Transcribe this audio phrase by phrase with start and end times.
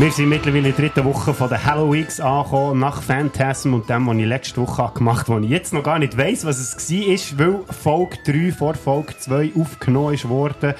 [0.00, 4.06] Wir sind mittlerweile in der dritten Woche von der Halloween angekommen, nach Phantasm und dem,
[4.06, 6.88] was ich letzte Woche gemacht habe, wo ich jetzt noch gar nicht weiss, was es
[6.88, 10.74] war, weil Folge 3 vor Folge 2 aufgenommen worden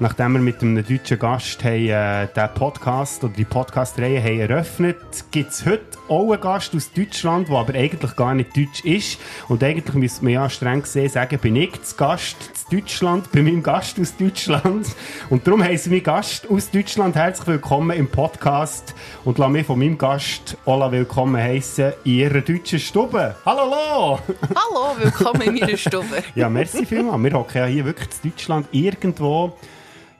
[0.00, 4.96] nachdem wir mit einem deutschen Gast haben, äh, den Podcast oder die Podcast-Reihe haben eröffnet,
[5.30, 9.18] gibt es heute auch einen Gast aus Deutschland, der aber eigentlich gar nicht deutsch ist.
[9.48, 13.42] Und eigentlich müsste man ja streng gesehen sagen, bin ich das Gast aus Deutschland, bei
[13.42, 14.86] meinem Gast aus Deutschland.
[15.28, 18.94] Und darum heißen wir Gast aus Deutschland herzlich willkommen im Podcast
[19.26, 23.36] und lasse mich von meinem Gast Ola willkommen heißen in ihrer deutschen Stube.
[23.44, 24.18] Hallo, hallo!
[24.54, 26.22] Hallo, willkommen in meiner Stube.
[26.34, 27.22] ja, merci vielmals.
[27.22, 29.52] Wir hocken ja hier wirklich in Deutschland irgendwo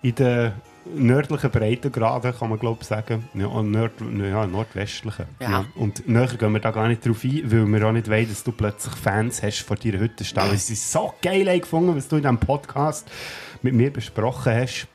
[0.03, 0.53] in den
[0.95, 3.29] nördlichen Breitengraden, kann man glaube sagen.
[3.35, 5.27] Ja, nord ja, nordwestlichen.
[5.41, 5.51] Ja.
[5.51, 5.65] ja.
[5.75, 8.43] Und näher gehen wir da gar nicht drauf ein, weil wir auch nicht wollen, dass
[8.43, 10.53] du plötzlich Fans hast von deiner Hüttenstelle.
[10.55, 13.11] Es ist so geil gefunden, was du in diesem Podcast
[13.63, 14.87] mit mir besprochen hast.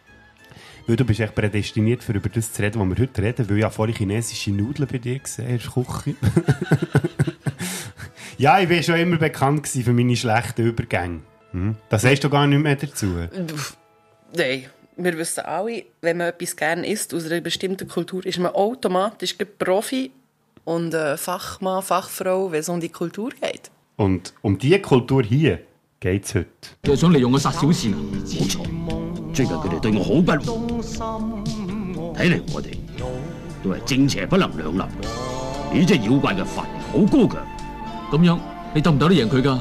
[0.87, 3.57] Weil du bist echt prädestiniert, für über das zu reden, was wir heute reden, weil
[3.57, 6.15] ich ja vorhin chinesische Nudeln bei dir gesehen in der Küche.
[8.37, 11.21] ja, ich war schon immer bekannt für meine schlechten Übergänge.
[11.51, 11.75] Hm?
[11.89, 13.07] Das sagst du gar nicht mehr dazu.
[14.35, 14.65] Nein
[14.96, 19.36] wir wissen alle, wenn man etwas gerne isst aus einer bestimmten Kultur, ist man automatisch
[19.58, 20.10] Profi
[20.64, 23.70] und äh, Fachmann, Fachfrau, wenn es um die Kultur geht.
[23.96, 25.60] Und um diese Kultur hier
[26.00, 26.48] geht es heute.
[26.88, 27.96] 我想利用我杀小倩啊！
[28.24, 28.60] 冇错，
[29.34, 30.40] 最近佢哋对我好不满，
[32.14, 32.76] 睇嚟我哋
[33.62, 34.78] 都系正邪不能两立。
[35.78, 37.46] 呢只妖怪嘅法力好高强，
[38.10, 38.38] 咁样
[38.74, 39.58] 你斗唔斗得赢佢㗎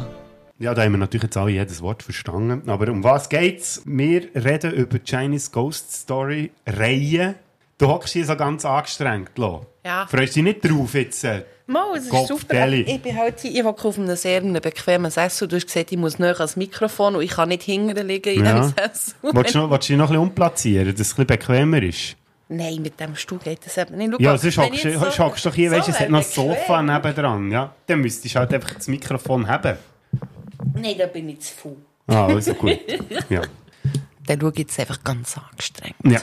[0.65, 2.69] ？ja, da haben wir natürlich jetzt alle jedes Wort verstanden.
[2.69, 3.83] Aber um was geht's?
[3.85, 7.35] Wir reden über die Chinese Ghost Story Reihe.
[7.77, 9.67] Du hockst hier so ganz angestrengt, Lo.
[9.85, 10.07] Ja.
[10.07, 11.23] Freust du dich nicht drauf jetzt?
[11.25, 12.69] Äh, Mal, es ist super.
[12.69, 15.49] Ich bin halt hier, ich hocke auf einem sehr bequemen Sessel.
[15.49, 18.45] Du hast gesagt, ich muss näher ans Mikrofon und ich kann nicht hinten liegen in
[18.45, 18.61] ja.
[18.61, 19.15] diesem Sessel.
[19.23, 21.83] Willst du, noch, willst du dich noch ein bisschen umplatzieren, dass es ein bisschen bequemer
[21.83, 22.17] ist?
[22.49, 24.13] Nein, mit dem Stuhl geht das eben nicht.
[24.13, 24.59] Schau, ja, sonst
[25.19, 27.51] hockst du so, doch hier, so weißt du, es hat noch ein Sofa nebendran.
[27.51, 29.77] Ja, dann müsstest du halt einfach das Mikrofon haben.
[30.75, 31.77] Nein, da bin ich zu faul.
[32.07, 32.79] Ah, also gut.
[33.29, 33.43] Ja.
[34.27, 35.97] Dann schaue ich jetzt einfach ganz angestrengt.
[36.05, 36.21] Ja.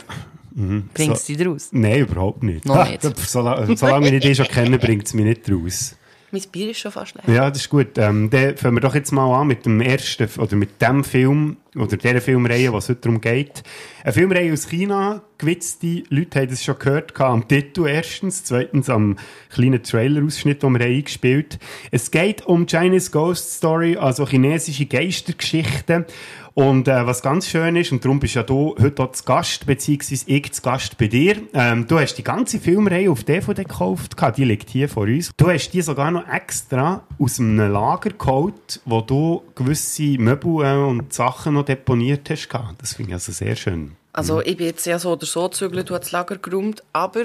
[0.53, 0.89] Mhm.
[0.93, 1.69] Bringt es so, dich raus?
[1.71, 2.65] Nein, überhaupt nicht.
[2.65, 3.01] Noch nicht.
[3.17, 5.95] solange, solange ich dich schon kenne, bringt es mich nicht raus.
[6.31, 7.35] Mein Bier ist schon fast leer.
[7.35, 7.97] Ja, das ist gut.
[7.97, 11.57] Ähm, dann fangen wir doch jetzt mal an mit dem ersten, oder mit dem Film,
[11.75, 13.63] oder der Filmreihe, was heute darum geht.
[14.03, 15.21] Eine Filmreihe aus China.
[15.37, 19.17] Gewitzte Leute haben das schon gehört, am Titel erstens, zweitens am
[19.49, 21.89] kleinen Trailer-Ausschnitt, den wir eingespielt haben.
[21.91, 26.05] Es geht um Chinese Ghost Story, also chinesische Geistergeschichten.
[26.53, 29.65] Und äh, was ganz schön ist, und darum bist ja du heute auch zu Gast,
[29.65, 34.15] beziehungsweise ich zu Gast bei dir, ähm, du hast die ganze Filmreihe auf DVD gekauft,
[34.35, 35.31] die liegt hier vor uns.
[35.37, 40.75] Du hast die sogar noch extra aus einem Lager geholt, wo du gewisse Möbel äh,
[40.75, 42.49] und Sachen noch deponiert hast.
[42.77, 43.95] Das finde ich also sehr schön.
[44.11, 44.43] Also mhm.
[44.45, 47.21] ich bin jetzt ja so oder so gezügelt, du hast das Lager geräumt, aber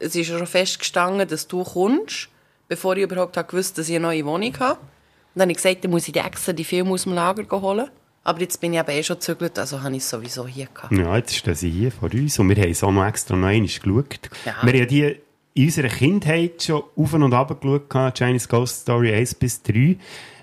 [0.00, 2.28] es ist ja schon festgestanden, dass du kommst,
[2.66, 4.80] bevor ich überhaupt gewusst dass ich eine neue Wohnung habe.
[4.80, 7.88] Und dann habe ich gesagt, dann muss ich extra die Filme aus dem Lager holen.
[8.24, 10.92] Aber jetzt bin ich aber eh schon gezügelt, also habe ich es sowieso hier gehabt.
[10.92, 13.48] Ja, jetzt stehen sie hier vor uns und wir haben es auch noch extra noch
[13.48, 14.30] einmal geschaut.
[14.46, 14.56] Ja.
[14.62, 15.16] Wir haben die
[15.54, 19.98] in unserer Kindheit schon auf und ab geschaut, Chinese Ghost Story 1 bis 3.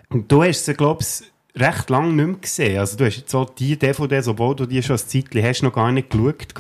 [0.10, 1.24] Und du hast sie, glaube ich,
[1.60, 2.80] recht lange nicht mehr gesehen.
[2.80, 5.74] Also du hast jetzt so die DVDs, obwohl du die schon ein Zeitchen hast, noch
[5.74, 6.54] gar nicht geschaut.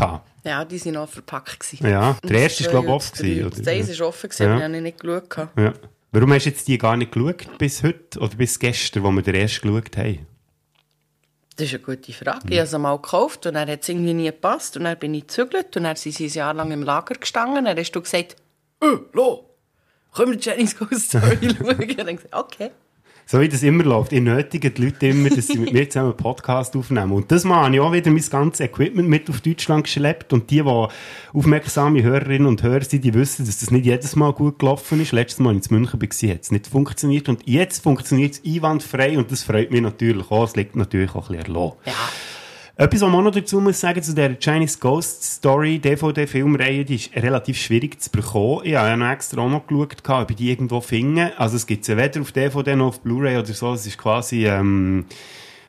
[0.43, 1.81] Ja, die waren noch verpackt.
[1.81, 3.45] Ja, der erste war, glaube ich, offen.
[3.45, 3.61] Oder?
[3.61, 4.61] Der erste war offen, gewesen, ja.
[4.61, 5.49] habe ich nicht geschaut.
[5.55, 5.73] Ja.
[6.11, 9.21] Warum hast du jetzt die gar nicht geschaut bis heute oder bis gestern, wo wir
[9.21, 10.25] den ersten geschaut haben?
[11.57, 12.47] Das ist eine gute Frage.
[12.50, 14.78] Ich habe sie mal gekauft und dann hat es irgendwie nie gepasst.
[14.78, 17.66] Und dann bin ich gezügelt und sind sie ein Jahr lang im Lager gestanden.
[17.66, 18.35] Dann hast du gesagt,
[18.81, 19.50] «Äh, lo,
[20.13, 22.72] können wir Chinese Ghost Story schauen?» Und dann gesagt, «Okay.»
[23.31, 24.11] So wie das immer läuft.
[24.11, 27.13] Ich nötige die Leute immer, dass sie mit mir zusammen einen Podcast aufnehmen.
[27.13, 30.33] Und das Mal habe ich auch wieder mein ganzes Equipment mit auf Deutschland geschleppt.
[30.33, 30.87] Und die, die
[31.33, 35.13] aufmerksame Hörerinnen und Hörer sind, die wissen, dass das nicht jedes Mal gut gelaufen ist.
[35.13, 37.29] Letztes Mal, in München war, hat es nicht funktioniert.
[37.29, 39.17] Und jetzt funktioniert es einwandfrei.
[39.17, 40.43] Und das freut mich natürlich auch.
[40.43, 41.77] Es liegt natürlich auch ein bisschen erlassen.
[41.85, 42.41] Ja.
[42.81, 47.16] Etwas, was man noch dazu muss sagen, zu der Chinese Ghost Story DVD-Filmreihe, die ist
[47.16, 48.61] relativ schwierig zu bekommen.
[48.63, 51.31] Ich habe ja noch extra auch noch geschaut, ob ich die irgendwo finde.
[51.37, 53.73] Also es gibt sie weder auf DVD noch auf Blu-ray oder so.
[53.73, 55.05] Es ist quasi, ähm,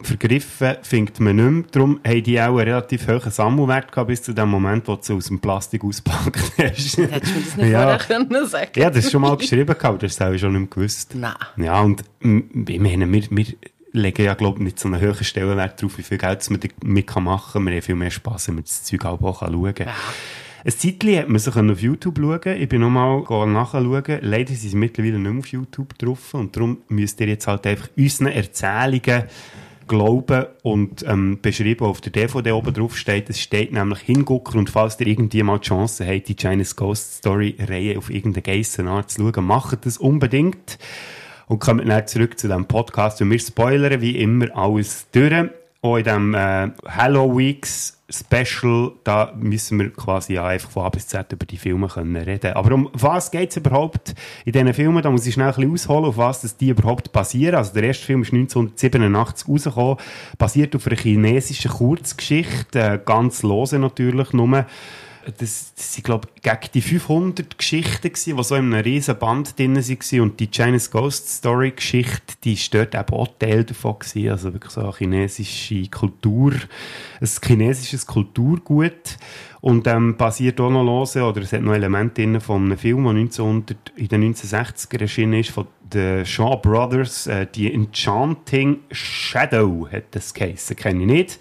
[0.00, 1.64] vergriffen findet man nicht mehr.
[1.70, 5.02] Darum haben die auch einen relativ hohen Sammelwert gehabt, bis zu dem Moment, wo du
[5.02, 6.96] sie aus dem Plastik auspackt hast.
[6.96, 7.82] Hättest du mir das nicht ja.
[7.82, 10.60] vorher können sagen Ja, das ist schon mal geschrieben gehabt, das habe ich schon nicht
[10.60, 11.14] mehr gewusst.
[11.14, 11.34] Nein.
[11.58, 13.46] Ja, und ich meine, wir, wir
[13.92, 17.16] legen ja, glaube ich, nicht so einen höheren Stellenwert darauf, wie viel Geld man damit
[17.16, 17.66] machen kann.
[17.66, 19.86] Wir haben viel mehr Spass, wenn man das Zeug auch schauen kann.
[19.86, 19.94] Ja.
[20.64, 24.04] Ein Zeitchen hat man sich auf YouTube schauen Ich bin nochmal nachschauen.
[24.20, 26.34] Leider sind sie mittlerweile nicht mehr auf YouTube drauf.
[26.34, 29.24] Und darum müsst ihr jetzt halt einfach unseren Erzählungen
[29.88, 33.28] glauben und ähm, beschrieben auf der DVD oben drauf steht.
[33.28, 37.16] Es steht nämlich Hingucker und falls ihr irgendwie mal die Chance habt, die Chinese Ghost
[37.16, 40.78] Story Reihe auf irgendeine Geissenart zu schauen, macht das unbedingt.
[41.52, 45.50] Und kommt dann zurück zu diesem Podcast und wir spoilern wie immer alles durch.
[45.82, 50.88] Auch in diesem äh, Hello Weeks Special, da müssen wir quasi ja einfach von A
[50.88, 52.54] bis Z über die Filme können reden.
[52.54, 54.14] Aber um was geht es überhaupt
[54.46, 55.02] in diesen Filmen?
[55.02, 57.56] Da muss ich schnell ein bisschen ausholen, auf was dass die überhaupt basieren.
[57.56, 59.96] Also der erste Film ist 1987 rausgekommen,
[60.38, 64.64] basiert auf einer chinesischen Kurzgeschichte, äh, ganz lose natürlich nur
[65.24, 69.58] das, das sind, glaube ich, gegen die 500 Geschichten die so in einem riesen Band
[69.58, 70.20] drin waren.
[70.20, 74.30] Und die Chinese Ghost Story Geschichte, die ist dort eben auch Teil davon gewesen.
[74.30, 76.52] Also wirklich so eine chinesische Kultur,
[77.20, 79.16] ein chinesisches Kulturgut.
[79.60, 83.04] Und ähm, basiert auch noch lose, oder es hat noch Elemente drin von einem Film,
[83.04, 89.86] der 1900, in den 1960er erschienen ist, von den Shaw Brothers, äh, die Enchanting Shadow
[89.90, 91.38] hat das geheissen, kenne ich nicht.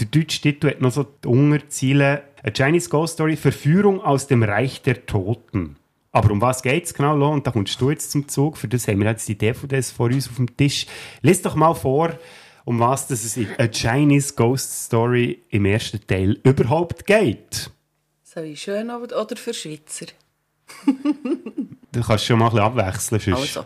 [0.00, 4.42] Der deutsche Titel hat noch so die Unterziele A Chinese Ghost Story, Verführung aus dem
[4.42, 5.76] Reich der Toten.
[6.12, 7.30] Aber um was geht es genau, Lo?
[7.30, 8.58] Und da kommst du jetzt zum Zug.
[8.58, 10.86] Für das haben wir jetzt die DVDs vor uns auf dem Tisch.
[11.22, 12.18] Lies doch mal vor,
[12.66, 17.70] um was es in A Chinese Ghost Story im ersten Teil überhaupt geht.
[18.22, 20.06] So wie schön oder für Schweizer?
[21.92, 23.20] du kannst schon mal ein bisschen abwechseln.
[23.20, 23.56] Sonst.
[23.56, 23.64] Also.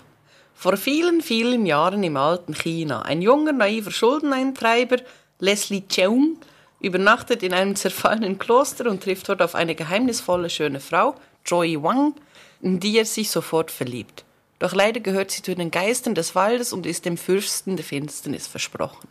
[0.54, 3.02] Vor vielen, vielen Jahren im alten China.
[3.02, 4.98] Ein junger, naiver Schuldeneintreiber,
[5.40, 6.36] Leslie Cheung,
[6.80, 11.14] übernachtet in einem zerfallenen Kloster und trifft dort auf eine geheimnisvolle, schöne Frau,
[11.44, 12.14] Joy Wang,
[12.60, 14.24] in die er sich sofort verliebt.
[14.58, 18.46] Doch leider gehört sie zu den Geistern des Waldes und ist dem Fürsten der Finsternis
[18.46, 19.08] versprochen.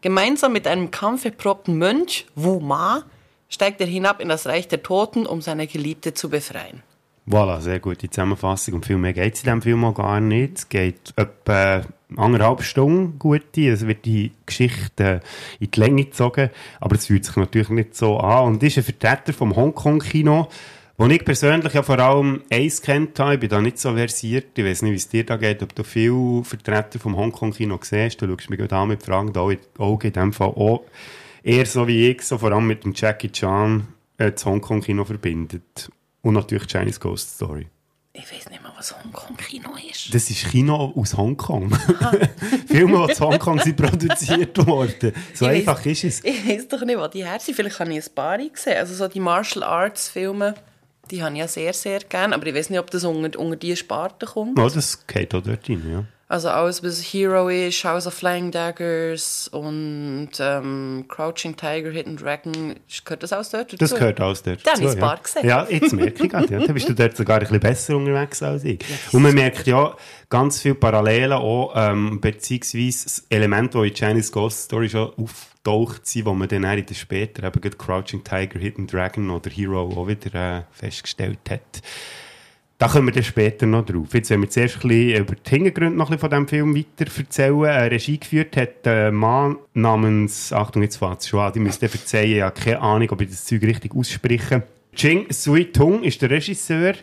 [0.00, 3.04] Gemeinsam mit einem kampferprobten Mönch, Wu Ma,
[3.48, 6.82] steigt er hinab in das Reich der Toten, um seine Geliebte zu befreien.
[7.30, 8.74] Voilà, sehr gute Zusammenfassung.
[8.74, 10.56] Und viel mehr geht es in diesem Film auch gar nicht.
[10.56, 11.82] Es geht etwa
[12.16, 13.68] anderthalb Stunden gute.
[13.68, 15.20] Es wird die Geschichte
[15.60, 16.48] in die Länge gezogen.
[16.80, 18.46] Aber es fühlt sich natürlich nicht so an.
[18.46, 20.48] Und ist ein Vertreter vom Hongkong-Kino,
[20.96, 23.34] wo ich persönlich ja vor allem eins kennt habe.
[23.34, 24.56] Ich bin da nicht so versiert.
[24.56, 28.22] Ich weiß nicht, wie es dir da geht, ob du viele Vertreter vom Hongkong-Kino siehst.
[28.22, 29.34] Du schaust mich an mit Fragen.
[29.34, 30.82] Da Augen in dem Fall auch
[31.42, 33.86] eher so wie ich, so vor allem mit dem Jackie Chan
[34.16, 35.90] äh, das Hongkong-Kino verbindet.
[36.22, 37.68] Und natürlich Chinese Ghost Story.
[38.12, 40.12] Ich weiß nicht mehr, was Hongkong-Kino ist.
[40.12, 41.72] Das ist Kino aus Hongkong.
[42.66, 45.12] Filme, die aus Hongkong sind produziert worden.
[45.34, 46.24] So ich einfach weiss, ist es.
[46.24, 47.54] Ich weiß doch nicht, wo die her sind.
[47.54, 48.76] Vielleicht habe ich ein paar gesehen.
[48.76, 50.54] Also so die Martial Arts Filme,
[51.10, 52.34] die habe ich ja sehr, sehr gerne.
[52.34, 54.58] Aber ich weiß nicht, ob das unter, unter diese Sparte kommt.
[54.58, 56.04] Ja, das geht auch dort rein, ja.
[56.30, 62.74] Also alles, was Hero ist, House of Flying Daggers und ähm, Crouching Tiger, Hidden Dragon,
[63.02, 63.80] gehört das aus dort?
[63.80, 65.14] Das gehört aus dort Dann ist ja.
[65.14, 65.46] gesehen.
[65.46, 66.66] Ja, jetzt merke ich gerade, ja.
[66.66, 68.78] Da bist du dort sogar ein bisschen besser unterwegs als ich.
[68.86, 69.14] Yes.
[69.14, 69.96] Und man merkt ja
[70.28, 76.26] ganz viele Parallelen auch, ähm, beziehungsweise Elemente, die in Chinese Ghost Story schon auftaucht sind,
[76.26, 80.58] wo man dann in den später eben Crouching Tiger, Hidden Dragon oder Hero auch wieder
[80.58, 81.80] äh, festgestellt hat.
[82.80, 84.14] Da kommen wir dann später noch drauf.
[84.14, 86.76] Jetzt, wenn wir zuerst ein bisschen über die Hintergründe noch ein bisschen von diesem Film
[86.76, 87.64] weiter erzählen.
[87.64, 91.88] Äh, Regie geführt hat ein Mann namens, Achtung, jetzt fängt es schon an, ich müsste
[91.88, 94.62] verzeihen, ich habe keine Ahnung, ob ich das Zeug richtig ausspreche.
[94.94, 96.94] Ching Sui Tung ist der Regisseur.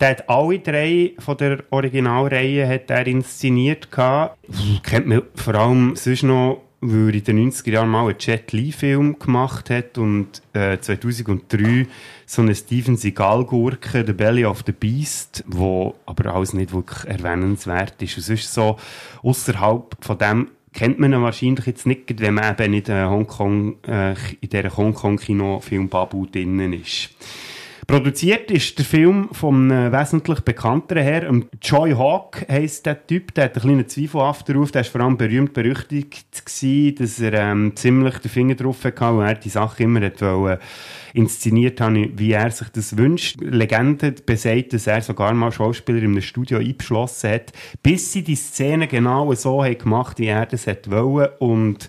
[0.00, 3.90] Der hat alle drei von der Originalreihe hat er inszeniert.
[3.90, 4.38] Gehabt.
[4.82, 8.52] Kennt man vor allem sonst noch weil er in den 90er Jahren mal einen Jet
[8.52, 11.86] Li-Film gemacht hat und äh, 2003
[12.26, 18.00] so eine Steven Seagal-Gurke, The Belly of the Beast, wo aber alles nicht wirklich erwähnenswert
[18.02, 18.16] ist.
[18.16, 18.76] Und sonst so,
[19.22, 24.14] außerhalb von dem kennt man ihn wahrscheinlich jetzt nicht, wenn man eben in, Hongkong, äh,
[24.40, 27.10] in dieser Hongkong-Kino-Film-Babu drinnen ist.
[27.86, 31.30] Produziert ist der Film vom äh, wesentlich bekannteren her.
[31.30, 34.72] Um, Joy Hawk heisst der Typ, der hat einen kleinen zweifelhaften Ruf.
[34.72, 39.08] Der war vor allem berühmt berüchtigt, gewesen, dass er ähm, ziemlich den Finger drauf hatte
[39.08, 40.58] und er die Sache immer hat wollen,
[41.14, 43.36] inszeniert haben, wie er sich das wünscht.
[43.40, 47.52] Legende besagt, dass er sogar mal Schauspieler in einem Studio eingeschlossen hat,
[47.84, 51.28] bis sie die Szene genau so gemacht, wie er das hat wollen.
[51.38, 51.88] Und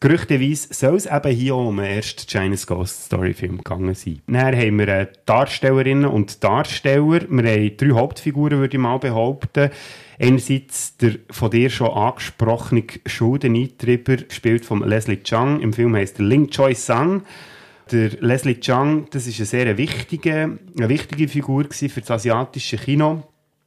[0.00, 4.20] Gerüchteweise soll es eben hier um den ersten Chinese Ghost Story Film gegangen sein.
[4.26, 7.22] Dann haben wir äh, Darstellerinnen und Darsteller.
[7.28, 9.70] Wir haben drei Hauptfiguren, würde ich mal behaupten.
[10.18, 15.60] Einerseits der von dir schon angesprochene Schuldeneintreiber, gespielt von Leslie Chang.
[15.60, 17.22] Im Film heißt er Ling Choi Sang.
[17.90, 23.22] Der Leslie Chang, das ist eine sehr wichtige, eine wichtige Figur für das asiatische Kino.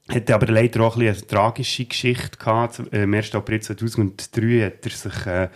[0.10, 2.82] Hatte aber leider auch ein eine tragische Geschichte gehabt.
[2.92, 3.36] Am 1.
[3.36, 5.50] April 2003 hat er sich äh,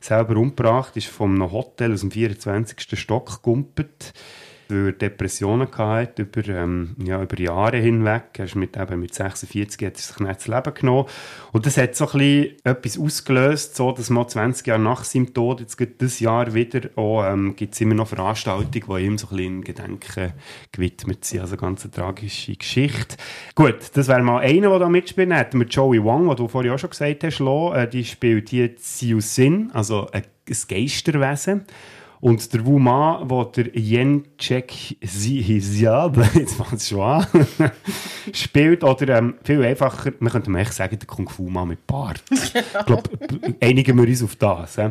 [0.00, 2.98] selber umgebracht, ist vom Hotel aus dem 24.
[2.98, 4.12] Stock gegumpelt.
[4.70, 8.24] Weil er Depressionen hatte über, ähm, ja, über Jahre hinweg.
[8.38, 11.06] Er ist mit, eben mit 46 hat er sich nicht das Leben genommen.
[11.52, 15.34] Und das hat so ein bisschen etwas ausgelöst, so dass man 20 Jahre nach seinem
[15.34, 19.18] Tod, jetzt geht das Jahr wieder, auch, ähm, gibt es immer noch Veranstaltungen, die ihm
[19.18, 20.32] so ein bisschen in Gedenken
[20.72, 21.40] gewidmet sind.
[21.40, 23.16] Also ganz eine tragische Geschichte.
[23.54, 25.30] Gut, das wäre mal einer, der da mitspielt.
[25.30, 28.48] Dann hätten wir Joey Wong, den du vorhin auch schon gesagt hast, äh, die spielt
[28.50, 30.24] hier Siu Sin, also ein
[30.68, 31.64] Geisterwesen.
[32.20, 33.74] Und der Wu Ma, wo der
[34.36, 37.26] Chek Hisiab, jetzt fängt es schon an,
[38.32, 42.22] spielt, oder ähm, viel einfacher, man könnte echt sagen, der Kung Fu Ma mit Bart.
[42.30, 42.52] ich
[42.84, 43.10] glaube,
[43.60, 44.76] einigen wir uns auf das.
[44.76, 44.90] Äh.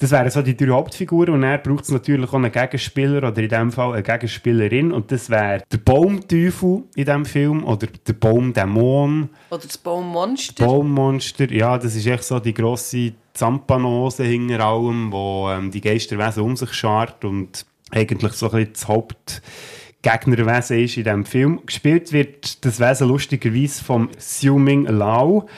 [0.00, 3.42] Das wären so die drei Hauptfiguren und er braucht es natürlich auch einen Gegenspieler oder
[3.42, 8.12] in dem Fall eine Gegenspielerin und das wäre der Baumteufel in diesem Film oder der
[8.12, 9.28] Baumdämon.
[9.50, 10.64] Oder das Baummonster.
[10.64, 16.44] Baummonster, ja, das ist echt so die grosse Zampanose hinter allem, wo ähm, die Geisterwesen
[16.44, 21.60] um sich schart und eigentlich so ein bisschen das Hauptgegnerwesen ist in diesem Film.
[21.66, 25.48] Gespielt wird das Wesen lustigerweise vom Xiu Ming Lao.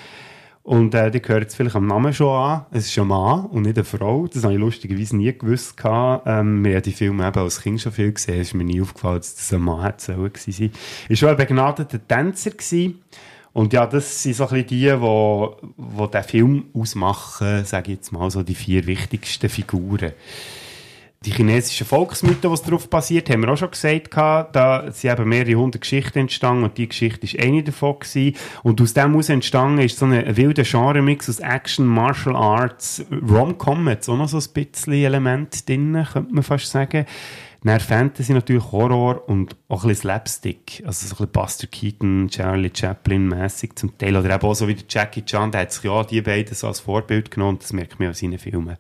[0.71, 2.65] Und äh, die gehört jetzt vielleicht am Namen schon an.
[2.71, 4.29] Es ist ein Mann und nicht eine Frau.
[4.29, 5.75] Das habe ich lustigerweise nie gewusst.
[5.85, 8.41] Ähm, wir haben die Filme eben als Kind schon viel gesehen.
[8.41, 10.71] Es ist mir nie aufgefallen, dass das ein Mann hätte gewesen sein.
[11.07, 12.53] Er war schon ein begnadeter Tänzer.
[12.53, 13.00] Gewesen.
[13.53, 17.99] Und ja, das sind so ein bisschen die, die, die den Film ausmachen, sage ich
[17.99, 20.12] jetzt mal, so die vier wichtigsten Figuren
[21.27, 25.55] die chinesischen Volksmythen, die darauf basiert, haben wir auch schon gesagt, da sind eben mehrere
[25.55, 28.37] hundert Geschichten entstanden und die Geschichte ist eine davon gewesen.
[28.62, 33.87] Und aus dem heraus entstanden ist so ein wilder Genre-Mix aus Action, Martial Arts, Rom-Com,
[33.91, 37.05] jetzt auch noch so ein bisschen Element drin, könnte man fast sagen.
[37.62, 40.83] Dann Fantasy natürlich Horror und auch ein bisschen Slapstick.
[40.87, 44.17] Also so ein bisschen Buster Keaton, Charlie Chaplin-mässig zum Teil.
[44.17, 46.81] Oder eben auch so wie Jackie Chan, der hat sich ja die beiden so als
[46.81, 47.59] Vorbild genommen.
[47.61, 48.79] Das merkt man ja in seinen Filmen.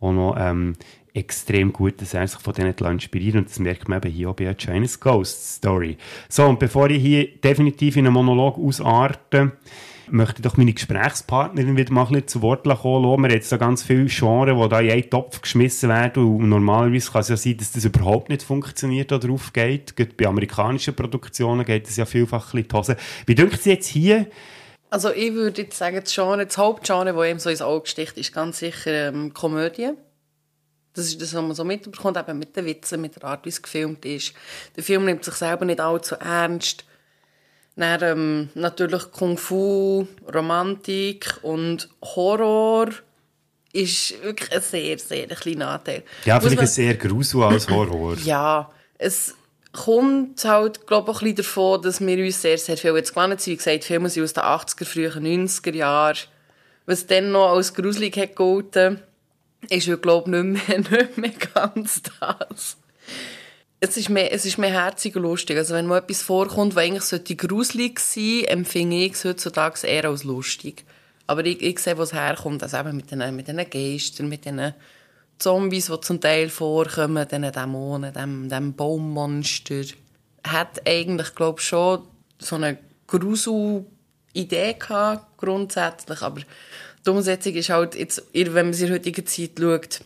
[0.00, 0.74] Auch noch, ähm,
[1.18, 4.36] extrem gut, dass er sich von denen inspiriert und das merkt man eben hier auch
[4.36, 5.96] bei Chinese Ghost Story.
[6.28, 9.52] So, und bevor ich hier definitiv in einen Monolog ausarte,
[10.10, 12.84] möchte ich doch meine Gesprächspartnerin wieder mal ein bisschen zu Wort kommen lassen.
[12.84, 16.48] Wir haben jetzt so ganz viele Genres, die da in einen Topf geschmissen werden und
[16.48, 19.96] normalerweise kann es ja sein, dass das überhaupt nicht funktioniert oder aufgeht.
[19.96, 22.96] Gerade bei amerikanischen Produktionen geht es ja vielfach ein bisschen die Hose.
[23.26, 24.26] Wie denkt es jetzt hier,
[24.90, 28.16] also ich würde jetzt sagen, das, Genre, das Hauptgenre, das ihm so ins Auge sticht,
[28.16, 29.90] ist ganz sicher ähm, Komödie.
[30.98, 33.50] Das ist das, was man so mitbekommt, eben mit den Witzen, mit der Art, wie
[33.50, 34.34] es gefilmt ist.
[34.74, 36.84] Der Film nimmt sich selber nicht allzu ernst.
[37.76, 42.88] Dann, ähm, natürlich Kung Fu, Romantik und Horror
[43.72, 46.02] ist wirklich ein sehr, sehr kleiner Anteil.
[46.24, 48.16] Ja, vielleicht man, ein sehr Grusel als Horror.
[48.24, 49.36] ja, es
[49.70, 53.40] kommt halt, glaube ich, ein bisschen davon, dass wir uns sehr, sehr viel jetzt gewohnt
[53.40, 53.52] sind.
[53.52, 56.18] Wie gesagt, Filme sind aus den 80er, frühen 90er Jahren.
[56.86, 59.00] Was dann noch als gruselig hat gelten
[59.68, 62.76] ist ja, glaube ich, nicht mehr, nicht mehr ganz das.
[63.80, 65.56] Es ist, mehr, es ist mehr herzig und lustig.
[65.56, 70.06] Also wenn mal etwas vorkommt, was eigentlich sollte gruselig sein empfinde ich es heutzutage eher
[70.06, 70.84] als lustig.
[71.28, 72.62] Aber ich, ich sehe, wo es herkommt.
[72.62, 74.74] Also eben mit den, mit den Geistern, mit den
[75.38, 79.84] Zombies, die zum Teil vorkommen, diesen Dämonen, dem, dem Baummonster.
[80.42, 82.02] Hat eigentlich, glaube ich, schon
[82.38, 86.22] so eine Grusel-Idee gehabt, grundsätzlich.
[86.22, 86.40] Aber
[87.08, 90.00] die Umsetzung ist halt, jetzt, wenn man sie in heutiger Zeit schaut,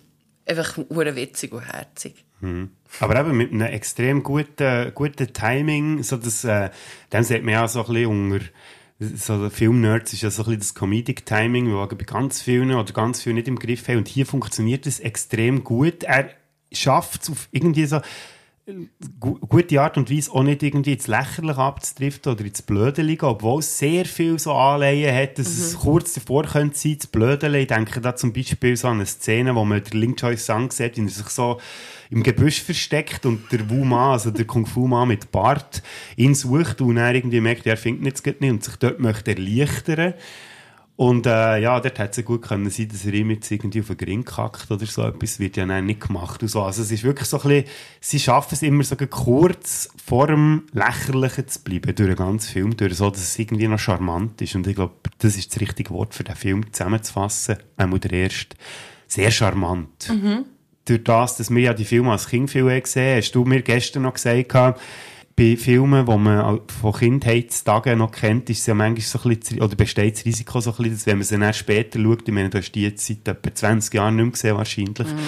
[0.46, 2.24] einfach witzig und herzig.
[2.40, 2.70] Mhm.
[3.00, 6.70] Aber eben mit einem extrem guten, guten Timing, so dass, äh,
[7.10, 8.44] dann sieht man ja so ein bisschen unter,
[9.00, 12.92] so Filmnerds ist ja so ein bisschen das Comedic-Timing, wo wir bei ganz vielen oder
[12.92, 13.98] ganz vielen nicht im Griff haben.
[13.98, 16.04] Und hier funktioniert es extrem gut.
[16.04, 16.30] Er
[16.72, 18.00] schafft es auf irgendwie so,
[19.18, 23.58] gute Art und Weise auch nicht irgendwie ins Lächerliche abzudriften oder ins Blöde liegen, obwohl
[23.58, 25.64] es sehr viel so Anleihen hat, dass mhm.
[25.64, 27.58] es kurz davor könnte sein, das Blöde.
[27.58, 30.70] Ich denke da zum Beispiel so an eine Szene, wo man den Link Choice Sang
[30.70, 31.60] sieht, wie er sich so
[32.10, 35.82] im Gebüsch versteckt und der Wu also der Kung Fu Ma mit Bart,
[36.16, 40.14] ihn sucht und er irgendwie merkt, er findet es nicht und sich dort möchte erleichtern.
[41.02, 43.88] Und äh, ja, dort hätte es gut können sein, dass er ihm jetzt irgendwie auf
[43.88, 46.62] den Gring kackt oder so etwas, wird ja dann nicht gemacht und so.
[46.62, 47.64] Also es ist wirklich so ein bisschen,
[48.00, 52.76] sie schaffen es immer so kurz vor dem Lächerlichen zu bleiben, durch den ganzen Film,
[52.76, 54.54] durch so, dass es irgendwie noch charmant ist.
[54.54, 57.56] Und ich glaube, das ist das richtige Wort für den Film zusammenzufassen.
[57.76, 58.56] Einmal der erste.
[59.08, 60.08] Sehr charmant.
[60.08, 60.44] Mhm.
[60.84, 63.62] Durch das, dass wir ja die Filme als Kind viel gesehen haben, hast du mir
[63.62, 64.78] gestern noch gesagt,
[65.36, 69.62] bei Filmen, die man von Kindheitstagen noch kennt, ist es ja manchmal so ein bisschen,
[69.62, 72.34] oder besteht das Risiko so ein bisschen, dass wenn man sie dann später schaut, ich
[72.34, 75.18] meine, du hast die jetzt seit etwa 20 Jahren nicht mehr gesehen wahrscheinlich, mhm.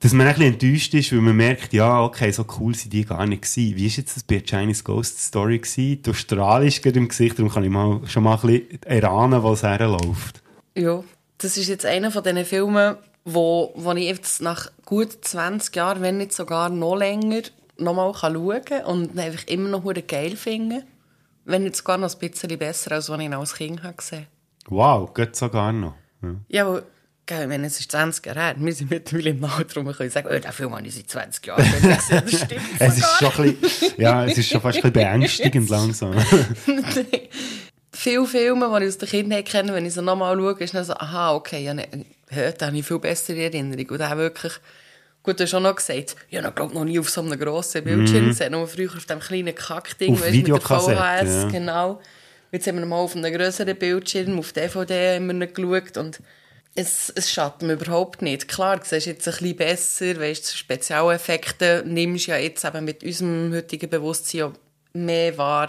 [0.00, 3.04] dass man ein bisschen enttäuscht ist, weil man merkt, ja, okay, so cool sind die
[3.04, 3.76] gar nicht gewesen.
[3.76, 6.02] Wie ist jetzt das bei Chinese Ghost Story gewesen?
[6.02, 9.62] Du strahlst gerade im Gesicht, darum kann ich mal, schon mal ein bisschen erahnen, was
[9.62, 10.42] herläuft.
[10.76, 11.04] Ja,
[11.38, 16.02] das ist jetzt einer von diesen Filmen, wo, wo ich jetzt nach gut 20 Jahren,
[16.02, 17.42] wenn nicht sogar noch länger,
[17.80, 20.84] nochmal schauen kann und einfach immer noch geil finde.
[21.44, 24.26] Wenn nicht sogar noch ein bisschen besser, als was ich als Kind habe gesehen
[24.68, 25.94] Wow, geht sogar noch.
[26.22, 26.82] Ja, ja aber
[27.30, 28.54] ich meine, es ist 20 Jahre her.
[28.58, 31.46] Wir sind mittlerweile im Alter, wir können sagen, oh, den Film habe ich seit 20
[31.46, 31.98] Jahren gesehen.
[32.08, 35.68] Das stimmt es ist schon ein bisschen, Ja, es ist schon fast ein bisschen beängstigend
[35.70, 36.14] langsam.
[37.92, 40.84] Viele Filme, die ich aus der Kindheit kenne, wenn ich sie nochmal schaue, ist dann
[40.84, 41.86] so, aha, okay, ja, ne,
[42.34, 43.86] heute habe ich viel bessere Erinnerung.
[43.86, 44.54] Und dann wirklich,
[45.22, 47.84] gut, du hast schon noch gesagt, ich habe glaube noch nie auf so einem grossen
[47.84, 48.28] Bildschirm mhm.
[48.28, 51.48] gesehen, nur früher auf dem kleinen Kackding, weißt, mit der VHS, ja.
[51.50, 52.00] genau.
[52.52, 56.20] Jetzt haben wir mal auf einem grösseren Bildschirm, auf DVD haben wir geschaut und
[56.74, 58.48] es, es schadet mir überhaupt nicht.
[58.48, 63.02] Klar, du siehst jetzt ein bisschen besser, weißt, Spezialeffekte nimmst du ja jetzt eben mit
[63.02, 64.52] unserem heutigen Bewusstsein
[64.92, 65.68] mehr wahr.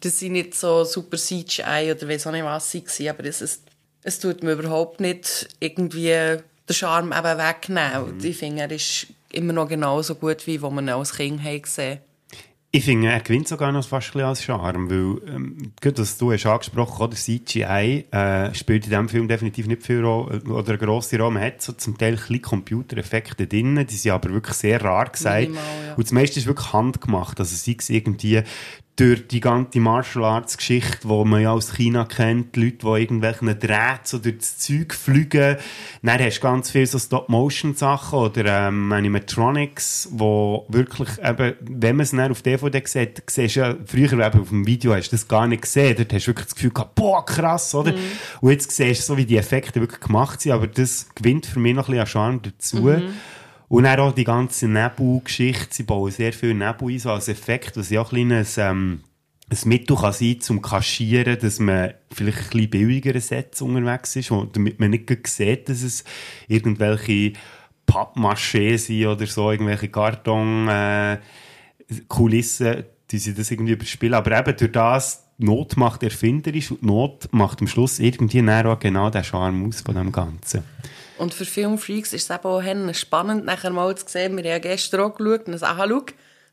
[0.00, 3.40] Das sind nicht so super CGI oder weiß auch nicht was sie waren, aber es,
[3.40, 3.62] es,
[4.02, 8.18] es tut mir überhaupt nicht irgendwie den Charme eben wegnehmen.
[8.18, 8.24] Mhm.
[8.24, 11.92] Ich finde, er ist immer noch genauso gut, wie wo man ihn als Kind gesehen
[11.94, 12.00] hat.
[12.70, 16.32] Ich finde, er gewinnt sogar noch fast ein als Charme, weil, ähm, gut, dass du
[16.32, 20.78] hast angesprochen, oder CGI äh, spielt in diesem Film definitiv nicht viel Rolle, oder eine
[20.78, 21.30] grosse Rolle.
[21.30, 25.48] Man hat so zum Teil kleine Computereffekte drin, die sind aber wirklich sehr rar gesagt.
[25.48, 25.94] Minimal, ja.
[25.94, 28.42] Und das meiste ist wirklich handgemacht, also sei es irgendwie
[28.98, 33.02] durch die ganze Martial Arts Geschichte, die man ja aus China kennt, die Leute, die
[33.02, 35.56] irgendwelche Drähte so durch das Zeug fliegen.
[36.02, 42.02] Dann hast du ganz viele so Stop-Motion-Sachen oder ähm, Animatronics, wo wirklich eben, wenn man
[42.02, 45.16] es dann auf DVD sieht, siehst du ja, früher eben auf dem Video hast du
[45.16, 47.92] das gar nicht gesehen, dort hast du wirklich das Gefühl gehabt, boah, krass, oder?
[47.92, 47.98] Mhm.
[48.40, 51.60] Und jetzt siehst du so, wie die Effekte wirklich gemacht sind, aber das gewinnt für
[51.60, 52.78] mich noch ein bisschen an Charme dazu.
[52.78, 53.12] Mhm.
[53.68, 55.68] Und dann auch die ganze Nebelgeschichte.
[55.70, 59.00] Sie bauen sehr viel Nebel ein, so als Effekt, was ja auch ein kleines, ähm,
[59.50, 64.30] ein Mittel kann sein zum Kaschieren, dass man vielleicht ein bisschen billigere Sets unterwegs ist,
[64.52, 66.04] damit man nicht sieht, dass es
[66.48, 67.32] irgendwelche
[67.86, 71.18] Pappmaché sind oder so, irgendwelche Karton, äh,
[73.10, 74.14] die sie das irgendwie überspielen.
[74.14, 79.08] Aber eben durch das, Not macht erfinderisch und Not macht am Schluss irgendwie auch genau
[79.08, 80.64] den Charme aus von dem Ganzen.
[81.18, 84.58] Und für Filmfreaks ist es eben auch spannend, nachher mal zu sehen, wir haben ja
[84.58, 86.02] gestern auch geschaut und gesagt, aha, schau,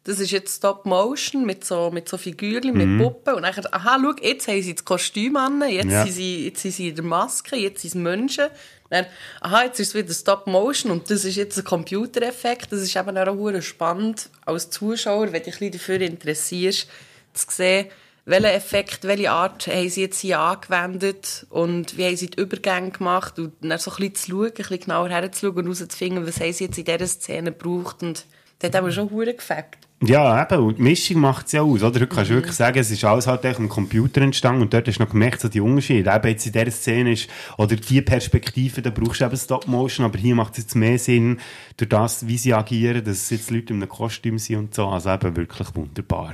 [0.05, 2.97] das ist jetzt Stop Motion mit so, mit so Figürchen, mhm.
[2.97, 3.33] mit Puppen.
[3.35, 6.03] Und dann, aha, schau, jetzt haben sie das Kostüm an, jetzt, ja.
[6.03, 8.45] sind, sie, jetzt sind sie in der Maske, jetzt sind es Menschen.
[8.89, 9.07] Dann,
[9.41, 12.71] aha, jetzt ist es wieder Stop Motion und das ist jetzt ein Computereffekt.
[12.71, 16.87] Das ist eben auch spannend als Zuschauer, wenn dich dafür interessierst,
[17.33, 17.87] zu sehen,
[18.25, 22.91] welchen Effekt, welche Art haben sie jetzt hier angewendet und wie haben sie die Übergänge
[22.91, 26.39] gemacht und dann so ein bisschen zu schauen, ein bisschen genauer herzuschauen und herauszufinden, was
[26.39, 28.25] haben sie jetzt in dieser Szene gebraucht und
[28.59, 29.77] das hat aber schon hure gefällt.
[30.03, 30.63] Ja, eben.
[30.63, 31.99] Und die Mischung macht es ja aus, oder?
[31.99, 32.35] Du kannst mhm.
[32.35, 35.41] wirklich sagen, es ist alles halt dem Computer entstanden und dort hast du noch gemerkt,
[35.41, 36.11] so die Unterschiede.
[36.13, 40.17] Eben jetzt in dieser Szene ist, oder die Perspektive, da brauchst du eben Stop-Motion, aber
[40.17, 41.39] hier macht es jetzt mehr Sinn,
[41.77, 44.87] durch das, wie sie agieren, dass jetzt Leute in einem Kostüm sind und so.
[44.87, 46.33] Also eben wirklich wunderbar.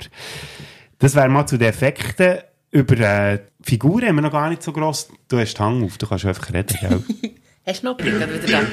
[1.02, 2.38] Das wäre mal zu den Effekten.
[2.70, 5.10] Über äh, Figuren haben wir noch gar nicht so gross.
[5.28, 7.04] Du hast den Hang auf, du kannst einfach reden, gell?
[7.66, 8.62] hast du noch Blick wieder?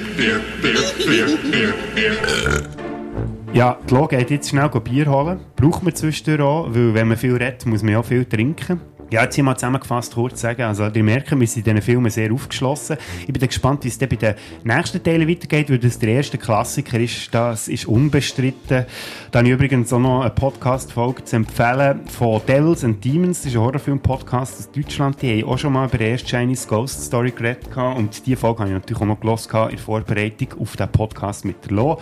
[3.54, 5.40] Ja, die Lo geht jetzt schnell Bier holen.
[5.56, 8.78] Braucht man zwischendurch auch, weil wenn man viel redet, muss man ja auch viel trinken.
[9.10, 10.60] Ja, jetzt hier mal zusammengefasst kurz sagen.
[10.60, 12.98] Also, ihr merkt, wir sind in diesen Filmen sehr aufgeschlossen.
[13.26, 16.36] Ich bin gespannt, wie es dann bei den nächsten Teilen weitergeht, weil das der erste
[16.36, 17.34] Klassiker ist.
[17.34, 18.84] Das ist unbestritten.
[19.30, 23.38] Dann übrigens auch noch eine Podcast-Folge zu empfehlen von Devils and Demons.
[23.38, 25.22] Das ist ein Horrorfilm-Podcast aus Deutschland.
[25.22, 27.74] Die haben auch schon mal über die erste Chinese Ghost Story geredet.
[27.74, 31.64] Und diese Folge habe ich natürlich auch noch gelesen in Vorbereitung auf den Podcast mit
[31.64, 31.98] der Lo.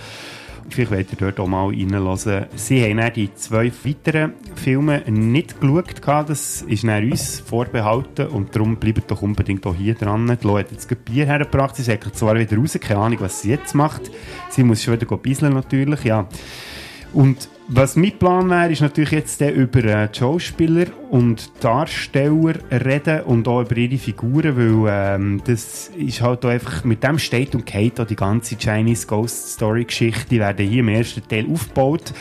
[0.68, 2.46] Vielleicht wollt ihr dort auch mal reinhören.
[2.54, 6.02] Sie haben dann die zwei weiteren Filme nicht geschaut.
[6.28, 10.36] Das ist dann uns vorbehalten und darum bleibt doch unbedingt auch hier dran.
[10.40, 11.76] Die Lo hat jetzt ein Bier hergebracht.
[11.76, 14.10] Sie sagt zwar wieder raus, keine Ahnung, was sie jetzt macht.
[14.50, 16.28] Sie muss schon wieder bisseln natürlich, ja.
[17.12, 23.22] Und was mein Plan wäre, ist natürlich jetzt über äh, die Schauspieler und Darsteller reden
[23.22, 27.54] und auch über ihre Figuren, weil ähm, das ist halt auch einfach, mit dem steht
[27.54, 32.12] und geht die ganze Chinese Ghost Story Geschichte, die werden hier im ersten Teil aufgebaut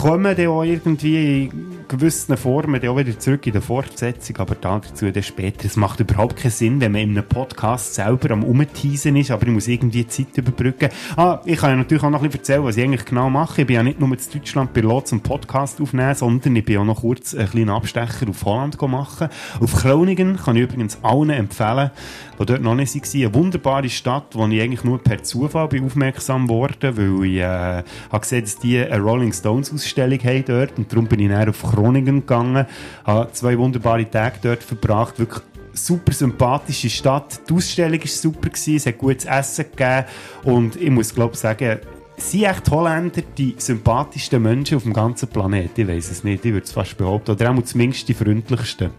[0.00, 4.54] kommen dann auch irgendwie in gewissen Formen dann auch wieder zurück in der Fortsetzung, aber
[4.54, 5.66] dazu dann später.
[5.66, 9.46] Es macht überhaupt keinen Sinn, wenn man in einem Podcast selber am Umteasen ist, aber
[9.46, 10.90] ich muss irgendwie Zeit überbrücken.
[11.16, 13.62] Ah, ich kann ja natürlich auch noch ein bisschen erzählen, was ich eigentlich genau mache.
[13.62, 16.84] Ich bin ja nicht nur in Deutschland bei zum Podcast aufnehmen, sondern ich bin auch
[16.84, 19.28] noch kurz einen kleinen Abstecher auf Holland machen.
[19.60, 21.90] Auf Groningen kann ich übrigens allen empfehlen,
[22.38, 23.22] die dort noch nicht waren.
[23.22, 27.42] Eine wunderbare Stadt, wo ich eigentlich nur per Zufall bin aufmerksam wurde, weil ich äh,
[27.42, 31.48] habe gesehen, dass die eine Rolling Stones Ausstellung haben dort und darum bin ich dann
[31.48, 32.66] auf Groningen gegangen,
[33.04, 37.40] habe zwei wunderbare Tage dort verbracht, wirklich super sympathische Stadt.
[37.48, 40.04] Die Ausstellung war super, es hat gutes Essen gegeben
[40.44, 41.78] und ich muss glaube sagen,
[42.18, 45.82] sind echt Holländer die sympathischsten Menschen auf dem ganzen Planeten?
[45.82, 47.32] Ich weiß es nicht, ich würde es fast behaupten.
[47.32, 48.90] Oder auch zumindest die freundlichsten.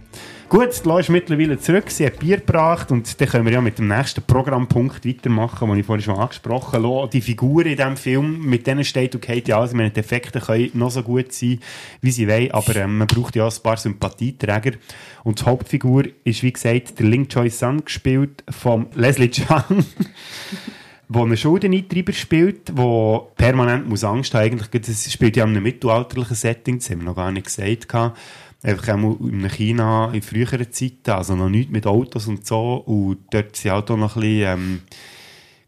[0.49, 3.79] Gut, die ist mittlerweile zurück, sie hat Bier gebracht und dann können wir ja mit
[3.79, 7.09] dem nächsten Programmpunkt weitermachen, den ich vorhin schon angesprochen habe.
[7.11, 10.71] Die Figuren in diesem Film, mit denen steht und geht ja, also meine Defekte können
[10.73, 11.59] noch so gut sein,
[11.99, 14.77] wie sie wollen, aber ähm, man braucht ja ein paar Sympathieträger.
[15.25, 19.83] Und die Hauptfigur ist, wie gesagt, der Ling Choi Sun, gespielt von Leslie Chang.
[21.09, 25.63] wo einen Schuldeneintreiber spielt, der permanent muss Angst haben eigentlich, das spielt ja in einem
[25.63, 27.87] mittelalterlichen Setting, das haben wir noch gar nicht gesagt,
[28.63, 33.63] einfach in China in früheren Zeiten, also noch nichts mit Autos und so, und dort
[33.65, 34.81] waren auch noch ein bisschen, ähm,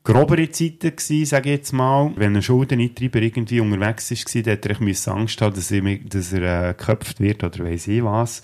[0.04, 2.12] grobere Zeiten gewesen, sage ich jetzt mal.
[2.16, 6.70] Wenn ein Schuldeneintreiber irgendwie unterwegs war, dann hätte er Angst haben, dass er, dass er
[6.70, 8.42] äh, geköpft wird oder weiss ich was.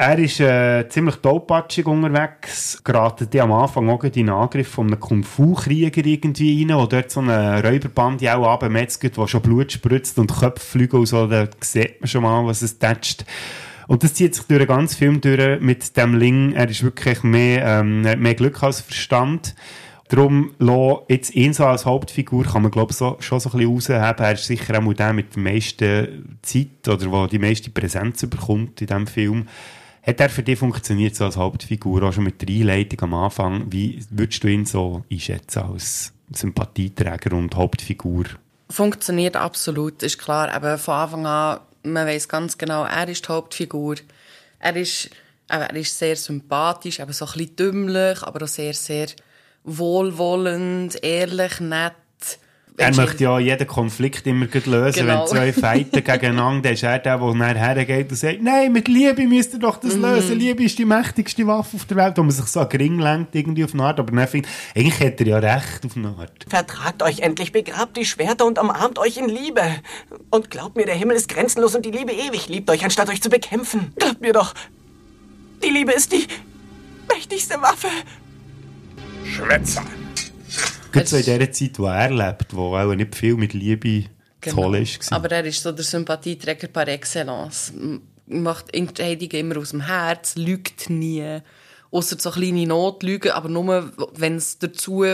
[0.00, 4.98] Er ist äh, ziemlich tollpatschig unterwegs, geratet am Anfang auch in den Angriff von einem
[4.98, 10.32] Kung-Fu-Krieger irgendwie rein, wo dort so eine Räuberband auch abmetzelt, wo schon Blut spritzt und
[10.32, 13.26] Köpfe fliegen und so, da sieht man schon mal, was es tätscht.
[13.88, 16.54] Und das zieht sich durch den ganzen Film durch mit dem Ling.
[16.54, 19.54] Er ist wirklich mehr, ähm, mehr Glück als Verstand.
[20.08, 20.52] Darum,
[21.08, 24.24] jetzt ihn so als Hauptfigur kann man, glaube ich, so, schon so ein bisschen rausheben.
[24.24, 28.80] Er ist sicher auch der mit der meisten Zeit oder wo die meiste Präsenz bekommt
[28.80, 29.46] in diesem Film.
[30.02, 33.70] Hat er für dich funktioniert so als Hauptfigur, auch schon mit der Einleitung am Anfang?
[33.70, 38.24] Wie würdest du ihn so einschätzen als Sympathieträger und Hauptfigur?
[38.70, 40.50] Funktioniert absolut, ist klar.
[40.52, 43.96] Aber von Anfang an, man weiß ganz genau, er ist die Hauptfigur.
[44.58, 45.10] Er ist,
[45.48, 49.08] er ist sehr sympathisch, aber so ein bisschen dümmlich, aber auch sehr, sehr
[49.64, 51.94] wohlwollend, ehrlich, nett
[52.80, 55.06] er möchte ja jeden Konflikt immer lösen.
[55.06, 55.20] Genau.
[55.20, 58.88] Wenn zwei fighten gegeneinander, dann ist er der, der nachher hergeht und sagt, nein, mit
[58.88, 60.02] Liebe müsst ihr doch das mm.
[60.02, 60.38] lösen.
[60.38, 63.34] Liebe ist die mächtigste Waffe auf der Welt, wo man sich so an Ring lenkt,
[63.34, 64.00] irgendwie auf eine Art.
[64.00, 66.46] Aber dann findet, eigentlich hat er ja recht auf eine Art.
[66.48, 69.62] Vertragt euch endlich, begrabt die Schwerter und umarmt euch in Liebe.
[70.30, 72.48] Und glaubt mir, der Himmel ist grenzenlos und die Liebe ewig.
[72.48, 73.92] Liebt euch, anstatt euch zu bekämpfen.
[73.96, 74.54] Glaubt mir doch,
[75.62, 76.26] die Liebe ist die
[77.08, 77.88] mächtigste Waffe.
[79.24, 79.82] Schwätzer.
[80.92, 84.04] Gerade so in der Zeit, wo er lebt, wo auch nicht viel mit Liebe
[84.40, 84.56] genau.
[84.56, 85.12] holen ist.
[85.12, 87.72] Aber er ist so der Sympathieträger par excellence.
[88.26, 91.40] Macht Entscheidungen immer aus dem Herz, lügt nie.
[91.90, 95.04] Außer so kleine Notlügen, aber nur, wenn es dazu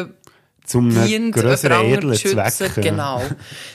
[0.67, 2.75] zum dient, größeren edlen Zweck.
[2.75, 3.23] Genau.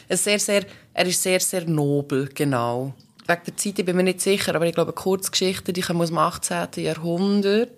[0.09, 2.93] sehr, sehr, er ist sehr, sehr nobel, genau.
[3.27, 6.09] Wegen der Zeit, ich bin mir nicht sicher, aber ich glaube, Kurzgeschichten, die kommen aus
[6.09, 6.67] dem 18.
[6.75, 7.71] Jahrhundert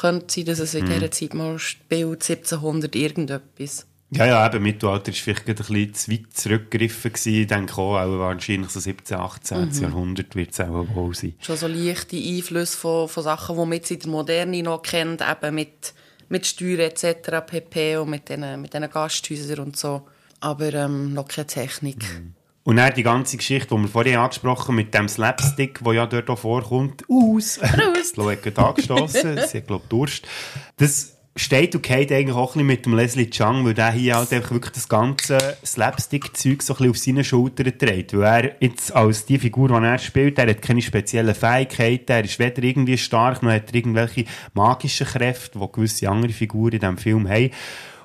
[0.00, 0.90] könnte sein, dass es in mhm.
[0.90, 3.86] dieser Zeit mal spielt, 1700 irgendetwas.
[4.10, 7.12] Ja, ja, eben, Mittelalter war vielleicht ein bisschen zu weit zurückgegriffen.
[7.14, 9.68] Ich denke auch, auch wahrscheinlich so 17., 18.
[9.68, 9.82] Mhm.
[9.82, 11.34] Jahrhundert wird es auch wohl sein.
[11.40, 15.20] Schon so leichte Einflüsse von, von Sachen, die man jetzt in der Moderne noch kennt,
[15.20, 15.92] eben mit,
[16.30, 17.98] mit Steuern etc., pp.
[17.98, 20.08] und mit diesen mit Gasthäusern und so.
[20.40, 21.98] Aber ähm, noch keine Technik.
[21.98, 22.34] Mhm.
[22.68, 26.06] Und dann die ganze Geschichte, die wir vorhin angesprochen haben, mit dem Slapstick, der ja
[26.06, 27.58] dort auch vorkommt, aus.
[27.58, 28.12] Prost!
[28.14, 30.28] Flo hat gerade angestossen, sie hat, glaube ich, Durst.
[30.76, 34.16] Das steht und geht eigentlich auch ein bisschen mit dem Leslie Chang, weil der hier
[34.16, 38.12] halt einfach wirklich das ganze Slapstick-Zeug so ein bisschen auf seine Schultern trägt.
[38.12, 42.24] Weil er jetzt als die Figur, die er spielt, er hat keine speziellen Fähigkeiten, er
[42.24, 46.80] ist weder irgendwie stark, noch hat er irgendwelche magischen Kräfte, die gewisse andere Figuren in
[46.80, 47.50] diesem Film haben.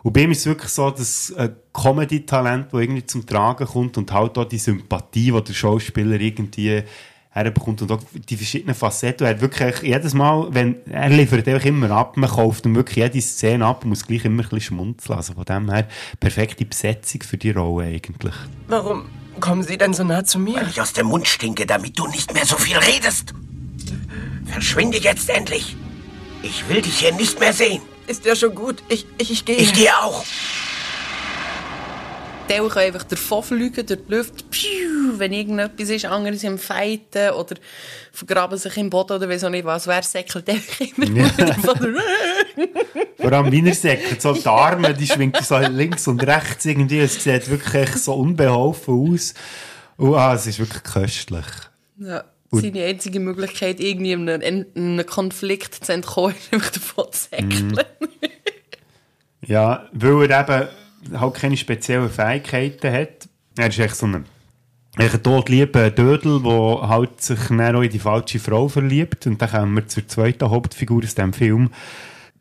[0.03, 3.97] Und bei ihm ist es wirklich so, dass ein Comedy-Talent, das irgendwie zum Tragen kommt
[3.97, 6.83] und halt auch die Sympathie, die der Schauspieler irgendwie
[7.29, 9.25] herbekommt und auch die verschiedenen Facetten.
[9.25, 12.97] Er hat wirklich jedes Mal, wenn, er liefert einfach immer ab, man kauft ihm wirklich
[12.97, 15.17] jede Szene ab und muss gleich immer ein bisschen schmunzeln.
[15.17, 15.87] Also von dem her,
[16.19, 18.35] perfekte Besetzung für die Rolle eigentlich.
[18.67, 19.05] Warum
[19.39, 20.57] kommen Sie denn so nah zu mir?
[20.57, 23.33] Weil ich aus dem Mund stinke, damit du nicht mehr so viel redest.
[24.45, 25.75] Verschwinde jetzt endlich.
[26.43, 27.81] Ich will dich hier nicht mehr sehen.
[28.07, 28.83] Ist ja schon gut.
[28.89, 29.55] Ich, ich, ich gehe.
[29.57, 30.23] Ich gehe auch.
[32.47, 37.31] Teil kann einfach davonfliegen durch die Luft, piu, wenn irgendetwas ist, andere sind im Fighten
[37.31, 37.55] oder
[38.11, 39.87] vergraben sich im Boden oder weiß auch nicht was.
[39.87, 41.29] Wer säckelt einfach immer ja.
[43.17, 46.99] Vor allem Wiener säckelt, so die Arme, die schwingt so links und rechts irgendwie.
[46.99, 49.33] Es sieht wirklich so unbeholfen aus.
[49.97, 51.45] Und ah, es ist wirklich köstlich.
[51.97, 52.25] Ja.
[52.61, 57.67] Seine einzige Möglichkeit, irgendwie in einem, einem Konflikt zu entkommen, ist einfach davon zu säckeln.
[57.67, 57.79] Mhm.
[59.47, 63.27] ja, weil er eben halt keine speziellen Fähigkeiten hat.
[63.57, 64.25] Er ist echt so ein,
[64.95, 69.27] ein todlieber Dödel, der halt sich dann auch in die falsche Frau verliebt.
[69.27, 71.69] Und dann kommen wir zur zweiten Hauptfigur aus diesem Film.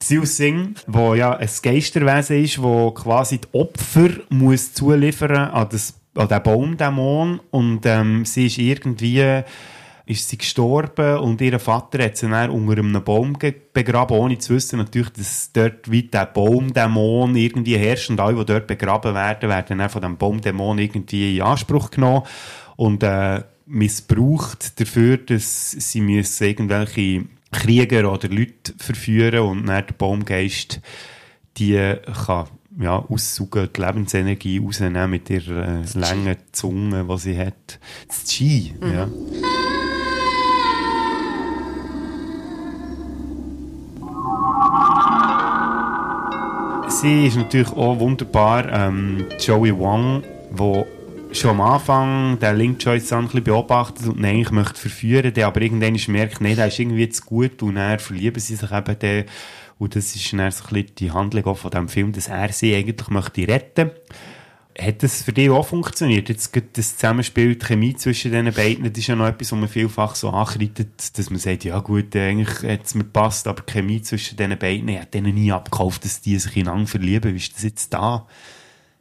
[0.03, 5.95] Xiu Sing, wo ja ein Geisterwesen ist, wo quasi die Opfer muss zuliefern an, das,
[6.17, 9.45] an den Baumdämon und ähm, sie ist irgendwie
[10.13, 13.37] ist sie gestorben und ihr Vater hat sie dann unter einem Baum
[13.73, 18.47] begraben, ohne zu wissen natürlich, dass dort wie der Baumdämon irgendwie herrscht und alle, die
[18.47, 22.23] dort begraben werden, werden dann von dem Baumdämon irgendwie in Anspruch genommen
[22.77, 29.95] und äh, missbraucht dafür, dass sie müssen irgendwelche Krieger oder Leute verführen und dann der
[29.95, 30.81] Baumgeist
[31.59, 31.97] die
[32.27, 32.49] kann
[32.81, 37.79] ja, aussaugen, die Lebensenergie rausnehmen mit ihrer äh, langen Zunge, die sie hat.
[38.09, 38.93] Das Chi, mhm.
[38.93, 39.09] ja.
[47.03, 50.87] Sie ist natürlich auch wunderbar ähm, Joey Wong, wo
[51.33, 55.49] schon am Anfang den Link Choice ein bisschen beobachtet und ihn eigentlich möchte verführen, der
[55.49, 58.99] aber irgendwann merkt, nee, der ist irgendwie zu gut und dann verlieben sie sich eben
[59.01, 59.25] den
[59.81, 62.73] und das ist dann so ein bisschen die Handlung von diesem Film, dass er sie
[62.73, 63.91] eigentlich möchte retten
[64.79, 66.29] hat das für dich auch funktioniert?
[66.29, 69.69] Jetzt das Zusammenspiel, die Chemie zwischen diesen beiden, das ist ja noch etwas, wo man
[69.69, 73.73] vielfach so ankreidet, dass man sagt, ja gut, eigentlich hat es mir gepasst, aber die
[73.73, 77.33] Chemie zwischen diesen beiden, ich hätte denen nie abgekauft, dass die sich ineinander verlieben.
[77.33, 78.27] Wie ist das jetzt da?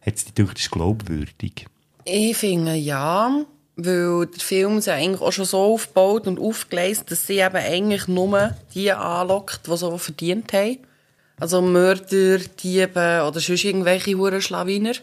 [0.02, 1.66] Hat es dich das ist glaubwürdig?
[2.06, 7.28] Ich finde, ja weil der Film sich eigentlich auch schon so aufgebaut und aufgeleist, dass
[7.28, 10.80] sie eben eigentlich nur die anlockt, die so verdient haben.
[11.40, 14.94] Also Mörder, Diebe oder sonst irgendwelche Hurenschlawiner.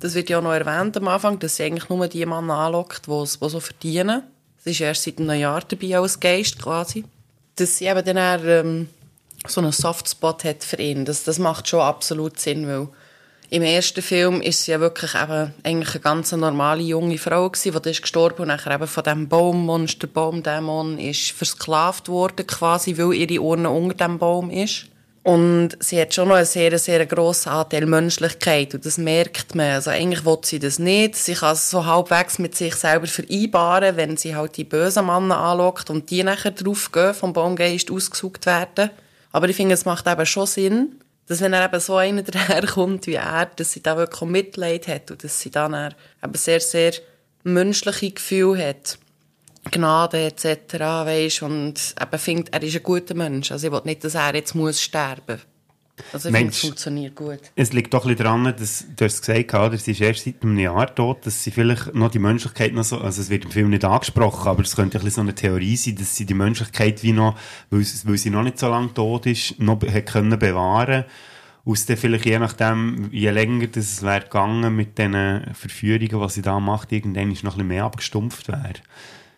[0.00, 3.10] Das wird ja noch erwähnt am Anfang, dass sie eigentlich nur die Männer anlockt, die,
[3.10, 4.22] die so verdienen.
[4.58, 7.04] Sie ist erst seit einem Jahr dabei als Geist quasi.
[7.56, 8.88] Dass sie eben dann eher, ähm,
[9.46, 12.88] so einen Softspot hat für ihn, das, das macht schon absolut Sinn, weil
[13.48, 17.80] im ersten Film ist sie ja wirklich eben eigentlich eine ganz normale junge Frau gewesen,
[17.80, 23.14] die ist gestorben und nachher eben von diesem Baummonster, Baumdämon ist versklavt worden quasi, weil
[23.14, 24.86] ihre Urne unter dem Baum ist.
[25.26, 28.72] Und sie hat schon noch einen sehr, sehr grossen Anteil Menschlichkeit.
[28.74, 29.72] Und das merkt man.
[29.72, 31.16] Also eigentlich will sie das nicht.
[31.16, 35.38] Sie kann es so halbwegs mit sich selber vereinbaren, wenn sie halt die bösen Männer
[35.38, 38.90] anlockt und die nachher draufgehen, vom Baumgeist ausgesucht werden.
[39.32, 43.08] Aber ich finde, es macht eben schon Sinn, dass wenn er eben so einer daherkommt
[43.08, 46.92] wie er, dass sie da wirklich Mitleid hat und dass sie dann eben sehr, sehr
[47.42, 48.96] menschliche Gefühle hat.
[49.70, 53.50] Gnade etc., weisst, und eben findet, er ist ein guter Mensch.
[53.50, 55.40] Also ich will nicht, dass er jetzt muss sterben
[56.12, 57.40] also ich Mensch, finde, es funktioniert gut.
[57.54, 60.42] Es liegt doch ein bisschen daran, dass du hast gesagt hast, sie ist erst seit
[60.42, 63.50] einem Jahr tot, dass sie vielleicht noch die Menschlichkeit noch so, also es wird im
[63.50, 66.34] Film nicht angesprochen, aber es könnte ein bisschen so eine Theorie sein, dass sie die
[66.34, 67.38] Menschlichkeit wie noch,
[67.70, 71.04] weil, weil sie noch nicht so lange tot ist, noch hat können bewahren
[71.64, 76.34] aus der vielleicht je nachdem, je länger das es wäre gegangen mit den Verführungen, was
[76.34, 78.74] sie da macht, irgendwann ist noch ein bisschen mehr abgestumpft wäre.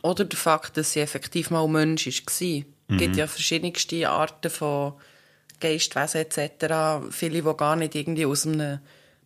[0.03, 2.13] Oder der Fakt, dass sie effektiv mal Mensch war.
[2.13, 2.65] Es mhm.
[2.99, 4.95] gibt ja verschiedenste Arten von
[5.61, 7.11] Geistwesen etc.
[7.11, 8.79] Viele, die gar nicht irgendwie aus einem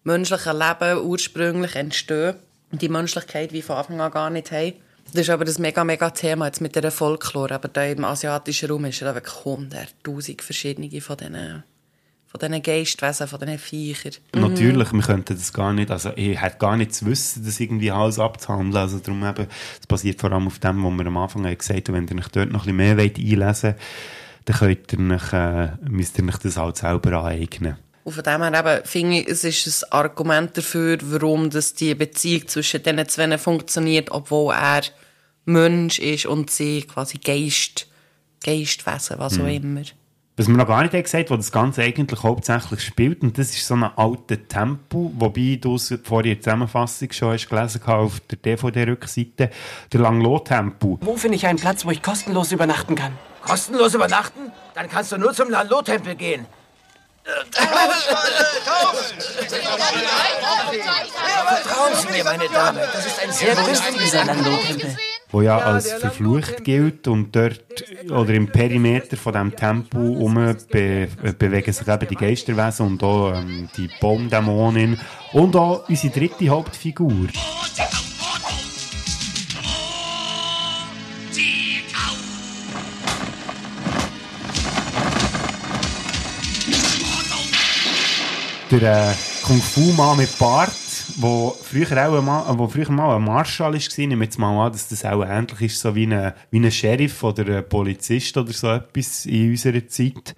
[0.05, 2.37] menschlichen Leben ursprünglich entstehen
[2.71, 4.75] und die Menschlichkeit wie von Anfang an gar nicht haben.
[5.13, 7.55] Das ist aber das mega, mega Thema jetzt mit der Folklore.
[7.55, 11.65] Aber da im asiatischen Raum ist ja wirklich hunderttausend verschiedene von diesen
[12.33, 14.13] von diesen Geistwesen, von diesen Viechern.
[14.35, 14.41] Mhm.
[14.41, 17.91] Natürlich, wir könnten das gar nicht, also ich hätte gar nicht zu wissen, das irgendwie
[17.91, 18.77] alles abzuhandeln.
[18.77, 19.47] Also darum eben,
[19.79, 22.29] es basiert vor allem auf dem, was wir am Anfang gesagt haben, wenn ihr euch
[22.29, 23.77] dort noch ein bisschen mehr einlesen wollt,
[24.47, 27.77] dann könnt ihr euch, äh, müsst ihr euch das halt selber aneignen.
[28.05, 31.95] Und von dem her eben, finde ich, es ist ein Argument dafür, warum das die
[31.95, 34.83] Beziehung zwischen diesen zwei funktioniert, obwohl er
[35.45, 37.89] Mensch ist und sie quasi Geist,
[38.43, 39.49] Geistwesen, was auch hm.
[39.49, 39.83] immer.
[40.35, 43.51] Was wir noch gar nicht gesagt haben, wo das Ganze eigentlich hauptsächlich spielt, und das
[43.51, 47.83] ist so ein alter Tempo, wobei du es vorhin in der Zusammenfassung schon hast gelesen
[47.85, 49.51] auf der DVD-Rückseite,
[49.93, 50.99] der Langlo-Tempo.
[51.03, 53.13] Wo finde ich einen Platz, wo ich kostenlos übernachten kann?
[53.43, 54.51] Kostenlos übernachten?
[54.75, 56.47] Dann kannst du nur zum Langlo-Tempel gehen.
[61.47, 62.89] Vertrauen Sie mir, meine Dame.
[62.91, 64.97] Das ist ein sehr günstiger Langlo-Tempel
[65.33, 67.65] wo ja, ja als verflucht gilt und dort
[68.11, 70.35] oder im Perimeter von diesem Tempel um
[70.71, 75.01] be bewegen sich eben die Geisterwesen und auch ähm, die Baumdämonin
[75.33, 77.29] und auch unsere dritte Hauptfigur.
[88.71, 90.73] Der äh, Kung-Fu-Mann mit Bart
[91.17, 94.89] wo früher auch mal, wo früher mal ein Marschall war, nehme jetzt mal an, dass
[94.89, 98.71] das auch ähnlich ist, so wie ein, wie ein Sheriff oder ein Polizist oder so
[98.71, 100.35] etwas in unserer Zeit.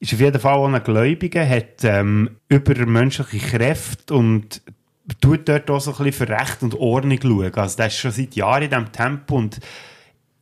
[0.00, 4.62] Ist auf jeden Fall auch ein Gläubiger, hat ähm, übermenschliche Kräfte und
[5.20, 7.54] tut dort auch so ein bisschen für Recht und Ordnung schauen.
[7.54, 9.60] Also der ist schon seit Jahren in diesem Tempo und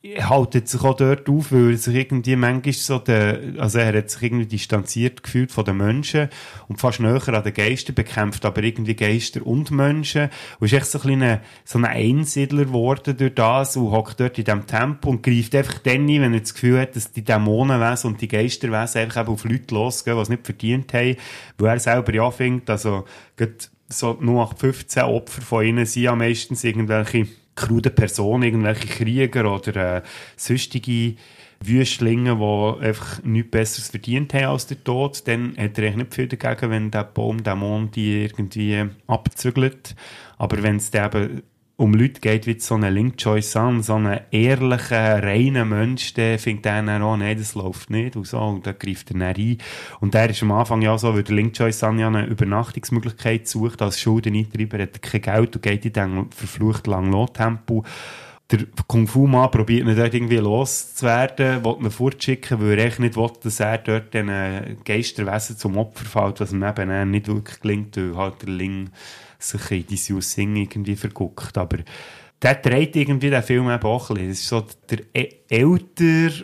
[0.03, 4.09] haltet sich auch dort auf, weil er sich irgendwie manchmal so der, also er hat
[4.09, 6.31] sich irgendwie distanziert gefühlt von den Menschen
[6.69, 10.31] und fast näher an den Geistern, bekämpft aber irgendwie Geister und Menschen.
[10.59, 14.39] Und ist echt so ein kleiner, so ein Einsiedler geworden durch das und hockt dort
[14.39, 17.25] in diesem Tempo und greift einfach dann ein, wenn er das Gefühl hat, dass die
[17.25, 21.17] Dämonenwesen und die Geisterwesen einfach eben auf Leute losgehen, die es nicht verdient haben,
[21.59, 23.05] weil er selber ja findet, also
[23.91, 29.55] so nur nach 15 Opfer von ihnen sind ja meistens irgendwelche krude Personen, irgendwelche Krieger
[29.55, 30.03] oder äh,
[30.37, 31.17] sonstige
[31.63, 36.15] Wüstlinge, die einfach nichts Besseres verdient haben als der Tod, dann hat er eigentlich nicht
[36.15, 39.95] viel dagegen, wenn der Baum, der Mond die irgendwie abzügelt.
[40.39, 41.43] Aber wenn es eben
[41.81, 46.39] um Leute geht, wie so einen Link Choi San, so einen ehrlichen, reinen Mensch, der
[46.39, 49.57] findet dann auch, nein, das läuft nicht und so, und dann greift er dann ein.
[49.99, 53.49] Und der ist am Anfang ja so, weil der Link Choi San ja eine Übernachtungsmöglichkeit
[53.49, 57.83] sucht, als Schuldeneintreiber hat er kein Geld und geht in den verflucht langen Lottempo.
[58.51, 63.31] Der Kung-Fu-Mann probiert ihn dort irgendwie loszuwerden, will ihn fortschicken, weil er echt nicht will,
[63.43, 64.29] dass er dort den
[64.85, 68.91] Geisterwesen zum Opfer fällt, was ihm eben nicht wirklich gelingt, weil halt der Ling
[69.41, 71.57] sich in die Yu Sing irgendwie verguckt.
[71.59, 71.79] Aber
[72.41, 74.31] der trägt irgendwie den Film eben auch ein bisschen.
[74.31, 75.01] Es ist so der
[75.49, 76.35] älter,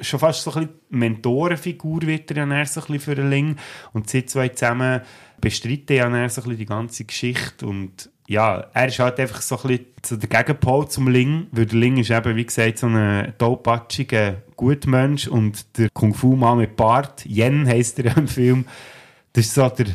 [0.00, 3.56] schon fast so ein bisschen Mentorenfigur wird er ja so ein bisschen für den Ling.
[3.92, 5.02] Und sie zwei zusammen
[5.40, 9.58] bestreiten ja so ein bisschen die ganze Geschichte und ja, er ist halt einfach so
[9.64, 13.34] ein bisschen der Gegenpol zum Ling, weil der Ling ist eben, wie gesagt, so ein
[13.38, 18.66] tollpatschiger Gutmensch und der Kung-Fu-Mann mit Bart, Yen heisst er im Film,
[19.32, 19.86] das ist so der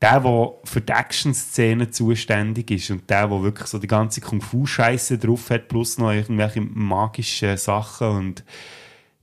[0.00, 5.18] der, der für die Action-Szene zuständig ist und der, der wirklich so die ganze Kung-Fu-Scheiße
[5.18, 8.44] drauf hat, plus noch irgendwelche magischen Sachen und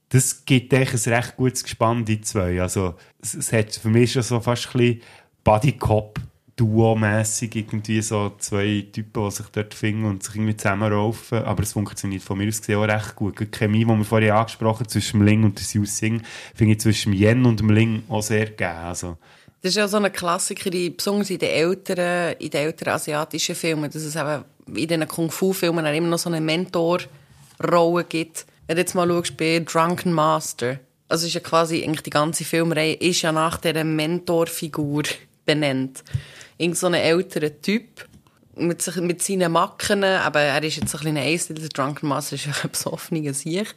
[0.09, 2.61] das gibt eigentlich ein recht gutes Gespann, die zwei.
[2.61, 5.01] Also, es, es hat für mich schon so fast ein bisschen
[5.43, 6.19] Buddy-Cop
[6.55, 11.39] Duo-mässig irgendwie so zwei Typen, die sich dort finden und sich irgendwie zusammenraufen.
[11.39, 13.39] Aber es funktioniert von mir aus gesehen auch recht gut.
[13.39, 16.21] Die Chemie, die wir vorhin angesprochen haben, zwischen dem Ling und der Siu Sing,
[16.53, 18.71] finde ich zwischen dem Yen und dem Ling auch sehr gegeben.
[18.71, 19.17] Also,
[19.65, 23.89] das ist ja so ein Klassiker, besonders in den älteren, in den älteren asiatischen Filmen,
[23.89, 28.45] dass es eben in den Kung-Fu-Filmen immer noch so eine Mentor-Rolle gibt.
[28.67, 32.45] Wenn du jetzt mal schaust bei Drunken Master, also ist ja quasi eigentlich die ganze
[32.45, 35.01] Filmreihe ist ja nach dieser Mentorfigur
[35.45, 36.03] benannt.
[36.59, 38.07] Irgend so ein älterer Typ
[38.53, 42.07] mit, sich, mit seinen Macken, aber er ist jetzt ein bisschen ein Ace, der Drunken
[42.07, 43.73] Master ist ja ein besoffener Sieg.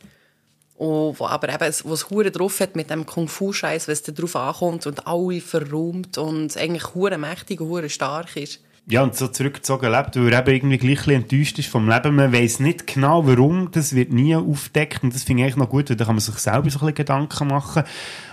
[0.78, 4.36] Und wo aber eben, wo es Hure drauf hat mit dem Kung-Fu-Scheiß, wenn es drauf
[4.36, 8.60] ankommt und alle verräumt und eigentlich Hure mächtig und Hure stark ist.
[8.90, 12.14] Ja, und so zurückgezogen lebt, weil er eben irgendwie gleich enttäuscht ist vom Leben.
[12.14, 15.68] Man weiß nicht genau, warum, das wird nie aufdeckt und das finde ich eigentlich noch
[15.68, 17.82] gut, weil da kann man sich selber so ein bisschen Gedanken machen.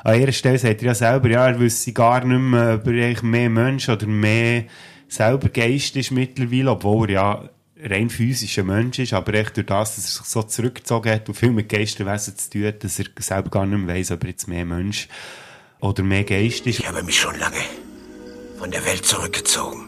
[0.04, 3.06] An ihrer Stelle sagt er ja selber, ja, er wüsste gar nicht mehr, ob er
[3.06, 4.66] eigentlich mehr Mensch oder mehr
[5.10, 7.50] selber Geist ist mittlerweile, obwohl er ja
[7.86, 11.36] rein physischer Mensch ist, aber echt durch das, dass er sich so zurückgezogen hat und
[11.36, 14.30] viel mit Geisterwesen zu tun hat, dass er selber gar nicht mehr weiss, ob er
[14.30, 15.08] jetzt mehr Mensch
[15.80, 16.80] oder mehr Geist ist.
[16.80, 17.62] Ich habe mich schon lange
[18.58, 19.88] von der Welt zurückgezogen,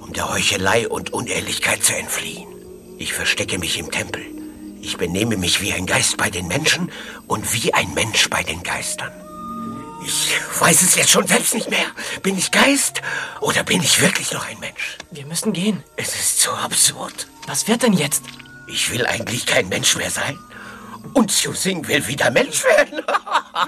[0.00, 2.48] um der Heuchelei und Unehrlichkeit zu entfliehen.
[2.98, 4.22] Ich verstecke mich im Tempel.
[4.80, 6.90] Ich benehme mich wie ein Geist bei den Menschen
[7.26, 9.12] und wie ein Mensch bei den Geistern.
[10.06, 11.86] Ich weiß es jetzt schon selbst nicht mehr.
[12.22, 13.00] Bin ich Geist
[13.40, 14.98] oder bin ich wirklich noch ein Mensch?
[15.10, 15.82] Wir müssen gehen.
[15.96, 17.26] Es ist so absurd.
[17.46, 18.24] Was wird denn jetzt?
[18.66, 20.38] Ich will eigentlich kein Mensch mehr sein.
[21.12, 23.04] Und Xiu Sing will wieder Mensch werden.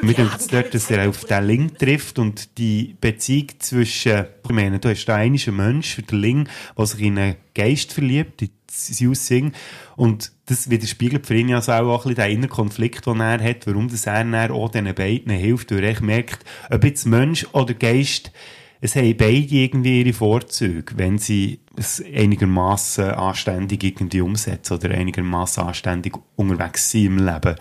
[0.01, 4.79] Mit dem dort, dass er auf den Ling trifft und die Beziehung zwischen, ich meine,
[4.79, 8.51] du hast da einen Mensch für den Ling, der sich in einen Geist verliebt, in
[8.67, 9.53] Xiu Sing.
[9.97, 13.43] Und das widerspiegelt für ihn ja also auch ein bisschen den inneren Konflikt, den er
[13.43, 17.47] hat, warum das er dann auch diesen beiden hilft, weil er merkt, ob jetzt Mensch
[17.53, 18.33] oder Geist,
[18.81, 25.62] es haben beide irgendwie ihre Vorzüge, wenn sie es einigermaßen anständig irgendwie umsetzen oder einigermaßen
[25.62, 27.57] anständig unterwegs sind im Leben.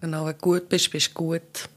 [0.00, 1.68] Genau, wenn du gut bist, bist du gut.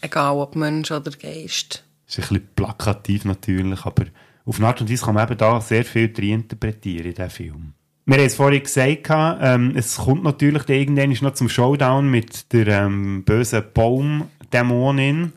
[0.00, 1.84] Egal ob Mensch oder Geist.
[2.06, 4.04] Das ist ein bisschen plakativ natürlich, aber
[4.44, 7.72] auf eine Art und Weise kann man eben da sehr viel reinterpretieren in diesem Film.
[8.08, 12.68] Wir haben es vorhin gesagt, ähm, es kommt natürlich irgendwann noch zum Showdown mit der
[12.68, 15.32] ähm, bösen Baumdämonin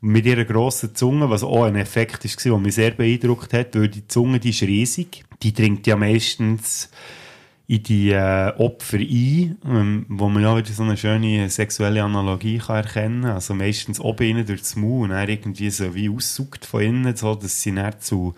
[0.00, 3.88] mit ihrer grossen Zunge, was auch ein Effekt war, der mich sehr beeindruckt hat, weil
[3.88, 5.24] die Zunge, die ist riesig.
[5.42, 6.90] Die dringt ja meistens
[7.66, 12.58] in die äh, Opfer ein, ähm, wo man ja wieder so eine schöne sexuelle Analogie
[12.58, 13.32] kann erkennen kann.
[13.32, 17.14] Also meistens oben innen durch das Maul und dann irgendwie so wie aussaugt von innen,
[17.14, 18.34] so dass sie nicht zu,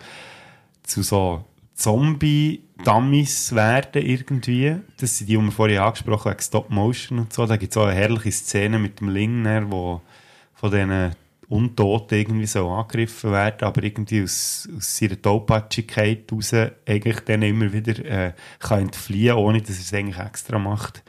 [0.83, 4.75] zu so Zombie-Dummies werden irgendwie.
[4.99, 7.47] Das sind die, die wir vorhin angesprochen haben, Stop Motion und so.
[7.47, 10.01] Da gibt es auch eine herrliche Szene mit dem Ling, der von
[10.63, 11.15] diesen
[11.49, 16.53] Untoten irgendwie so angegriffen werden, aber irgendwie aus, aus seiner Tollpatschigkeit raus
[16.85, 21.03] eigentlich dann immer wieder äh, kann entfliehen, ohne dass er es eigentlich extra macht.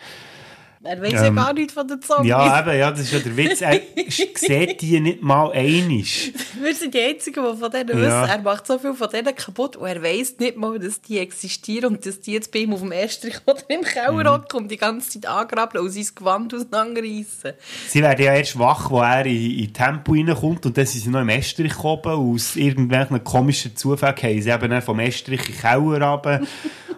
[0.84, 2.28] Er weiß ja Ähm, gar nicht von den Zombies.
[2.28, 3.60] Ja, eben, ja, das ist ja der Witz.
[3.62, 3.80] Er
[4.34, 6.32] sieht die nicht mal einisch.
[6.60, 7.96] Wir sind die Einzigen, die von denen Ja.
[8.22, 8.30] wissen.
[8.30, 11.94] Er macht so viel von denen kaputt und er weiss nicht mal, dass die existieren
[11.94, 13.84] und dass die jetzt bei ihm auf dem Estrich oder im Mhm.
[13.84, 17.52] Keller hocken und die ganze Zeit angraben und sein Gewand auseinanderreissen.
[17.88, 21.10] Sie werden ja erst wach, wo er in, in Tempo reinkommt und dann sind sie
[21.10, 22.02] noch im Estrich gekommen.
[22.04, 26.40] Aus irgendwelchen komischen Zufällen haben sie eben vom Estrich in den Keller runter.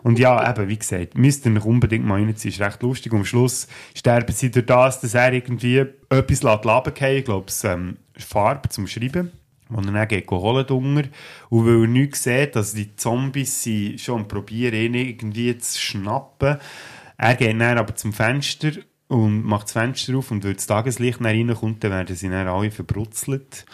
[0.06, 2.54] Und ja, eben, wie gesagt, müsst ihr unbedingt mal reinziehen.
[2.54, 3.12] Ist recht lustig.
[3.12, 7.16] Und am Schluss sterben sie durch das, dass er irgendwie etwas runterfallen.
[7.18, 9.32] Ich glaube, es ähm, Farbe zum Schreiben.
[9.68, 11.08] Und dann geht er holen drunter.
[11.48, 16.58] Und weil er nichts sieht, dass die Zombies sind schon probieren, ihn irgendwie zu schnappen.
[17.18, 18.70] Er geht dann aber zum Fenster
[19.08, 22.46] und macht das Fenster auf und weil das Tageslicht dann reinkommt, dann werden sie dann
[22.46, 23.66] alle verbrutzelt.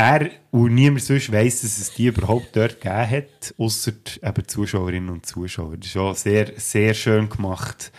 [0.00, 3.92] Er und niemand sonst weiss, dass es die überhaupt dort gegeben hat, ausser
[4.22, 5.76] eben Zuschauerinnen und Zuschauer.
[5.76, 7.92] Das ist schon sehr, sehr schön gemacht.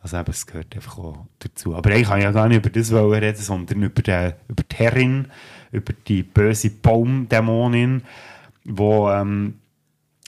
[0.00, 1.74] Also eben, es gehört einfach auch dazu.
[1.74, 5.32] Aber ich kann ja gar nicht über das reden, sondern über, den, über die Herrin,
[5.72, 8.02] über die böse Baumdämonin,
[8.64, 9.54] wo ähm,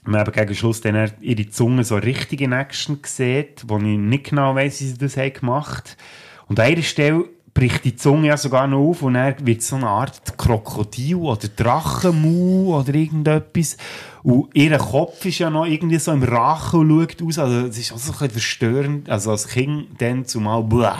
[0.02, 4.30] man eben gegen Schluss dann ihre Zunge so richtig in Action sieht, wo ich nicht
[4.30, 5.96] genau weiss, wie sie das haben gemacht
[6.48, 9.76] Und an einer Stelle bricht die Zunge ja sogar noch auf und er wird so
[9.76, 13.76] eine Art Krokodil oder Drachenmu oder irgendetwas.
[14.22, 17.38] Und ihr Kopf ist ja noch irgendwie so im Rachen und schaut aus.
[17.38, 19.08] Also, es ist auch so ein bisschen verstörend.
[19.08, 20.92] Also, als Kind dann zumal, bläh.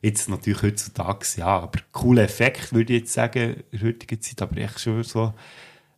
[0.00, 4.42] Jetzt natürlich heutzutage, ja, aber cooler Effekt, würde ich jetzt sagen, in der heutigen Zeit,
[4.42, 5.32] aber echt schon so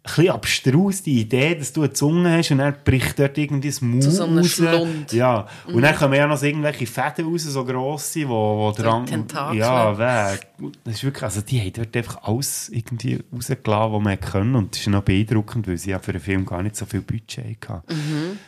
[0.03, 3.80] bisschen abstrus, die Idee, dass du eine Zunge hast und dann bricht dort irgendwie das
[3.80, 4.51] Mund Zu so einem raus.
[4.51, 5.12] Schlund.
[5.12, 9.07] Ja, und dann kommen ja noch irgendwelche Fäden raus, so grosse, wo, wo dran...
[9.07, 9.59] Tentakel.
[9.59, 10.48] Ja, weg.
[10.84, 14.74] Das ist wirklich, also die haben dort einfach alles irgendwie rausgelassen, was man können und
[14.74, 17.68] das ist noch beeindruckend, weil sie ja für den Film gar nicht so viel Budget
[17.68, 17.94] hatten.
[17.94, 18.38] Mhm.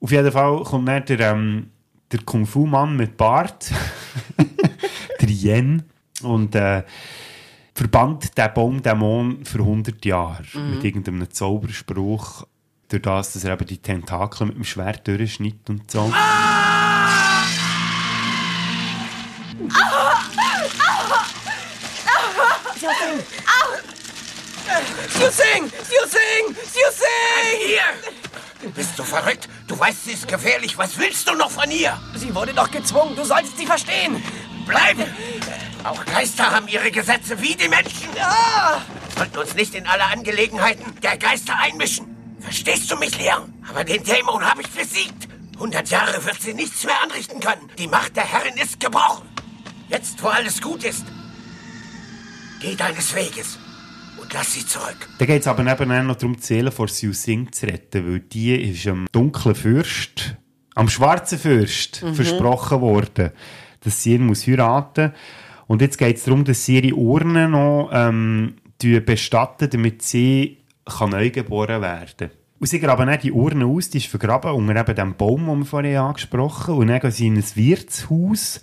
[0.00, 1.70] Auf jeden Fall kommt dann der, ähm,
[2.12, 3.72] der Kung-Fu-Mann mit Bart,
[5.20, 5.82] der Yen,
[6.22, 6.82] und äh,
[7.78, 12.44] verbannt den Baumdämon für 100 Jahre mit irgendeinem Zauberspruch,
[12.88, 16.12] durch das, dass er eben die Tentakel mit dem Schwert durchschneidet und so.
[25.10, 25.70] Siu Sing!
[25.70, 26.56] Siu Sing!
[26.72, 27.58] Siu Sing!
[27.64, 28.70] Hier!
[28.74, 29.48] Bist du verrückt?
[29.68, 30.76] Du weißt, sie ist gefährlich.
[30.76, 31.96] Was willst du noch von ihr?
[32.16, 33.14] Sie wurde doch gezwungen.
[33.14, 34.20] Du solltest sie verstehen.
[34.66, 35.04] Bleiben!
[35.88, 38.10] Auch Geister haben ihre Gesetze wie die Menschen.
[38.20, 38.82] Ah!
[39.16, 42.14] Sollten uns nicht in alle Angelegenheiten der Geister einmischen.
[42.40, 43.54] Verstehst du mich, Leon?
[43.70, 45.28] Aber den Dämon habe ich besiegt.
[45.54, 47.70] 100 Jahre wird sie nichts mehr anrichten können.
[47.78, 49.26] Die Macht der Herrin ist gebrochen.
[49.88, 51.06] Jetzt, wo alles gut ist,
[52.60, 53.58] geh deines Weges
[54.20, 55.08] und lass sie zurück.
[55.18, 58.20] Da geht es aber nebenan noch darum, die Seele von Siu Sing zu retten, weil
[58.20, 60.36] die ist am dunklen Fürst,
[60.74, 63.32] am schwarzen Fürst versprochen worden,
[63.80, 65.14] dass sie ihn muss heiraten
[65.68, 71.10] Und jetzt geht es darum, dass sie ihre Urne noch ähm, bestatten, damit sie kann
[71.10, 74.94] neu geboren werden und sie graben dann die Urne aus, die ist vergraben unter eben
[74.94, 76.78] dem Baum, den wir vorhin angesprochen haben.
[76.78, 78.60] Und dann gehen sie in ein Wirtshaus,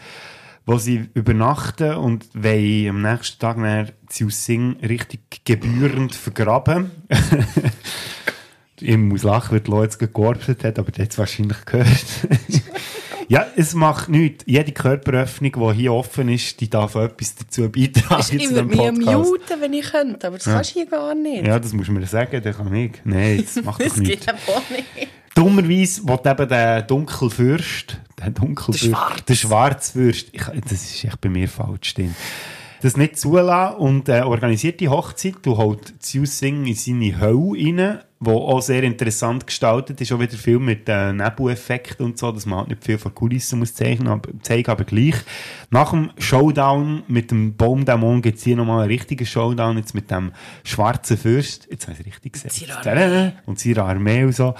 [0.65, 6.91] wo sie übernachten und wollen am nächsten Tag dann Sing richtig gebührend vergraben.
[8.81, 11.87] ich muss lachen, weil die Leute jetzt gekorpset hat, aber der hat es wahrscheinlich gehört.
[13.27, 14.43] ja, es macht nichts.
[14.47, 19.61] Jede Körperöffnung, die hier offen ist, die darf etwas dazu beitragen Ich würde mich muten,
[19.61, 21.45] wenn ich könnte, aber das kannst du hier gar nicht.
[21.45, 22.91] Ja, das muss man sagen, der kann ich.
[23.03, 24.25] Nein, das macht doch das nichts.
[24.25, 24.85] geht einfach nicht.
[25.35, 29.25] Dummerweise will eben der Dunkelfürst, der Dunkelfürst, Der Schwarz.
[29.25, 32.15] der Schwarzfürst, ich, das ist echt bei mir falsch stehen,
[32.81, 37.51] das nicht zulassen und äh, organisiert die Hochzeit und holt Siu Sing in seine Hölle
[37.51, 42.31] rein, wo auch sehr interessant gestaltet ist, auch wieder viel mit äh, Nebeleffekten und so,
[42.31, 45.15] dass man halt nicht viel von Kulissen muss zeichnen, aber, zeigen, aber gleich.
[45.69, 50.09] Nach dem Showdown mit dem Baumdämon gibt es hier nochmal einen richtigen Showdown, jetzt mit
[50.09, 50.31] dem
[50.63, 52.53] schwarzen Fürst, jetzt habe ich es richtig gesagt,
[53.45, 54.55] und seiner Armee und so.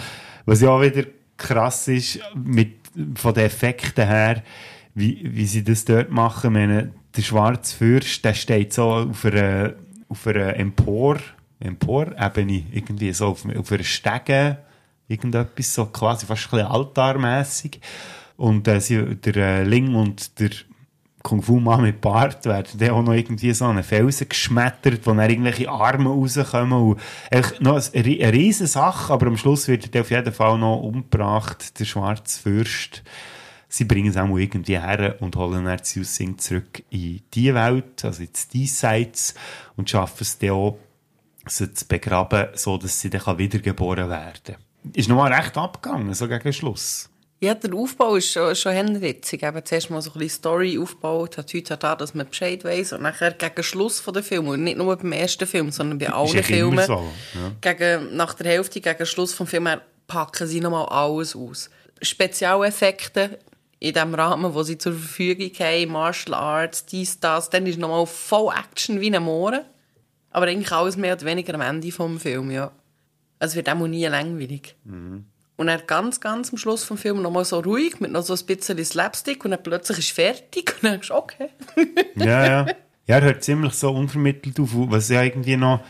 [0.45, 1.05] Was ja auch wieder
[1.37, 2.73] krass ist, mit,
[3.15, 4.43] von den Effekten her,
[4.93, 6.47] wie, wie sie das dort machen.
[6.47, 9.73] Ich meine, der schwarze Fürst, der steht so auf einer,
[10.09, 11.17] auf einer Empor,
[11.59, 14.57] Emporebene, irgendwie so auf, auf einer Stege,
[15.07, 17.79] irgendetwas, so quasi fast ein bisschen altarmässig.
[18.37, 20.49] Und äh, sie, der äh, Ling und der
[21.23, 25.29] Kung-Fu-Mann mit Bart werden dann auch noch irgendwie so an einen Felsen geschmettert, wo dann
[25.29, 26.73] irgendwelche Arme rauskommen.
[26.73, 26.99] Und
[27.61, 31.79] noch eine, eine riesige Sache, aber am Schluss wird er auf jeden Fall noch umgebracht,
[31.79, 33.03] der schwarze Fürst.
[33.67, 37.53] Sie bringen es auch mal irgendwie her und holen dann Siu Sing zurück in die
[37.53, 39.33] Welt, also ins Diesseits,
[39.75, 40.77] und schaffen es dann auch,
[41.47, 44.55] sie zu begraben, so dass sie dann wiedergeboren werden kann.
[44.93, 47.09] Ist nochmal recht abgegangen, so gegen Schluss.
[47.41, 49.43] Ja, der Aufbau ist schon, schon witzig.
[49.43, 52.93] Eben zuerst mal so ein bisschen Story aufgebaut, hat heute da, dass man Bescheid weiss.
[52.93, 56.09] Und nachher gegen Schluss von der Film, und nicht nur beim ersten Film, sondern bei
[56.09, 57.73] allen Filmen, so, ja.
[57.73, 61.69] gegen, nach der Hälfte, gegen Schluss vom Film, her, packen sie nochmal alles aus.
[62.01, 63.37] Spezialeffekte
[63.79, 68.05] in dem Rahmen, wo sie zur Verfügung haben, Martial Arts, dies, das, dann ist nochmal
[68.05, 69.61] voll Action wie ein Mohren.
[70.35, 72.73] Aber eigentlich alles mehr oder weniger am Ende vom Film, ja.
[73.39, 74.75] Also es wird auch nie langweilig.
[75.55, 78.45] Und dann ganz, ganz am Schluss vom Film nochmal so ruhig, mit noch so ein
[78.45, 81.51] bisschen Slapstick und dann plötzlich ist fertig und dann denkst du, okay.
[82.17, 82.65] Ja, ja.
[83.07, 84.71] Ja, er hört ziemlich so unvermittelt auf.
[84.73, 85.85] Was ja irgendwie noch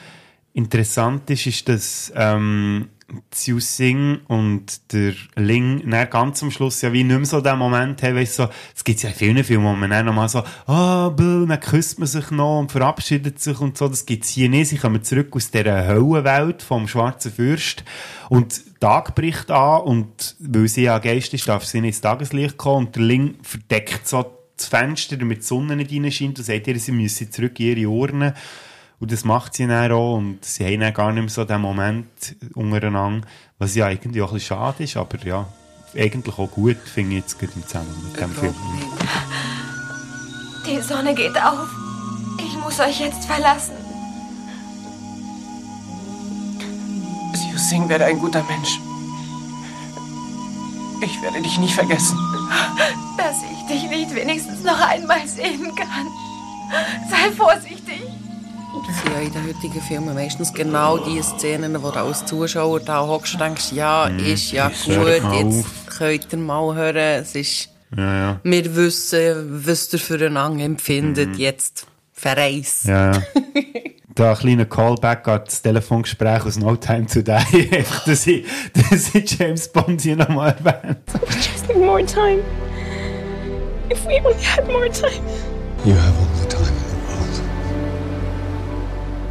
[0.54, 2.90] interessant ist, ist, dass ähm,
[3.30, 7.58] Xiu Sing und der Ling dann ganz am Schluss ja wie nicht mehr so den
[7.58, 10.44] Moment haben, weißt, so, es gibt ja in vielen Filmen, wo man dann nochmal so,
[10.66, 14.50] ah, oh, dann küsst man sich noch und verabschiedet sich und so, das gibt's hier
[14.50, 14.70] nicht.
[14.70, 17.84] Sie kommen zurück aus dieser Höllenwelt vom schwarzen Fürst
[18.30, 22.58] und Tag bricht an und weil sie ja Geist ist, darf sie nicht ins Tageslicht
[22.58, 24.26] kommen und der Ling verdeckt so
[24.58, 27.90] das Fenster, damit die Sonne nicht reinscheint und sagt ihr, sie müssen zurück in ihre
[27.90, 28.34] Urne.
[29.00, 31.62] Und das macht sie dann auch und sie haben dann gar nicht mehr so den
[31.62, 33.28] Moment untereinander,
[33.60, 35.48] was ja irgendwie auch ein bisschen schade ist, aber ja,
[35.96, 38.56] eigentlich auch gut, finde ich jetzt gerade im Zusammenhang mit dem Film.
[40.66, 41.70] Die Sonne geht auf.
[42.40, 43.76] Ich muss euch jetzt verlassen.
[47.34, 48.80] Siu Sing werde ein guter Mensch.
[51.02, 52.18] Ich werde dich nie vergessen.
[53.18, 56.08] Dass ich dich nicht wenigstens noch einmal sehen kann.
[57.10, 58.02] Sei vorsichtig.
[58.88, 62.80] Das sind ja in den heutigen Filmen meistens genau die Szenen, wo du als Zuschauer
[62.80, 65.66] da hockst und denkst, ja, ist ja gut, jetzt
[65.98, 68.40] könnt ihr mal hören, es ist, Ja, ja.
[68.44, 72.84] wir wissen, was ihr füreinander empfindet, jetzt verreis.
[72.86, 73.22] Ja, ja.
[74.16, 77.32] Da ein kleiner Callback an das Telefongespräch aus No Time to Die.
[77.74, 81.00] Einfach, dass ich, dass ich James Bond hier nochmal erwähnt.
[81.32, 82.40] Just need more time.
[83.92, 85.22] If we only had more time.
[85.84, 86.65] You have all the time.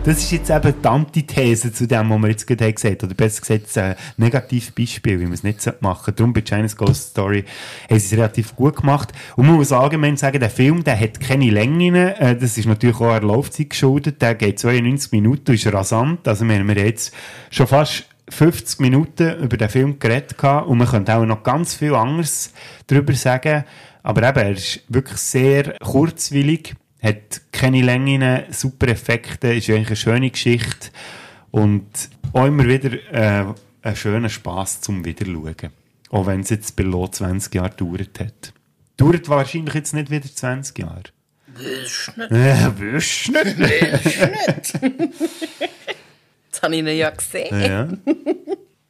[0.05, 3.09] Das ist jetzt eben die Antithese zu dem, was wir jetzt gerade gesagt haben.
[3.09, 6.13] Oder besser gesagt, ein negatives Beispiel, wie man es nicht machen sollte.
[6.13, 7.47] Darum bei China's Ghost Story
[7.89, 9.15] haben sie es relativ gut gemacht.
[9.35, 11.95] Und man muss allgemein sagen, der Film, der hat keine Längen.
[11.95, 14.21] Äh, Das ist natürlich auch der Laufzeit geschuldet.
[14.21, 16.29] Der geht 92 Minuten, ist rasant.
[16.29, 17.15] Also wir haben jetzt
[17.51, 20.37] schon fast 50 Minuten über den Film geredet.
[20.45, 22.53] Und man könnte auch noch ganz viel anderes
[22.89, 23.65] darüber sagen.
[24.03, 26.75] Aber eben, er ist wirklich sehr kurzwillig
[27.05, 30.89] hat keine Längen, super Effekte, ist eigentlich eine schöne Geschichte
[31.51, 31.87] und
[32.33, 33.45] auch immer wieder äh,
[33.83, 35.55] ein schöner Spass zum Wiederschauen.
[36.11, 38.53] Auch wenn es jetzt below 20 Jahre gedauert hat.
[38.97, 41.03] Dauert wahrscheinlich jetzt nicht wieder 20 Jahre.
[41.49, 42.81] Wüsst nicht, Äh, nicht.
[42.81, 44.81] wüsst nicht.
[46.47, 47.61] Jetzt habe ich ihn ja gesehen.
[47.61, 47.89] Ja.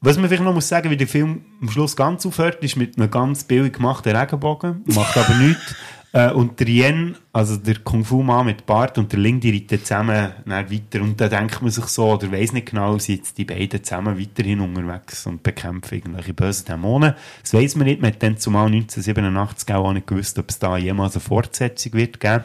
[0.01, 2.99] Was man vielleicht noch muss sagen, wie der Film am Schluss ganz aufhört, ist mit
[2.99, 4.83] einem ganz billig gemachten Regenbogen.
[4.87, 5.75] Macht aber nichts.
[6.15, 10.31] Äh, und der Yen, also der Kung-Fu-Mann mit Bart und der Ling, die reiten zusammen
[10.47, 11.03] weiter.
[11.03, 14.19] Und da denkt man sich so, oder weiss nicht genau, sind jetzt die beiden zusammen
[14.19, 17.15] weiterhin unterwegs und bekämpfen irgendwelche bösen Dämonen.
[17.43, 18.01] Das weiss man nicht.
[18.01, 22.21] Man hat dann zumal 1987 auch nicht gewusst, ob es da jemals eine Fortsetzung wird
[22.21, 22.45] geben.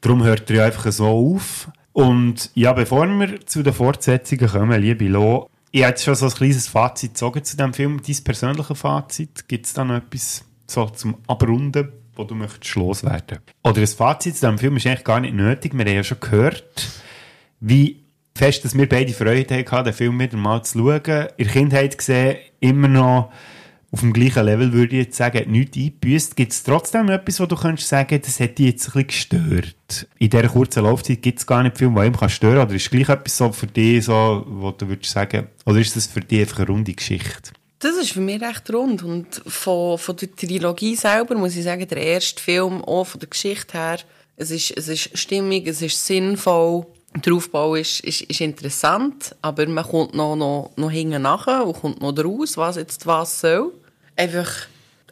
[0.00, 1.68] Darum hört er ja einfach so auf.
[1.92, 6.26] Und ja, bevor wir zu den Fortsetzungen kommen, liebe Lo, ich habe jetzt schon so
[6.26, 8.00] ein kleines Fazit gezogen zu diesem Film.
[8.00, 13.38] Dein persönliches Fazit, gibt es da noch etwas so zum Abrunden, wo du möchtest loswerden?
[13.62, 15.72] Oder ein Fazit zu diesem Film ist eigentlich gar nicht nötig.
[15.74, 16.88] Wir haben ja schon gehört,
[17.60, 18.04] wie
[18.36, 21.28] fest, dass wir beide Freude hatten, den Film wieder mal zu schauen.
[21.36, 23.32] In der Kindheit gesehen, immer noch
[23.94, 26.34] auf dem gleichen Level, würde ich jetzt sagen, hat nichts eingebüßt.
[26.34, 30.08] Gibt es trotzdem etwas, wo du könntest sagen, das hat dich jetzt ein bisschen gestört?
[30.18, 32.66] In dieser kurzen Laufzeit gibt es gar nicht viel, was ihm kann stören kann.
[32.66, 36.08] Oder ist gleich etwas so für dich, so, wo du würdest sagen, oder ist das
[36.08, 37.52] für dich einfach eine runde Geschichte?
[37.78, 39.02] Das ist für mich recht rund.
[39.02, 43.28] Und von, von der Trilogie selber muss ich sagen, der erste Film, auch von der
[43.28, 43.98] Geschichte her,
[44.36, 46.86] es ist, es ist stimmig, es ist sinnvoll.
[47.24, 51.80] Der Aufbau ist, ist, ist interessant, aber man kommt noch, noch, noch hinten nachher und
[51.80, 53.72] kommt noch draus, was jetzt was soll.
[54.16, 54.50] Einfach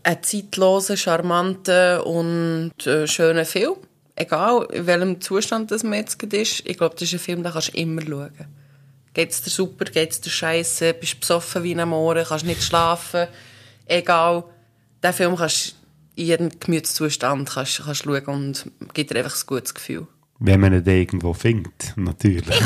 [0.03, 3.75] ein zeitloser, charmanter und äh, schöner Film.
[4.17, 6.67] Egal, in welchem Zustand das jetzt ist.
[6.67, 8.62] Ich glaube, das ist ein Film, den kannst du immer schauen.
[9.15, 13.27] Geht's dir super, geht's dir scheiße, bist besoffen wie ein Mohren, kannst nicht schlafen.
[13.87, 14.45] Egal.
[15.03, 15.75] Den Film kannst du
[16.23, 20.07] in jedem Gemütszustand kannst, kannst schauen und gibt dir einfach ein gutes Gefühl.
[20.39, 22.61] Wenn man ihn irgendwo findet, natürlich.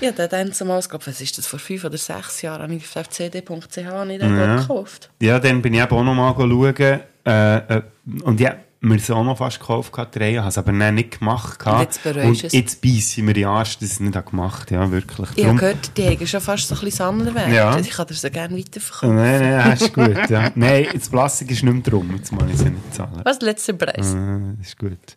[0.00, 2.74] Ja, der dann zumal, ich glaube, was ist das, vor fünf oder sechs Jahren, habe
[2.74, 4.56] ich auf cd.ch nicht Ja.
[4.56, 5.10] gekauft.
[5.20, 7.00] Ja, dann bin ich eben auch noch mal schauen.
[7.24, 7.82] Äh, äh,
[8.24, 11.64] und ja, mir es auch noch fast gekauft, Reihe, habe es aber dann nicht gemacht.
[11.66, 12.52] Und jetzt bereust du es?
[12.52, 14.84] jetzt beiße ich mir die Arsch, dass ich es nicht gemacht habe.
[14.84, 15.28] Ja, wirklich.
[15.36, 17.52] Ich Drum- habe gehört, die haben schon fast so ein bisschen Sammlerwert.
[17.52, 17.78] Ja.
[17.78, 19.16] Ich kann dir so gerne weiterverkaufen.
[19.16, 20.30] Nein, nein, das ist gut.
[20.30, 20.50] Ja.
[20.54, 22.14] Nein, das Plastik ist nicht mehr drum.
[22.16, 23.20] Jetzt muss ich es nicht zahlen.
[23.24, 24.16] Was, letzter Preis?
[24.58, 25.16] Das ist gut.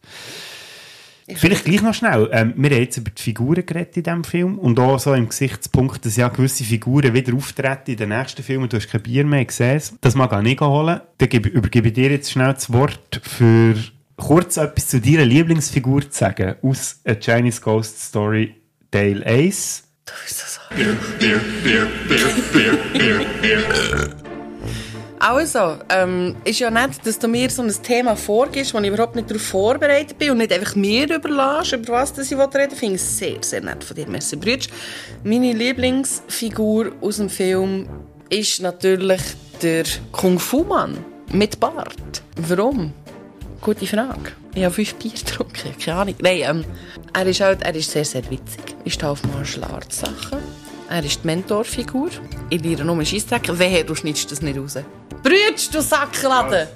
[1.33, 2.29] Vielleicht gleich noch schnell.
[2.31, 5.27] Ähm, wir haben jetzt über die Figuren geredet in diesem Film und auch so im
[5.27, 8.69] Gesichtspunkt, dass ja gewisse Figuren wieder auftreten in den nächsten Filmen.
[8.69, 9.81] Du hast kein Bier mehr gesehen.
[10.01, 11.01] Das mag ich auch nicht holen.
[11.17, 13.75] Dann gebe, übergebe ich dir jetzt schnell das Wort für
[14.17, 18.53] kurz etwas zu deiner Lieblingsfigur zu sagen aus A Chinese Ghost Story
[18.91, 19.83] Teil 1.
[20.05, 20.61] Du bist das so.
[25.27, 29.15] Also, ähm, ist ja nett, dass du mir so ein Thema vorgibst, wo ich überhaupt
[29.15, 32.69] nicht darauf vorbereitet bin und nicht einfach mir überlässt, über was das ich reden will.
[32.69, 34.07] Finde ich sehr, sehr nett von dir.
[34.07, 34.67] Merci, Brütsch.
[35.23, 37.89] Meine Lieblingsfigur aus dem Film
[38.29, 39.21] ist natürlich
[39.63, 42.21] der Kung-Fu-Mann mit Bart.
[42.35, 42.93] Warum?
[43.61, 44.31] Gute Frage.
[44.53, 46.15] Ich habe fünf Bier getrunken, keine Ahnung.
[46.19, 46.65] Nein, ähm,
[47.13, 48.75] er ist halt, er ist sehr, sehr witzig.
[48.85, 50.64] Stehe auf Martial Arts Sachen.
[50.89, 52.09] Er ist die Mentorfigur.
[52.49, 53.57] Ich lehre nur Scheissdreck.
[53.57, 54.77] Wehe, du schneidest das nicht raus.
[55.23, 56.67] Brütsch, du Sackladen!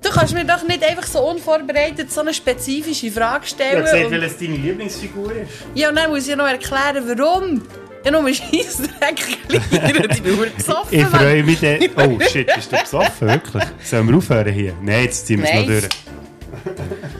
[0.00, 3.82] Du kannst mir doch nicht einfach so unvorbereitet so eine spezifische Frage stellen.
[3.84, 5.50] und- welches deine Lieblingsfigur ist.
[5.74, 7.62] ja, und dann muss ich noch erklären, warum.
[8.04, 9.64] Ja, nur Scheissdreck klären.
[9.70, 10.98] Ich bin verdammt besoffen.
[10.98, 11.78] Ich freue mich dann.
[11.96, 13.28] Oh shit, bist du besoffen?
[13.28, 13.62] Wirklich?
[13.84, 14.74] Sollen wir aufhören hier?
[14.82, 15.88] Nein, jetzt ziehen wir es noch durch.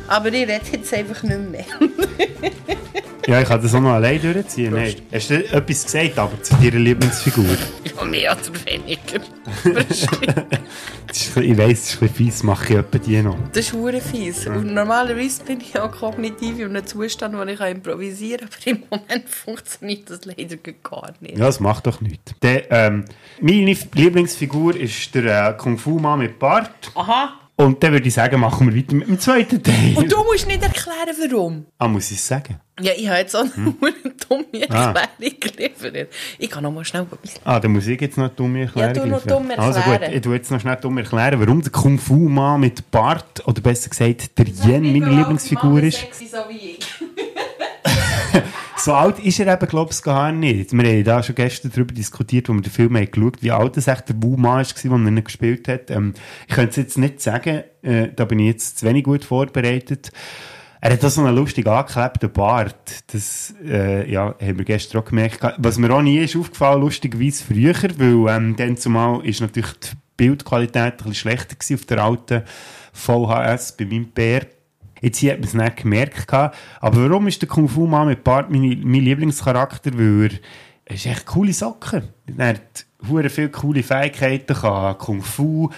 [0.09, 1.65] Aber ich rede jetzt einfach nicht mehr.
[3.27, 4.75] Ja, ich kann das auch noch allein durchziehen.
[4.75, 4.95] Nein.
[5.13, 7.45] Hast du etwas gesagt, aber zu deiner Lieblingsfigur?
[7.97, 9.21] Ja, mehr oder weniger.
[9.89, 10.09] Ist-
[11.37, 13.37] ich weiss, das ist ein bisschen fies, mache ich etwa die noch.
[13.53, 14.47] Das ist hure fies.
[14.47, 18.83] Und normalerweise bin ich auch kognitiv in einem Zustand, wo ich improvisieren kann.
[18.91, 21.37] Aber im Moment funktioniert das leider gar nicht.
[21.37, 22.33] Ja, das macht doch nichts.
[22.41, 23.05] Der, ähm,
[23.41, 26.71] meine Lieblingsfigur ist der äh, Kung-Fu-Mann mit Bart.
[26.95, 27.35] Aha.
[27.65, 29.95] Und dann würde ich sagen, machen wir weiter mit dem zweiten Teil.
[29.97, 31.67] Und du musst nicht erklären, warum.
[31.79, 32.57] Ah, muss ich es sagen?
[32.81, 33.77] Ja, ich habe jetzt auch Hm.
[33.81, 34.93] nur eine dumme Ah.
[34.93, 36.09] Erklärung geliefert.
[36.39, 38.95] Ich kann noch mal schnell etwas Ah, dann muss ich jetzt noch eine dumme Erklärung
[38.95, 39.47] Ja, du noch liefern.
[39.49, 40.15] dumm Also gut, erklären.
[40.15, 44.39] ich tue jetzt noch schnell dumm erklären, warum der Kung-Fu-Mann mit Bart, oder besser gesagt,
[44.39, 45.99] der Yen, meine Lieblingsfigur ist.
[45.99, 46.87] Sexy, so wie ich.
[48.85, 50.73] So alt ist er eben, glaube ich, gar nicht.
[50.73, 53.77] Wir haben da schon gestern darüber diskutiert, wo wir den Film haben geschaut wie alt
[53.77, 55.89] es echt der Wu-Ma war, als er ihn gespielt hat.
[55.93, 56.15] Ähm,
[56.49, 60.11] ich könnte es jetzt nicht sagen, äh, da bin ich jetzt zu wenig gut vorbereitet.
[60.81, 63.05] Er hat auch so einen lustig angeklebten Bart.
[63.13, 65.39] Das äh, ja, haben wir gestern auch gemerkt.
[65.59, 69.97] Was mir auch nie ist aufgefallen, lustigerweise früher, weil ähm, dann zumal ist natürlich die
[70.17, 72.43] Bildqualität ein bisschen schlechter gewesen auf der alten
[72.95, 74.45] VHS bei meinem Bär.
[75.03, 76.27] Jetzt hier hat man es nicht gemerkt.
[76.27, 76.57] gehabt.
[76.81, 79.91] Aber warum ist der Kung Fu Mann mit Bart mein, mein Lieblingscharakter?
[79.99, 80.39] Weil er,
[80.87, 82.05] er ist echt coole Socken.
[82.39, 85.71] Er hat hure viele coole Fähigkeiten, kann Kung Fu,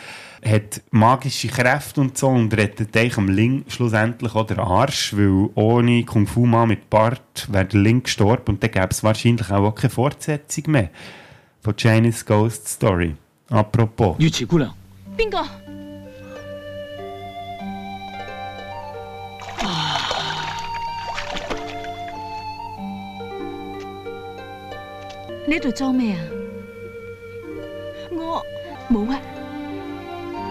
[0.44, 5.48] hat magische Kräfte und so und rettet eigentlich am Link schlussendlich auch den Arsch, weil
[5.54, 9.50] ohne Kung Fu Mann mit Bart wäre der Link gestorben und dann gäbe es wahrscheinlich
[9.50, 10.90] auch keine Fortsetzung mehr
[11.62, 13.14] von Chinese Ghost Story.
[13.48, 14.16] Apropos.
[14.18, 14.46] 月
[25.46, 26.20] 你喺度裝咩啊？
[28.10, 28.42] 我
[28.90, 29.20] 冇啊，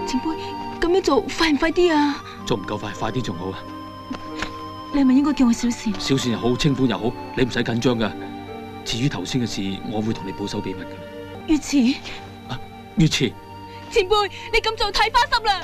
[0.08, 0.36] 前輩
[0.80, 2.24] 咁樣做快唔快啲啊？
[2.46, 3.60] 做唔夠快，快啲仲好啊！
[4.94, 5.94] 你係咪應該叫我小倩？
[6.00, 8.12] 小倩又好，清歡又好，你唔使緊張噶。
[8.86, 10.90] 至於頭先嘅事，我會同你保守秘密噶。
[11.48, 11.78] 月池，
[12.98, 13.32] 月慈，
[13.92, 15.62] 前輩你咁做太花心啦！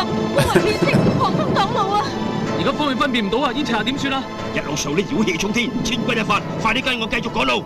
[0.00, 0.84] 侠乌云变色，
[1.18, 2.04] 狂风挡路啊！
[2.58, 3.52] 而家方面分辨唔到啊！
[3.52, 4.22] 烟尘下点算啊？
[4.54, 7.64] 一路上你妖气冲天，千钧一发，快啲跟我继续赶路。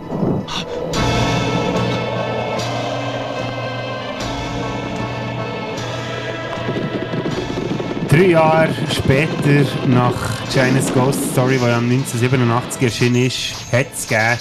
[8.09, 10.13] Drei Jahre später, nach
[10.51, 14.37] China's Ghost Story, die ja 1987 erschienen ist, hat es gegeben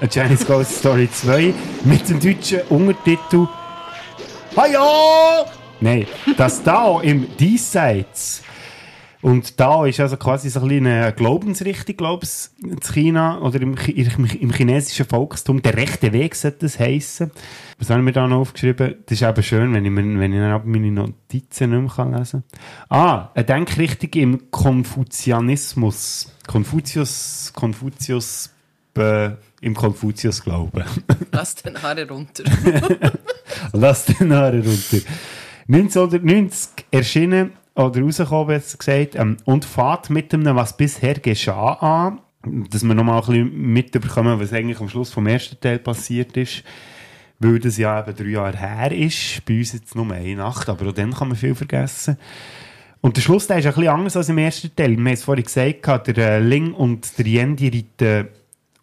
[0.00, 1.54] A Chinese Ghost Story 2
[1.84, 3.48] mit dem deutschen Untertitel
[4.54, 5.46] Hallo!
[5.83, 6.07] Nein,
[6.37, 8.41] das da im Diesseits.
[9.21, 13.61] Und da ist also quasi so ein bisschen eine Glaubensrichtung, glaube ich, in China oder
[13.61, 15.61] im, im, im chinesischen Volkstum.
[15.61, 17.31] Der rechte Weg sollte das heissen.
[17.79, 18.95] Was haben wir da noch aufgeschrieben?
[19.05, 22.13] Das ist eben schön, wenn ich, mir, wenn ich dann meine Notizen nicht mehr kann
[22.13, 22.43] lesen
[22.89, 22.97] kann.
[22.97, 26.31] Ah, eine Denkrichtung im Konfuzianismus.
[26.47, 28.51] Konfuzius, Konfuzius,
[28.97, 30.85] äh, im Konfuzius glauben.
[31.31, 32.43] Lass den Haare runter.
[33.73, 34.99] Lass den Haare runter.
[35.67, 42.19] 1990 erschienen, oder rausgekommen, besser gesagt, ähm, und fährt mit dem, was bisher geschah, an,
[42.69, 46.63] dass wir nochmal ein bisschen mitbekommen, was eigentlich am Schluss vom ersten Teil passiert ist.
[47.39, 49.43] weil das ja eben drei Jahre her ist.
[49.45, 52.17] Bei uns jetzt nur eine Nacht, aber auch dann kann man viel vergessen.
[53.01, 54.91] Und der Schluss der ist ein bisschen anders als im ersten Teil.
[54.91, 58.29] Wir haben es vorhin gesagt, der äh, Ling und der Yen, die reiten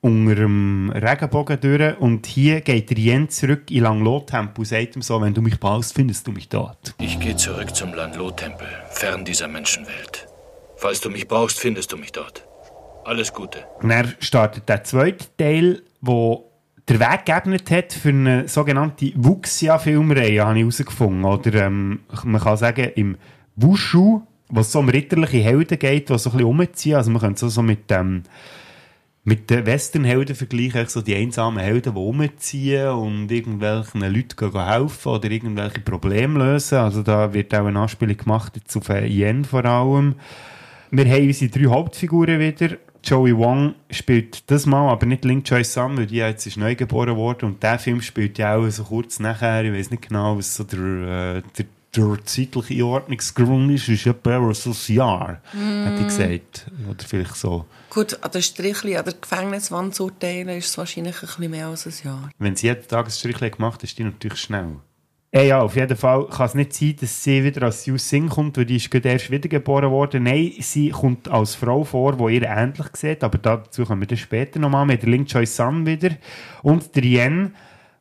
[0.03, 5.20] unter dem Regenbogen durch und hier geht Yen zurück in Langlo-Tempo und sagt ihm so,
[5.20, 6.94] wenn du mich brauchst, findest du mich dort.
[6.98, 10.26] Ich gehe zurück zum Langlo-Tempel, fern dieser Menschenwelt.
[10.76, 12.46] Falls du mich brauchst, findest du mich dort.
[13.05, 13.66] Alles Gute.
[13.80, 16.51] Und dann startet der zweite Teil, wo
[16.88, 21.24] der Weg geebnet hat für eine sogenannte Wuxia-Filmreihe, habe ich herausgefunden.
[21.24, 23.16] Oder ähm, man kann sagen, im
[23.57, 26.96] Wushu, wo es so um ritterliche Helden geht, die so ein bisschen umziehen.
[26.96, 28.22] Also man könnte so, so mit, ähm,
[29.30, 35.30] mit den Westernhelden vergleichen, so die einsamen Helden, die umziehen und irgendwelchen Leuten helfen oder
[35.30, 36.78] irgendwelche Probleme lösen.
[36.78, 40.16] Also da wird auch eine Anspielung gemacht, jetzt auf Yen vor allem.
[40.90, 42.76] Wir haben unsere drei Hauptfiguren wieder.
[43.04, 46.74] Joey Wong spielt das Mal, aber nicht Link Choi Sun, weil die jetzt ist neu
[46.74, 50.38] geboren worden und der Film spielt ja auch so kurz nachher, ich weiß nicht genau,
[50.38, 51.66] was so der, äh, der,
[51.97, 54.55] der zeitliche Einordnungsgrund ist, ist etwa ein
[54.88, 55.84] Jahr, Mm.
[55.84, 56.66] hätte ich gesagt.
[56.88, 57.66] Oder vielleicht so.
[57.91, 61.66] Gut, an der Strichli, an der Gefängniswand zu urteilen, ist es wahrscheinlich ein bisschen mehr
[61.66, 62.30] als ein Jahr.
[62.38, 64.76] Wenn sie jeden Tag ein Strichchen gemacht hat, ist die natürlich schnell.
[65.32, 68.28] Äh, ja, auf jeden Fall kann es nicht sein, dass sie wieder als Yu Sing
[68.28, 70.24] kommt, weil die ist gerade erst wiedergeboren worden.
[70.24, 74.18] Nein, sie kommt als Frau vor, die ihr ähnlich sieht, aber dazu kommen wir dann
[74.18, 74.86] später nochmal.
[74.86, 76.11] Mit der Ling Choi Sun wieder
[76.64, 77.55] und der Yen,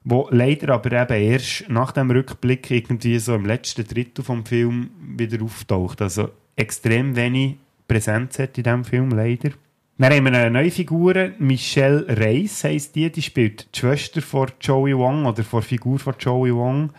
[0.03, 4.91] wo leider aber eben erst nach dem Rückblick irgendwie so im letzten Drittel vom Film
[5.17, 6.01] wieder auftaucht.
[6.01, 7.55] Also extrem wenig
[7.87, 9.51] Präsenz hat in diesem Film, leider.
[9.97, 14.47] Dann haben wir eine neue Figur, Michelle Reis heisst die, die spielt die Schwester von
[14.61, 16.91] Joey Wong oder von Figur von Joey Wong.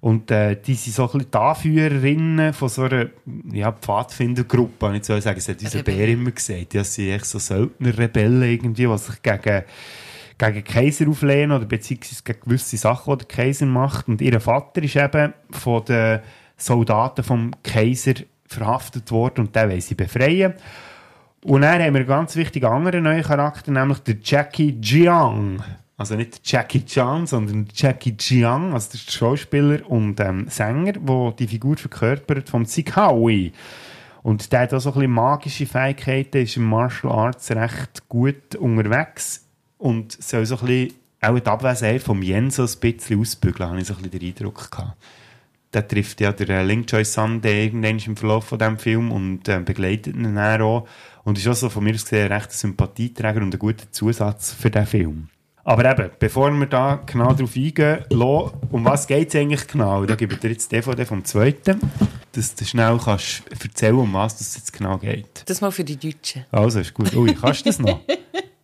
[0.00, 3.08] Und äh, die sind so ein bisschen die Anführerinnen von so einer
[3.52, 5.34] ja, Pfadfindergruppe, ich so sagen.
[5.34, 6.74] Das hat unser Bär immer gesagt.
[6.74, 9.64] Ja, sie sind echt so Söldnerrebellen irgendwie, die sich gegen,
[10.38, 14.08] gegen Kaiser auflehnen oder beziehungsweise gegen gewisse Sachen, die der Kaiser macht.
[14.08, 16.20] Und ihr Vater ist eben von den
[16.56, 18.14] Soldaten vom Kaiser
[18.46, 20.54] verhaftet worden und den wollen sie befreien.
[21.44, 25.62] Und dann haben wir einen ganz wichtigen anderen neuen Charakter, nämlich der Jackie Jiang.
[25.96, 31.48] Also nicht Jackie Chan, sondern Jackie Jiang, also der Schauspieler und ähm, Sänger, der die
[31.48, 33.52] Figur verkörpert vom Zikawi.
[34.22, 38.54] Und der hat auch so ein bisschen magische Fähigkeiten, ist im Martial Arts recht gut
[38.54, 39.47] unterwegs
[39.78, 43.80] und soll so ein bisschen auch die Abwesenheit vom Yen so ein bisschen ausbügeln, habe
[43.80, 44.96] ich so ein bisschen den Eindruck gehabt.
[45.72, 49.48] Der trifft ja der äh, Ling Choi Sun irgendwann im Verlauf von diesem Film und
[49.48, 50.88] äh, begleitet ihn dann auch.
[51.24, 54.52] Und ist auch so von mir aus gesehen ein rechter Sympathieträger und ein guter Zusatz
[54.52, 55.28] für diesen Film.
[55.64, 60.06] Aber eben, bevor wir da genau darauf eingehen, Lo, um was geht es eigentlich genau?
[60.06, 61.78] Da gebe ich dir jetzt die DVD vom zweiten,
[62.32, 65.42] dass du schnell kannst erzählen, um was es jetzt genau geht.
[65.44, 66.46] Das mal für die Deutschen.
[66.50, 67.14] Also, ist gut.
[67.14, 68.00] Ui, kannst du das noch?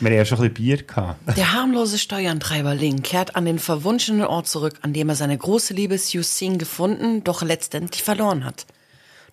[0.00, 1.36] Wir haben ja schon ein bisschen Bier gehabt.
[1.36, 5.74] Der harmlose Steuerantreiber Ling kehrt an den verwunschenen Ort zurück, an dem er seine große
[5.74, 8.66] Liebe Xiu Xing gefunden, doch letztendlich verloren hat.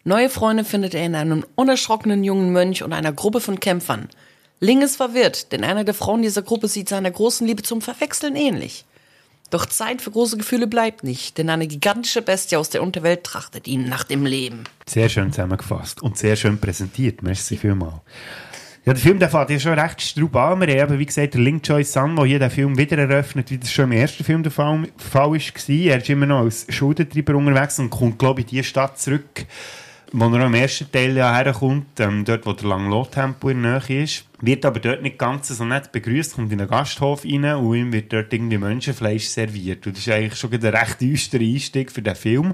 [0.04, 4.08] Neue Freunde findet er in einem unerschrockenen jungen Mönch und einer Gruppe von Kämpfern.
[4.60, 8.36] Ling ist verwirrt, denn eine der Frauen dieser Gruppe sieht seiner großen Liebe zum Verwechseln
[8.36, 8.86] ähnlich.
[9.50, 13.68] Doch Zeit für große Gefühle bleibt nicht, denn eine gigantische Bestie aus der Unterwelt trachtet
[13.68, 14.66] ihn nach dem Leben.
[14.86, 17.22] Sehr schön zusammengefasst und sehr schön präsentiert.
[17.22, 18.02] Merci vielmals.
[18.88, 20.62] Ja, der Film der fährt ja schon recht straub an.
[20.62, 23.52] Wir haben eben, wie gesagt, der Link Choi Sun, der hier den Film wieder eröffnet,
[23.52, 25.36] wie das schon im ersten Film der Fall, Fall war.
[25.36, 29.46] Er ist immer noch als Schuldentreiber unterwegs und kommt, glaube ich, in die Stadt zurück,
[30.14, 34.04] wo er im ersten Teil ja herkommt, ähm, dort, wo der Langlo-Tempo in der Nähe
[34.04, 34.24] ist.
[34.40, 37.92] Wird aber dort nicht ganz so nett begrüßt, kommt in einen Gasthof rein und ihm
[37.92, 39.86] wird dort irgendwie Menschenfleisch serviert.
[39.86, 42.54] Und das ist eigentlich schon ein recht düsterer Einstieg für den Film.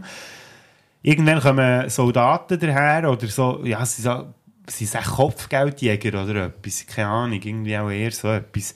[1.04, 4.34] Irgendwann kommen Soldaten daher oder so, ja, sie sagen,
[4.68, 8.76] sind Kopfgeldjäger oder etwas, keine Ahnung, irgendwie auch eher so etwas.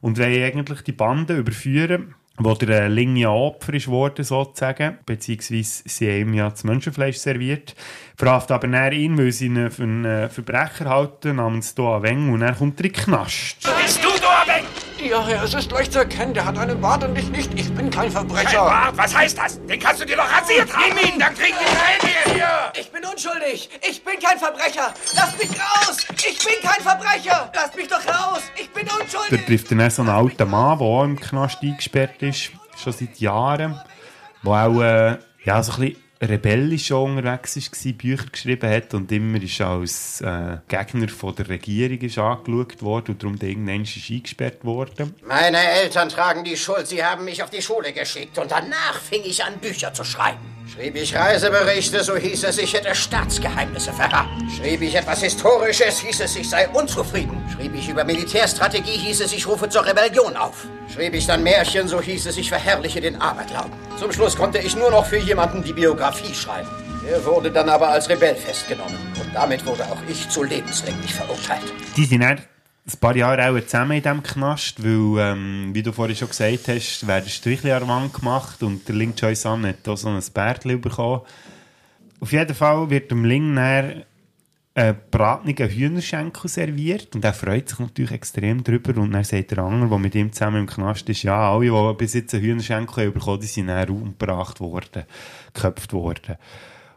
[0.00, 4.98] Und wollen eigentlich die Bande überführen, wo der äh, Ling ja Opfer ist worden, sozusagen,
[5.04, 7.74] beziehungsweise sie haben ihm ja das Menschenfleisch serviert,
[8.16, 12.32] verhaftet aber dann ihn, weil sie ihn für einen äh, Verbrecher halten, namens Doa Weng,
[12.32, 13.68] und er kommt in den Knast.
[15.00, 16.34] Ja, Herr, es ist leicht zu erkennen.
[16.34, 17.54] Der hat einen Bart und ich nicht.
[17.54, 18.44] Ich bin kein Verbrecher.
[18.50, 18.96] Kein Bart?
[18.96, 19.64] Was heißt das?
[19.66, 20.82] Den kannst du dir doch rasiert haben.
[20.94, 22.48] Nimm ihn, dann kriegen wir ihn hier.
[22.78, 23.70] Ich bin unschuldig.
[23.88, 24.92] Ich bin kein Verbrecher.
[25.14, 25.98] Lasst mich raus.
[26.16, 27.50] Ich bin kein Verbrecher.
[27.54, 28.42] Lasst mich doch raus.
[28.56, 29.46] Ich bin Da unschuldig.
[29.46, 32.50] trifft er dann so einen alten Mann, der auch im Knast eingesperrt ist,
[32.82, 33.80] schon seit Jahren,
[34.44, 39.10] der auch äh, ja, so ein bisschen rebellisch schon unterwegs war, Bücher geschrieben hat und
[39.12, 43.96] immer ist als äh, Gegner von der Regierung ist angeschaut worden und darum irgendwann ist
[43.96, 45.14] er eingesperrt worden.
[45.22, 46.86] Meine Eltern tragen die Schuld.
[46.86, 48.38] Sie haben mich auf die Schule geschickt.
[48.38, 50.57] Und danach fing ich an, Bücher zu schreiben.
[50.74, 54.50] Schrieb ich Reiseberichte, so hieß es, ich hätte Staatsgeheimnisse verraten.
[54.50, 57.42] Schrieb ich etwas Historisches, hieß es, ich sei unzufrieden.
[57.54, 60.66] Schrieb ich über Militärstrategie, hieß es, ich rufe zur Rebellion auf.
[60.94, 63.72] Schrieb ich dann Märchen, so hieß es, ich verherrliche den Aberglauben.
[63.98, 66.68] Zum Schluss konnte ich nur noch für jemanden die Biografie schreiben.
[67.10, 68.98] Er wurde dann aber als Rebell festgenommen.
[69.18, 71.72] Und damit wurde auch ich zu lebenslänglich verurteilt.
[71.96, 72.42] Die sind dann
[72.90, 76.68] ein paar Jahre auch zusammen in diesem Knast, weil, ähm, wie du vorhin schon gesagt
[76.68, 80.08] hast, werden Strichli an der Wand gemacht und der Ling Choi San hat auch so
[80.08, 81.22] ein Bärtchen bekommen.
[82.20, 84.04] Auf jeden Fall wird dem Ling dann
[84.74, 89.58] ein brateniger Hühnerschenkel serviert und er freut sich natürlich extrem darüber und dann sagt der
[89.58, 93.10] Anger, der mit ihm zusammen im Knast ist, ja, alle, die bis jetzt einen Hühnerschenkel
[93.10, 95.04] bekommen, die sind dann umgebracht worden,
[95.52, 96.36] geköpft worden.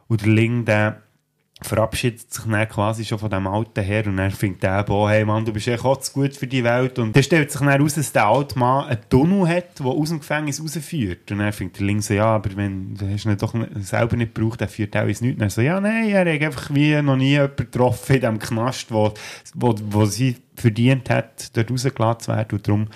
[0.08, 1.02] Und der Ling, der
[1.64, 5.24] verabschiedet sich dann quasi schon von dem alten Herr und er findet der auch, hey
[5.24, 6.98] Mann, du bist echt auch zu gut für die Welt.
[6.98, 10.10] Und dann stellt sich dann heraus, dass der alte Mann einen Tunnel hat, der aus
[10.10, 11.32] dem Gefängnis rausführt.
[11.32, 14.34] Und er findet der Link so, ja, aber wenn, du hast ihn doch selber nicht
[14.34, 15.40] gebraucht, der führt auch ins Nichts.
[15.40, 18.40] Und er so, ja, nein, er hat einfach wie noch nie jemanden getroffen in diesem
[18.40, 19.14] Knast, wo,
[19.54, 22.58] wo, wo sie verdient hat, dort rausgelassen zu werden.
[22.58, 22.88] Und darum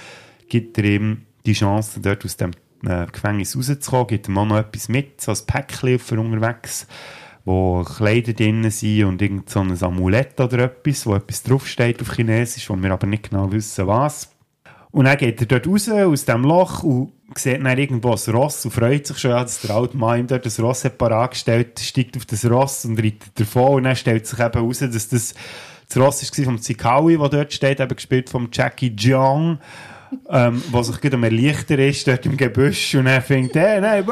[0.50, 2.52] gibt er ihm die Chance, dort aus dem
[2.84, 6.88] äh, Gefängnis rauszukommen, gibt ihm auch noch etwas mit, so ein Päckchen für unterwegs
[7.46, 12.14] wo Kleider drin sind und irgend so ein Amulett oder etwas, wo etwas draufsteht auf
[12.14, 14.32] Chinesisch, wo wir aber nicht genau wissen, was.
[14.92, 18.66] Und dann geht er dort raus, aus dem Loch, und sieht dann irgendwo ein Ross
[18.66, 21.80] und freut sich schon, dass der alte Mann ihm dort das Ross hat parat gestellt,
[21.80, 23.76] steigt auf das Ross und reitet davon.
[23.76, 25.36] Und dann stellt sich eben raus, dass das
[25.88, 29.60] das Ross war vom Zikaui, das dort steht, eben gespielt von Jackie Jiang
[30.30, 34.06] ähm, was sich gerade am Erleichtern ist, dort im Gebüsch und er fängt, hey, nein,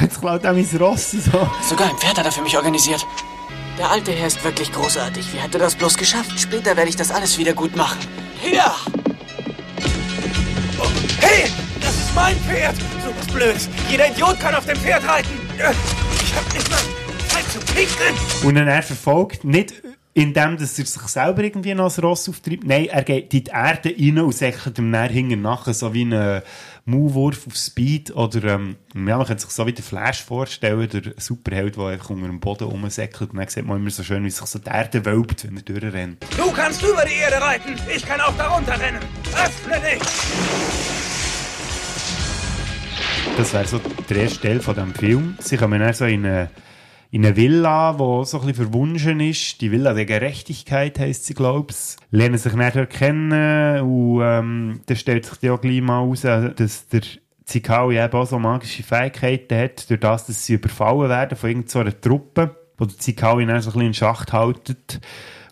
[0.00, 1.12] jetzt klaut er mein Ross.
[1.12, 1.48] So.
[1.68, 3.06] Sogar ein Pferd hat er für mich organisiert.
[3.78, 5.34] Der alte Herr ist wirklich großartig.
[5.34, 6.38] Wie hat er das bloß geschafft?
[6.38, 7.98] Später werde ich das alles wieder gut machen.
[8.50, 8.74] Ja!
[10.78, 10.86] Oh,
[11.20, 12.76] hey, das ist mein Pferd!
[12.76, 13.68] So was Blödes.
[13.90, 15.28] Jeder Idiot kann auf dem Pferd reiten.
[15.56, 16.78] Ich hab nicht mal
[17.28, 18.14] Zeit zu pinkeln.
[18.44, 19.74] Und dann er verfolgt nicht
[20.16, 22.64] indem dass er sich selber irgendwie noch als Ross auftreibt.
[22.64, 26.06] Nein, er geht in die Erde rein und säckelt ihm dann hinten nachher, so wie
[26.06, 26.40] ein
[26.86, 31.02] Maulwurf auf Speed oder, ähm, ja, man kann sich so wie der Flash vorstellen, der
[31.18, 34.30] Superheld, der einfach unter dem Boden rumsäckelt und dann sieht man immer so schön, wie
[34.30, 36.24] sich so die Erde wölbt, wenn er durchrennt.
[36.34, 39.00] Du kannst über die Erde reiten, ich kann auch darunter rennen.
[39.34, 40.02] Öffne dich!
[43.36, 45.36] Das wäre so der erste Teil von diesem Film.
[45.40, 46.48] Sie kommen dann so in eine
[47.16, 49.62] in einer Villa, die so ein bisschen verwunschen ist.
[49.62, 51.96] Die Villa der Gerechtigkeit heisst sie, glaube ich.
[52.10, 56.88] Lernen sich nachher kennen und ähm, dann stellt sich ja auch gleich mal raus, dass
[56.88, 57.00] der
[57.46, 61.98] Zikaui eben auch so magische Fähigkeiten hat, durch das, dass sie überfallen werden von irgendeiner
[61.98, 65.00] Truppe, wo der Zikaui dann so ein bisschen in Schacht haltet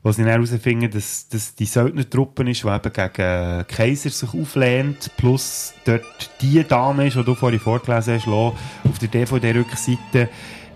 [0.04, 5.10] wo sie dann herausfinden, dass, dass die Söldnertruppe ist, die eben gegen Kaiser sich auflehnt,
[5.16, 10.28] plus dort die Dame ist, die du vorhin vorgelesen hast, auf der DVD-Rückseite,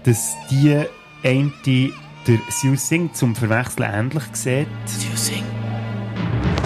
[0.04, 0.84] dass die
[1.22, 1.52] eine
[2.26, 4.68] der Siu Sing zum Verwechseln ähnlich sieht.
[4.84, 5.44] Siu Sing!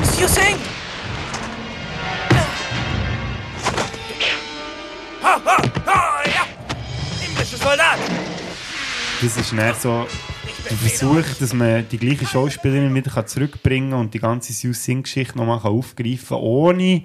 [0.02, 0.56] Siu Sing!
[5.22, 5.56] Ha, ha,
[5.86, 7.26] ha, ja!
[7.26, 7.98] Indische Soldat!
[9.20, 10.06] Das ist dann so
[10.68, 15.38] der Versuch, dass man die gleiche Schauspielerin wieder zurückbringen kann und die ganze Siu Sing-Geschichte
[15.38, 17.04] nochmal aufgreifen kann, ohne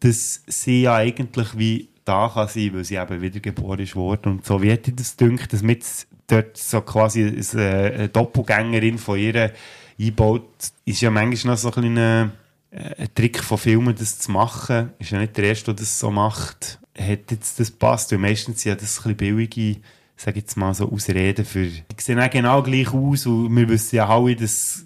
[0.00, 3.96] dass sie ja eigentlich wie da kann sein, weil sie eben wiedergeboren ist.
[3.96, 5.84] Und so wie hätte ich das gedacht, dass mit
[6.26, 9.52] dort so quasi eine Doppelgängerin von ihr
[10.00, 10.48] einbaut,
[10.84, 12.30] ist ja manchmal noch so ein kleiner
[12.70, 14.92] äh, ein Trick von Filmen, das zu machen.
[14.98, 16.78] Ist ja nicht der Erste, der das so macht.
[16.98, 19.80] Hat jetzt das passt, weil meistens sind ja das ein bisschen billige
[20.18, 23.96] sage jetzt mal so, Ausreden für, die sehen auch genau gleich aus und wir wissen
[23.96, 24.84] ja alle, dass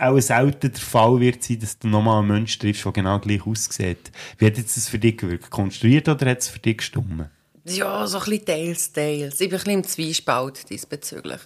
[0.00, 3.46] auch selten der Fall wird sein, dass du nochmal einen Menschen triffst, der genau gleich
[3.46, 4.10] aussieht.
[4.38, 5.50] Wie hat jetzt das für dich gewirkt?
[5.50, 7.30] Konstruiert oder hat es für dich gestummen?
[7.64, 9.40] Ja, so ein bisschen teils, teils.
[9.40, 11.40] Ich bin ein bisschen im Zwiespalt diesbezüglich.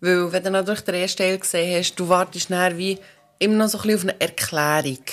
[0.00, 2.98] Weil, wenn du natürlich den ersten Teil gesehen hast, du wartest nachher wie
[3.38, 5.04] immer noch so ein bisschen auf eine Erklärung.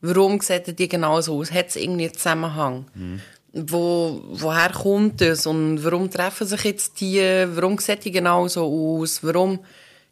[0.00, 1.50] Warum sieht die genau so aus?
[1.50, 2.86] Hat es irgendwie einen Zusammenhang?
[2.94, 3.20] Mhm
[3.54, 7.20] wo, woher kommt es und warum treffen sich jetzt die,
[7.54, 9.60] warum sieht die genau so aus, warum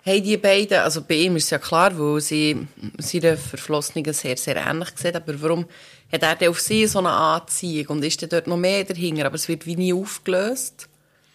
[0.05, 2.67] haben die beiden, also bei ihm ist es ja klar, weil sie
[2.99, 5.67] seine Verflossenen sehr, sehr ähnlich sehen, aber warum
[6.11, 9.49] hat er auf sie so eine Anziehung und ist dort noch mehr dahinter, aber es
[9.49, 10.89] wird wie nie aufgelöst.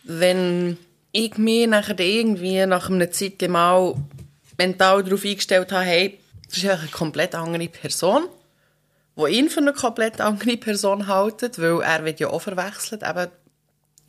[0.04, 0.78] Wenn
[1.12, 3.96] ich mich nachher irgendwie nach einer Zeit mal
[4.58, 8.28] mental darauf eingestellt habe, hey, das ist eine komplett andere Person,
[9.18, 13.28] die ihn für eine komplett andere Person halten, weil er wird ja auch verwechselt, eben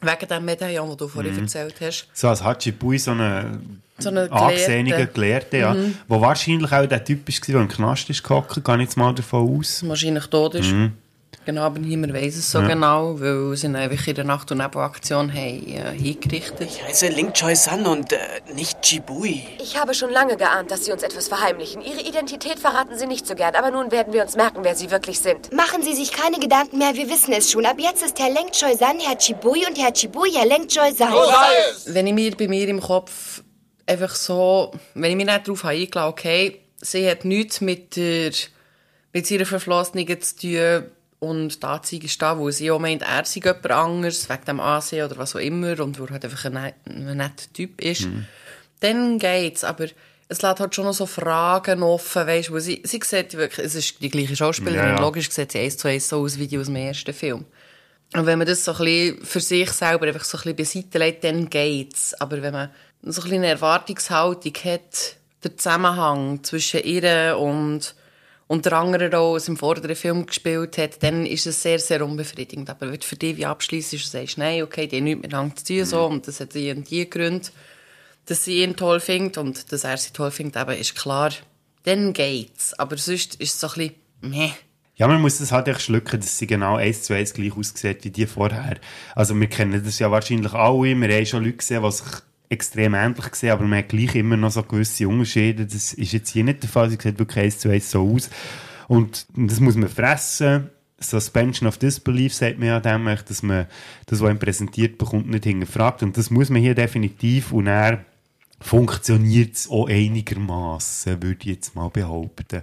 [0.01, 1.43] wegen dem Medaillon, das du vorhin mhm.
[1.43, 2.09] erzählt hast.
[2.13, 3.61] So als Hachipui, so eine,
[3.99, 5.75] so eine angesehene Gelehrte, ja.
[5.75, 5.97] Mhm.
[6.07, 9.15] Wo wahrscheinlich auch der Typ war, der im Knast ist gehockt, gehe ich jetzt mal
[9.15, 9.87] davon aus.
[9.87, 10.71] Wahrscheinlich tot ist.
[10.71, 10.93] Mhm.
[11.49, 12.67] Genau, aber niemand weiß es so Ja.
[12.67, 16.61] genau, weil sie ihn einfach in der Nacht- und Nebelaktion haben, äh, hingerichtet.
[16.61, 18.19] Ich heiße Ling Choi San und äh,
[18.55, 19.49] nicht Jibui.
[19.59, 21.81] Ich habe schon lange geahnt, dass Sie uns etwas verheimlichen.
[21.81, 24.91] Ihre Identität verraten Sie nicht so gern, aber nun werden wir uns merken, wer Sie
[24.91, 25.51] wirklich sind.
[25.55, 27.65] Machen Sie sich keine Gedanken mehr, wir wissen es schon.
[27.65, 30.93] Ab jetzt ist Herr Leng Choi San Herr Chibui und Herr Chibui Herr Leng Choi
[30.93, 31.15] San.
[31.87, 33.43] Wenn ich mir bei mir im Kopf
[33.87, 38.33] einfach so, wenn ich mich nicht darauf eingeladen okay, sie hat nichts mit, der,
[39.15, 40.91] mit ihrer Verflossenen zu tun
[41.21, 44.61] und die Anzeige ist da, wo sie auch meint, er sei jemand anderes, wegen dem
[44.61, 47.81] Ansehen oder was auch immer und wo er halt einfach ein, net- ein netter Typ
[47.81, 48.09] ist,
[48.81, 49.87] dann geht's, aber
[50.29, 53.67] es lässt halt schon noch so Fragen offen, weißt du, wo sie, sie sieht wirklich,
[53.67, 55.01] es ist die gleiche Schauspielerin, Ja, ja.
[55.01, 57.45] logisch sieht sie eins zu eins so aus wie die aus dem ersten Film.
[58.15, 60.99] Und wenn man das so ein bisschen für sich selber einfach so ein bisschen beiseite
[60.99, 62.15] legt, dann geht's.
[62.15, 62.71] Aber wenn man
[63.03, 67.95] so ein bisschen eine Erwartungshaltung hat, der Zusammenhang zwischen ihr und,
[68.49, 71.79] und der anderen Rolle, die sie im vorderen Film gespielt hat, dann ist es sehr,
[71.79, 72.69] sehr unbefriedigend.
[72.71, 75.23] Aber wenn du für dich wie abschließt, ist, du sagst, nein, okay, die haben nichts
[75.23, 77.49] miteinander zu tun, so, und das hat die und die Gründe,
[78.27, 81.31] dass sie ihn toll findet und dass er sie toll findet, eben, ist klar,
[81.85, 82.75] dann geht's.
[82.75, 84.51] Aber sonst ist es so ein bisschen, meh.
[84.97, 88.03] Ja, man muss das halt echt schlucken, dass sie genau eins zu eins gleich aussieht
[88.03, 88.79] wie die vorher.
[89.15, 92.07] Also wir kennen das ja wahrscheinlich alle, wir haben schon Leute gesehen, die sich
[92.49, 95.67] extrem ähnlich sehen, aber man hat gleich immer noch so gewisse Unterschiede.
[95.67, 98.31] Das ist jetzt hier nicht der Fall, sie sieht wirklich eins zu eins so aus.
[98.87, 100.71] Und das muss man fressen.
[101.01, 103.67] Suspension of Disbelief sagt man ja dem, dass man
[104.07, 106.03] das, was ihm präsentiert bekommt, nicht hinterfragt.
[106.03, 108.05] Und das muss man hier definitiv und er
[108.61, 112.63] funktioniert es auch einigermaßen, würde ich jetzt mal behaupten.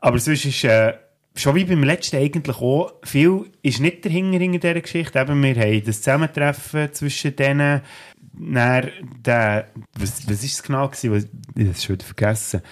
[0.00, 0.94] Aber sonst ist, äh,
[1.36, 5.18] schon wie beim letzten eigentlich auch, viel ist nicht dahinter in dieser Geschichte.
[5.18, 7.82] Eben, wir haben das Zusammentreffen zwischen denen,
[8.38, 8.90] dann
[9.24, 9.68] der,
[9.98, 11.28] was, was ist es genau gewesen?
[11.54, 12.62] Ich habe es schon vergessen.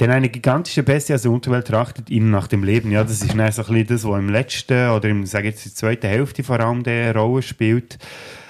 [0.00, 2.90] Denn eine gigantische Bestie aus der Unterwelt trachtet ihnen nach dem Leben.
[2.90, 5.66] Ja, das ist dann so ein bisschen das, was im letzten oder im, sage jetzt,
[5.66, 7.98] in der zweiten Hälfte vor allem eine Rolle spielt.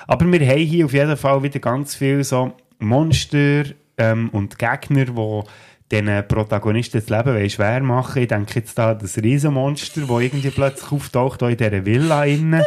[0.07, 3.65] Aber wir haben hier auf jeden Fall wieder ganz viel so Monster
[3.99, 5.43] ähm, und Gegner, die
[5.91, 8.23] den Protagonisten das Leben schwer machen.
[8.23, 12.63] Ich denke jetzt da das Riesenmonster, das irgendwie plötzlich auftaucht, auch in dieser Villa innen.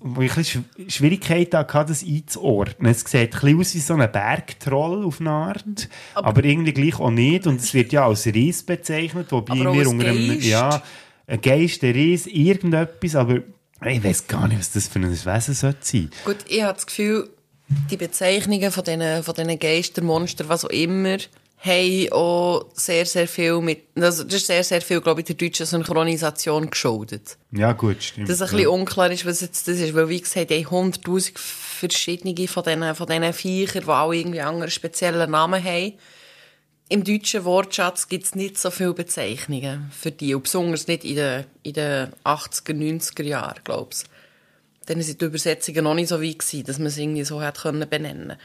[0.00, 2.92] Wo ich ein bisschen Schw- Schwierigkeiten hatte, das einzuordnen.
[2.92, 7.00] Es sieht ein bisschen aus wie so ein Bergtroll auf eine Art, aber, irgendwie gleich
[7.00, 7.46] auch nicht.
[7.46, 10.82] Und es wird ja als Ries bezeichnet, wobei Aber wir unter einem, ja,
[11.26, 13.40] ein Geist, ein Ries, irgendetwas, aber
[13.86, 16.10] ich weiß gar nicht, was das für ein Wesen sollte sein.
[16.24, 17.30] Gut, ich habe das Gefühl,
[17.90, 21.18] die Bezeichnungen von diesen, von diesen Geister, Monster, was auch immer,
[21.58, 25.34] haben auch sehr, sehr viel mit, also das ist sehr, sehr viel, glaube ich, der
[25.34, 27.36] deutschen Synchronisation geschuldet.
[27.50, 28.28] Ja, gut, stimmt.
[28.28, 31.38] Dass es ein bisschen unklar ist, was jetzt das ist, weil, wie gesagt, haben hunderttausend
[31.38, 35.94] verschiedene von diesen, von diesen Viechern, die alle irgendwie andere spezielle Namen haben.
[36.90, 41.16] Im deutschen Wortschatz gibt es nicht so viele Bezeichnungen für die, und besonders nicht in
[41.16, 44.04] den, in den 80er, 90er Jahren, glaube ich.
[44.86, 47.58] Dann sind die Übersetzungen noch nicht so weit gewesen, dass man es irgendwie so hat
[47.58, 48.38] können benennen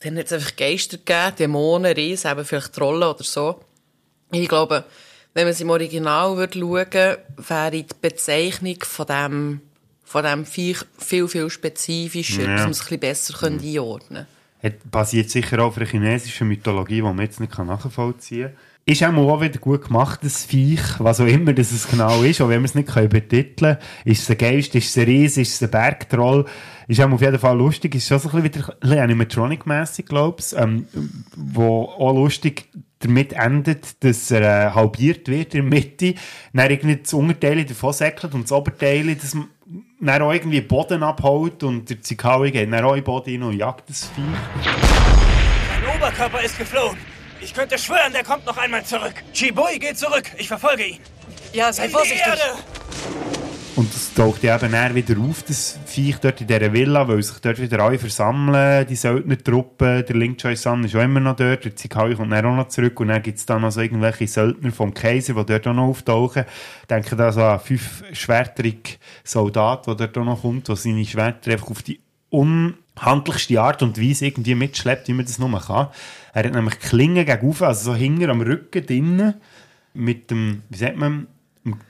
[0.00, 3.60] Dann hat es einfach Geister gegeben, Dämonen, Riesen, eben vielleicht Trollen oder so.
[4.30, 4.84] Ich glaube,
[5.34, 7.16] wenn man es im Original würde schauen,
[7.48, 9.60] wäre die Bezeichnung von dem,
[10.04, 12.52] von dem Viech viel, viel spezifischer, Ja.
[12.54, 14.26] dass man es ein bisschen besser könnte einordnen
[14.62, 18.56] Hat, basiert sicher auch auf einer chinesischen Mythologie, die man jetzt nicht nachvollziehen kann.
[18.88, 22.40] Ist auch mal wieder gut gemacht, das Viech, was auch immer das es genau ist,
[22.40, 23.76] auch wenn wir es nicht betiteln können.
[24.06, 26.46] Ist es ein Geist, ist es ein Ries, ist es ein Bergtroll?
[26.86, 27.94] Ist auch auf jeden Fall lustig.
[27.94, 30.86] Ist schon so ein bisschen wieder Animatronic-mässig, glaube ich, ähm,
[31.36, 32.70] wo auch lustig
[33.00, 36.14] damit endet, dass er äh, halbiert wird in der Mitte,
[36.54, 39.36] dann irgendwie das Unterteil davon säckelt und das Oberteil, das
[40.00, 43.34] dann auch irgendwie den Boden abholt und der Zikaui geht dann auch in den Boden
[43.34, 44.24] rein und jagt das Viech.
[44.24, 47.17] Mein Oberkörper ist geflohen.
[47.40, 49.14] Ich könnte schwören, der kommt noch einmal zurück.
[49.32, 50.24] Chibui geht zurück.
[50.36, 50.98] Ich verfolge ihn.
[51.52, 52.26] Ja, sei In die vorsichtig.
[52.26, 52.42] Erde.
[53.76, 57.22] Und es taucht ja eben dann wieder auf, das Viech dort in dieser Villa, weil
[57.22, 61.36] sich dort wieder alle versammeln, die Söldnertruppe, der Link Choi San ist auch immer noch
[61.36, 63.80] dort, der Zikaui kommt dann auch noch zurück und dann gibt es dann noch so
[63.80, 66.44] irgendwelche Söldner vom Kaiser, die dort auch noch auftauchen.
[66.80, 71.04] Ich denke da so an fünf schwerterige Soldaten, die dort auch noch kommt, die seine
[71.04, 72.00] Schwerter einfach auf die
[72.98, 75.88] unhandlichste Art und Weise irgendwie mitschleppt, wie man das nur kann.
[76.32, 79.34] Er hat nämlich Klingen gegenüber, also so hinter am Rücken drinnen,
[79.94, 81.26] mit dem, wie sagt man,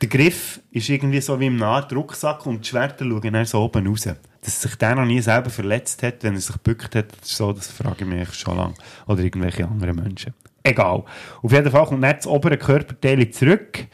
[0.00, 3.62] der Griff ist irgendwie so wie im Art Rucksack und die Schwerter schauen dann so
[3.62, 4.08] oben raus.
[4.40, 7.52] Dass sich der noch nie selber verletzt hat, wenn er sich gebückt hat, das so,
[7.52, 8.74] das frage ich mich schon lange.
[9.06, 10.34] Oder irgendwelche anderen Menschen.
[10.62, 11.04] Egal.
[11.42, 13.86] Auf jeden Fall kommt dann das obere Körperteil zurück.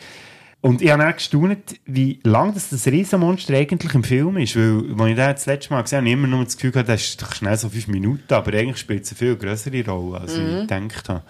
[0.64, 4.56] Und ich habe dann gestaunt, wie lang das, das Riesenmonster eigentlich im Film ist.
[4.56, 6.70] Weil, als ich den das letzte Mal gesehen habe, habe ich immer nur das Gefühl
[6.70, 8.32] gehabt, das ist doch schnell so fünf Minuten.
[8.32, 10.46] Aber eigentlich spielt es eine viel größere Rolle, als Mhm.
[10.62, 11.22] ich gedacht habe.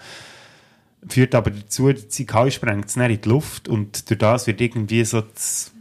[1.09, 5.03] führt aber dazu, die Zikal sprengt es in die Luft und durch das wird irgendwie
[5.03, 5.73] so das,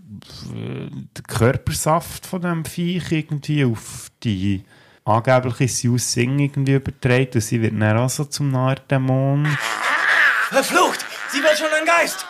[0.52, 4.64] äh, der Körpersaft von dem Viech irgendwie auf die
[5.04, 9.46] angebliche Siu Sing irgendwie übertragen und sie wird dann auch so zum Nardämon.
[10.50, 11.06] Verflucht!
[11.30, 12.26] Sie wird schon ein Geist!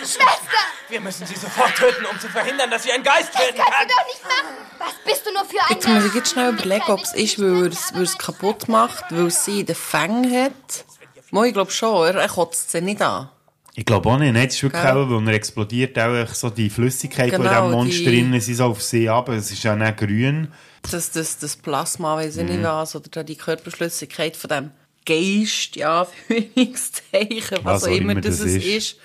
[0.00, 0.60] Schwester!
[0.88, 3.72] Wir müssen sie sofort töten, um zu verhindern, dass sie ein Geist Das werden kannst
[3.78, 3.88] kann.
[3.88, 4.54] du doch nicht machen!
[4.78, 7.38] Was bist du nur für ein Jetzt muss ich jetzt schnell überlegen, ob es ist,
[7.38, 10.84] weil er es- weil es kaputt macht, weil sie den Fängen hat.
[11.30, 13.28] Mo, ich glaube schon, er, er kotzt sie nicht an.
[13.76, 14.32] Ich glaube auch nicht.
[14.32, 17.98] Nein, es ist wirklich auch, weil er explodiert, auch so die Flüssigkeit, Genau, diesem Monster
[17.98, 20.52] die- drin ist, ist auf See aber Es ist ja nicht grün.
[20.90, 22.48] Das, das, das Plasma, weiß ich Mhm.
[22.56, 24.70] nicht was, oder die Körperflüssigkeit von dem
[25.06, 28.94] Geist, ja, Anführungszeichen, was, auch immer das, es ist.
[28.94, 29.00] und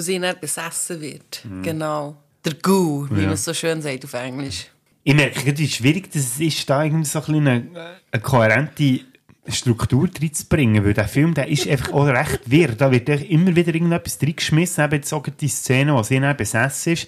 [0.00, 1.42] sie dann besessen wird.
[1.44, 1.62] Mhm.
[1.62, 2.16] Genau.
[2.44, 3.26] Der Goo, wie Ja.
[3.26, 4.66] man es so schön sagt auf Englisch.
[5.04, 7.66] Ich merke, wie schwierig das ist, da irgendwie so ein eine,
[8.10, 9.00] eine kohärente
[9.48, 12.72] Struktur reinzubringen, weil der Film, der ist einfach auch recht wirr.
[12.76, 17.06] Da wird immer wieder irgendetwas reingeschmissen, eben jetzt gerade die Szene, wo sie besessen ist.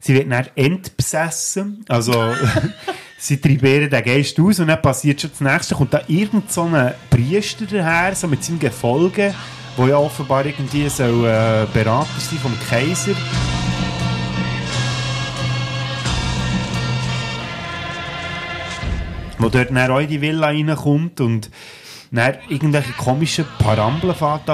[0.00, 2.34] Sie wird dann entbesessen, also
[3.18, 6.64] sie treibieren den Geist aus und dann passiert schon das Nächste, kommt da irgend so
[6.64, 9.34] ein Priester daher, so mit seinem Gefolge,
[9.76, 13.12] wo ja offenbar irgendwie so äh, Berater sein vom Kaiser.
[19.38, 21.50] wo dort dann auch in die Villa reinkommt und
[22.10, 24.48] dann irgendwelche komischen Parambeln fährt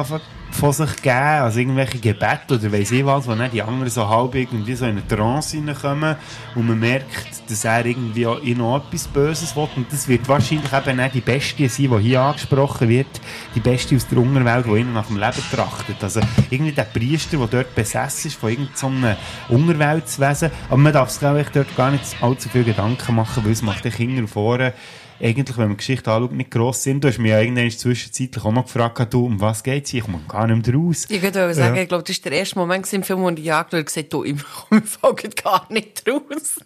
[0.53, 4.09] von sich geben, also irgendwelche Gebete oder weiss ich was, wo dann die anderen so
[4.09, 6.17] halb irgendwie so in eine Trance reinkommen
[6.55, 9.69] und man merkt, dass er irgendwie auch in noch etwas Böses will.
[9.77, 13.21] Und das wird wahrscheinlich eben auch die Bestie sein, die hier angesprochen wird,
[13.55, 16.03] die Bestie aus der Unterwelt, die ihnen nach dem Leben trachtet.
[16.03, 19.17] Also irgendwie der Priester, der dort besessen ist von irgendeinem
[19.49, 23.53] Unterweltswesen, aber man darf sich glaube ich dort gar nicht allzu viel Gedanken machen, weil
[23.53, 24.75] es macht hinten und vorne
[25.21, 27.01] eigentlich, wenn man Geschichte anschaut, nicht gross Sinn.
[27.01, 29.95] Du hast mich ja irgendwann zwischenzeitlich auch noch gefragt, du, um was geht es?
[29.95, 31.07] Ich komme gar nicht mehr raus.
[31.09, 31.83] Ich würde sagen, Ja.
[31.83, 34.29] ich glaube, das war der erste Moment im Film, wo ich jagt und gesagt habe,
[34.29, 34.37] ich
[34.71, 34.83] komme
[35.43, 36.61] gar nicht raus.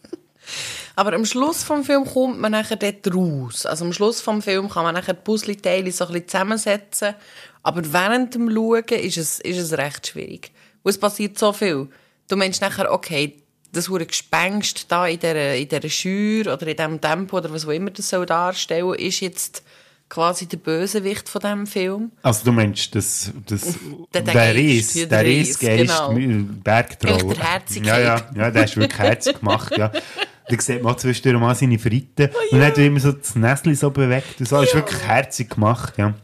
[0.94, 3.66] Aber am Schluss vom Film kommt man nachher dort raus.
[3.66, 7.14] Also am Schluss vom Film kann man nachher die Puzzleteile so ein bisschen zusammensetzen.
[7.62, 10.52] Aber während dem Schauen ist es, ist es recht schwierig.
[10.84, 11.88] Und es passiert so viel.
[12.28, 13.36] Du meinst nachher, okay,
[13.76, 17.66] das hure Gespenst da in dieser, in dieser Schür oder in diesem Tempo oder was
[17.66, 19.62] auch immer das soll darstellen, ist jetzt
[20.08, 22.12] quasi der Bösewicht von diesem Film.
[22.22, 23.74] Also du meinst, das, das,
[24.14, 26.14] Der- der, der Ries, ja, der der Ries, genau.
[26.62, 27.12] Bergtroll.
[27.12, 27.86] Echt der Herzige.
[27.88, 29.90] Ja, ja, ja, der ist wirklich herzig gemacht, ja.
[30.48, 32.30] Da sieht man auch zwischendurch mal seine Fritten.
[32.52, 34.38] Und dann hat er immer so das Näsli so bewegt.
[34.38, 34.60] und so.
[34.60, 36.14] Das ist wirklich herzig gemacht, ja.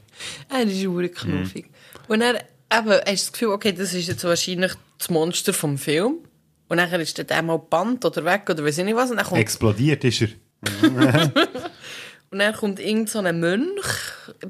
[0.48, 1.66] Er ist hure knuffig.
[2.06, 5.76] Und dann eben, hast du das Gefühl, okay, das ist jetzt wahrscheinlich das Monster vom
[5.76, 6.18] Film.
[6.72, 9.10] Und dann ist der dann mal gebannt oder weg oder weiß ich nicht was.
[9.10, 10.28] Und dann kommt, Explodiert ist er.
[12.30, 13.84] und dann kommt irgend so ein Mönch,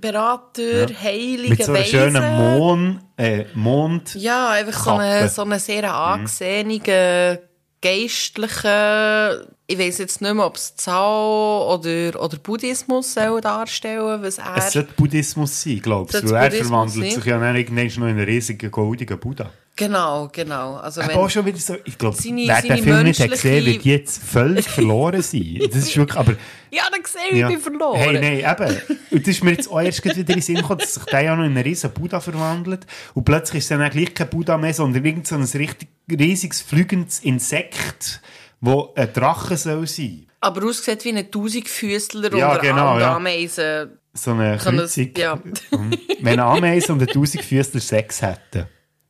[0.00, 1.00] Berater, Ja.
[1.02, 1.90] Heiliger, Mit so Weise.
[1.90, 4.14] schönen Mond, äh, Mond.
[4.14, 5.02] Ja, einfach so Kappe.
[5.02, 7.40] eine, so eine sehr angesehene,
[7.82, 14.38] geistliche, ich weiß jetzt nicht mehr, ob es Zao oder, oder Buddhismus soll darstellen, was
[14.38, 14.58] er...
[14.58, 16.32] Es sollte Buddhismus sein, glaubst Sollte du?
[16.34, 17.14] Weil er verwandelt sein?
[17.16, 19.50] sich ja dann irgendwann noch in einen riesigen, goldigen Buddha.
[19.74, 20.76] Genau, genau.
[20.76, 23.30] Also Aber wenn, auch schon wieder so, ich glaube, Seine- wer den Film nicht hat
[23.30, 25.60] gesehen, wird jetzt völlig verloren sein.
[25.66, 26.34] Das ist wirklich, aber...
[26.70, 27.48] Ja, dann sehe ich, Ja.
[27.48, 27.98] ich bin verloren.
[27.98, 29.00] Hey, nein, eben.
[29.10, 31.22] Und das ist mir jetzt auch erst wieder in den Sinn gekommen, dass sich der
[31.22, 32.86] ja noch in einen riesen Buddha verwandelt.
[33.14, 35.88] Und plötzlich ist es dann auch gleich kein Buddha mehr, sondern irgend so ein richtig
[36.10, 38.20] riesiges, flügendes Insekt,
[38.60, 40.26] wo ein Drache soll sein.
[40.40, 43.16] Aber aussieht wie ein Tausendfüßler Ja, unter genau, ja.
[43.16, 43.98] Ameisen.
[44.12, 45.10] So eine das- Kreuzung.
[45.16, 45.38] ja.
[46.20, 48.66] Wenn eine Ameise und ein Tausendfüßler Sex hätten.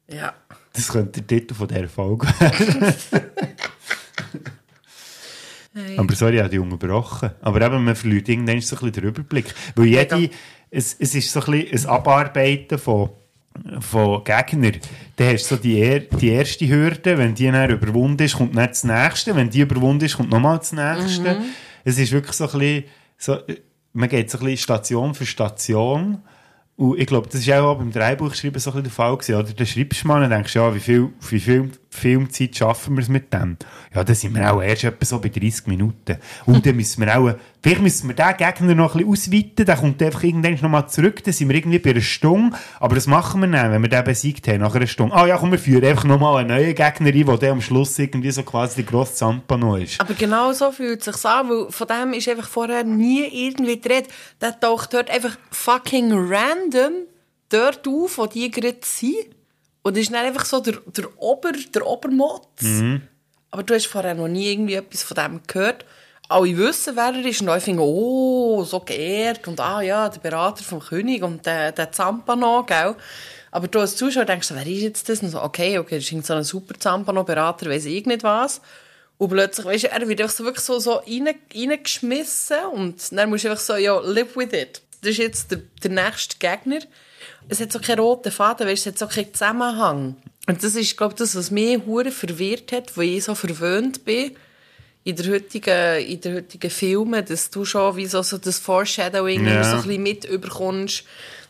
[0.08, 0.34] Ja.
[0.72, 2.94] Das könnte der Titel von dieser Folge werden.
[5.74, 5.96] Hey.
[5.98, 7.30] Aber sorry, ich habe dich unterbrochen.
[7.40, 9.54] Aber eben, man verliert irgendwann so ein bisschen den Überblick.
[9.74, 10.30] Weil jede,
[10.70, 13.10] es, es ist so ein bisschen ein Abarbeiten von,
[13.80, 14.80] von Gegnern.
[15.16, 18.56] Dann hast du so die, er, die erste Hürde, wenn die dann überwunden ist, kommt
[18.56, 19.36] dann das nächste.
[19.36, 21.34] Wenn die überwunden ist, kommt nochmal das nächste.
[21.34, 21.44] Mhm.
[21.84, 22.84] Es ist wirklich so ein bisschen,
[23.18, 23.38] so,
[23.92, 26.22] man geht so ein bisschen Station für Station.
[26.82, 29.16] Und ich glaube, das war auch beim Dreibuchschreiben so ein bisschen der Fall.
[29.16, 29.52] Gewesen, oder?
[29.52, 33.10] Dann schreibst du mal und denkst, ja, wie viel, wie viel Filmzeit schaffen wir es
[33.10, 33.58] mit dem?
[33.94, 36.16] Ja, dann sind wir auch erst etwa so bei 30 Minuten.
[36.46, 39.78] Und dann müssen wir auch, vielleicht müssen wir den Gegner noch ein bisschen ausweiten, dann
[39.78, 42.56] kommt einfach irgendwann nochmal zurück, dann sind wir irgendwie bei einer Stunde.
[42.80, 45.14] Aber das machen wir dann, wenn wir den besiegt haben, nach einer Stunde.
[45.14, 48.30] Ah ja, komm, wir führen einfach nochmal einen neuen Gegner ein, der am Schluss irgendwie
[48.30, 50.00] so quasi der grosse Zampano ist.
[50.00, 53.76] Aber genau so fühlt es sich an, weil von dem ist einfach vorher nie irgendwie
[53.76, 54.02] die.
[54.40, 57.06] Der taucht dort einfach fucking random
[57.50, 59.41] dort auf, wo die gerade sind.
[59.82, 62.62] Und ist dann einfach so der, der Ober, der Obermotz.
[62.62, 63.02] Mhm.
[63.50, 65.84] Aber du hast vorher noch nie irgendwie etwas von dem gehört.
[66.28, 70.20] Alle wissen, wer er ist und alle finden, oh, so geehrt und ah ja, der
[70.20, 72.94] Berater vom König und der, der Zampano, gell?
[73.50, 75.20] Aber du als Zuschauer denkst, wer ist jetzt das?
[75.22, 78.62] Und so, okay, okay, das ist so ein super Zampano-Berater, weiß ich nicht was.
[79.18, 83.28] Und plötzlich, weißt du, er wird einfach so wirklich so, so rein, reingeschmissen und dann
[83.28, 84.80] musst du einfach so, ja, live with it.
[85.02, 86.80] Das ist jetzt der, der nächste Gegner.
[87.48, 90.16] Es hat so keinen roten Faden, weißt, es hat so keinen Zusammenhang.
[90.46, 94.04] Und das ist, glaube ich, das, was mich hure verwirrt hat, wo ich so verwöhnt
[94.04, 94.32] bin
[95.04, 99.46] in der heutigen, in der heutigen Filmen, dass du schon wie so, so das Foreshadowing
[99.46, 99.64] Ja.
[99.64, 101.04] so ein bisschen mit überkommst.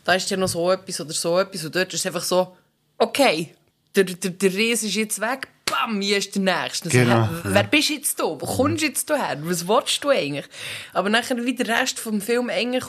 [0.04, 2.56] Da ist ja noch so etwas oder so etwas und dort ist es einfach so,
[2.98, 3.54] okay,
[3.94, 6.86] der, der, der Ries ist jetzt weg, bam, hier ist der Nächste.
[6.88, 7.28] Also, Genau.
[7.44, 8.24] Wer bist du jetzt da?
[8.24, 9.38] Wo kommst du jetzt her?
[9.42, 10.46] Was willst du eigentlich?
[10.92, 12.84] Aber nachher wie der Rest vom Film eigentlich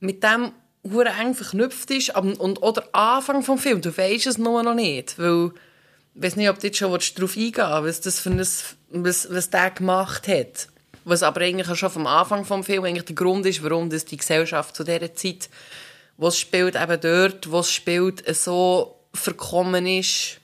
[0.00, 0.52] mit dem
[0.90, 4.74] hure eng verknüpft ist aber- und oder Anfang vom Film, du weißt es nur noch
[4.74, 5.52] nicht, weil
[6.14, 8.76] ich weiß nicht, ob du jetzt schon willst darauf eingehen was das für ein, was,
[9.30, 10.68] was der gemacht hat.
[11.04, 14.16] Was aber eigentlich schon vom Anfang vom Film eigentlich der Grund ist, warum das die
[14.16, 15.50] Gesellschaft zu dieser Zeit,
[16.16, 20.40] wo es spielt, eben dort, wo es spielt, so verkommen ist,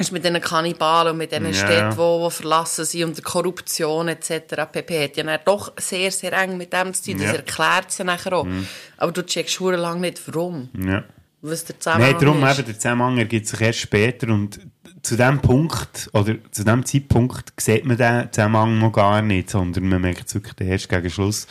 [0.00, 3.24] ist mit diesen Kannibalen und mit diesen Ja, Städten, die, die verlassen sind und der
[3.24, 4.30] Korruption etc.
[4.72, 5.04] pp.
[5.04, 7.20] hat ja dann doch sehr, sehr eng mit dem zu tun.
[7.20, 7.36] Das Ja.
[7.36, 8.44] erklärt es ja nachher auch.
[8.44, 8.66] Mhm.
[8.96, 10.68] Aber du checkst schon lange nicht, warum.
[10.78, 11.04] Ja.
[11.42, 12.58] Was der Nein, Zusammenhang darum ist.
[12.58, 14.60] eben, der Zusammenhang ergibt sich erst später und
[15.02, 19.88] zu dem Punkt, oder zu dem Zeitpunkt sieht man den Zusammenhang noch gar nicht, sondern
[19.88, 21.46] man merkt es wirklich erst gegen Schluss.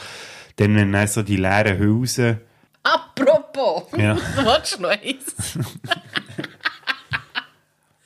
[0.58, 2.42] Dann, wenn dann so die leeren Hülsen,
[2.84, 3.84] Apropos!
[3.98, 4.16] Ja.
[4.44, 5.36] Willst du noch eins?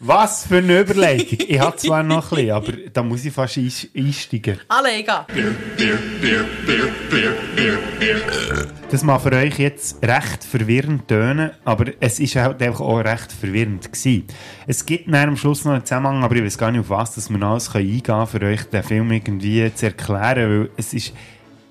[0.06, 1.40] was für eine Überlegung.
[1.48, 4.60] ich habe zwar noch ein bisschen, aber da muss ich fast eins- einsteigen.
[4.68, 5.26] Alle, egal.
[8.92, 13.32] Das mag für euch jetzt recht verwirrend tönen, aber es ist halt einfach auch recht
[13.32, 14.26] verwirrend gewesen.
[14.68, 17.16] Es gibt dann am Schluss noch einen Zusammenhang, aber ich weiß gar nicht, auf was
[17.16, 20.94] dass wir noch alles eingehen können, für euch den Film irgendwie zu erklären, weil es
[20.94, 21.14] ist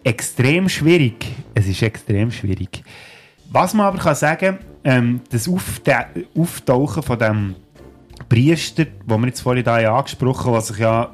[0.03, 1.27] extrem schwierig.
[1.55, 2.83] Es ist extrem schwierig.
[3.51, 7.55] Was man aber kann sagen, ähm, das Aufte Auftauchen von dem
[8.33, 11.13] Priester, den wir jetzt vorhin da angesprochen haben, der sich ja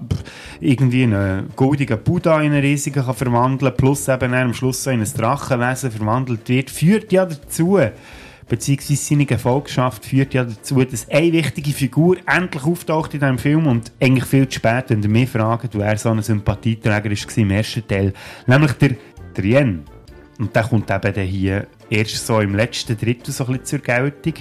[0.60, 5.00] irgendwie in einen goldigen Buddha in einen riesigen kann verwandeln plus eben am Schluss in
[5.00, 7.80] ein Drachenwesen verwandelt wird, führt ja dazu,
[8.48, 13.66] beziehungsweise seine Gefolgschaft führt ja dazu, dass eine wichtige Figur endlich auftaucht in diesem Film
[13.66, 17.50] und eigentlich viel zu spät, wenn ihr mich fragt, wer so ein Sympathieträger war im
[17.50, 18.12] ersten Teil,
[18.46, 18.92] nämlich der
[19.34, 19.82] Trien.
[20.38, 24.34] Und der kommt eben hier erst so im letzten Drittel so ein bisschen zur Geltung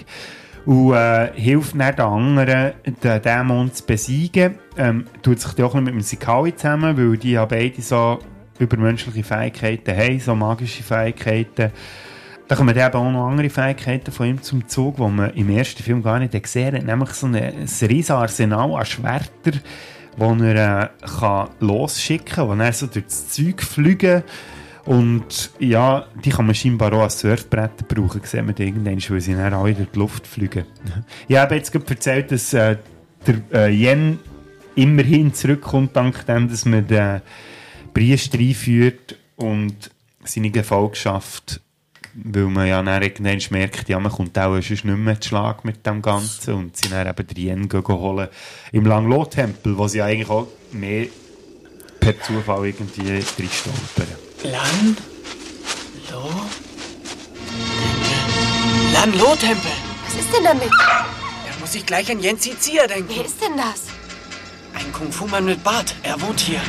[0.67, 4.55] und äh, hilft dann den anderen, den Dämon zu besiegen.
[4.77, 8.19] Ähm, tut sich auch mit dem Sikawi zusammen, weil die ja beide so
[8.59, 11.71] übermenschliche Fähigkeiten haben, so magische Fähigkeiten.
[12.49, 15.83] Da kommen eben auch noch andere Fähigkeiten von ihm zum Zug, die man im ersten
[15.83, 16.83] Film gar nicht gesehen hat.
[16.83, 19.61] Nämlich so ein, ein riesiges Arsenal an Schwertern,
[20.17, 20.89] die er äh,
[21.19, 24.23] kann losschicken kann, die er so durch das Zeug fliegen
[24.87, 29.33] und ja, die kann man scheinbar auch als Surfbretter brauchen, sieht man irgendwann, weil sie
[29.33, 30.65] dann alle durch die Luft fliegen.
[31.27, 32.77] Ich habe jetzt gerade erzählt, dass äh,
[33.25, 34.19] der äh, Yen
[34.75, 37.21] immerhin zurückkommt, dank dem, dass man den
[37.93, 39.91] Priester einführt und
[40.23, 41.59] seine Gefolgschaft,
[42.13, 45.65] weil man ja dann irgendwann merkt, ja, man kommt auch sonst nicht mehr zu Schlag
[45.65, 48.29] mit dem Ganzen und sie dann eben den Yen holen
[48.71, 51.07] im Langlo-Tempel, wo sie eigentlich auch mehr
[51.99, 54.26] per Zufall irgendwie drin stolpern.
[54.43, 54.97] Lan?
[56.11, 56.29] Lo?
[58.93, 59.71] Lan Lo Tempel.
[60.05, 60.69] Was ist denn damit?
[60.69, 63.09] Da muss ich gleich an Yenzi Zia denken.
[63.15, 63.87] Wer ist denn das?
[64.75, 65.95] Ein Kung-Fu-Mann mit Bart.
[66.03, 66.61] Er wohnt hier.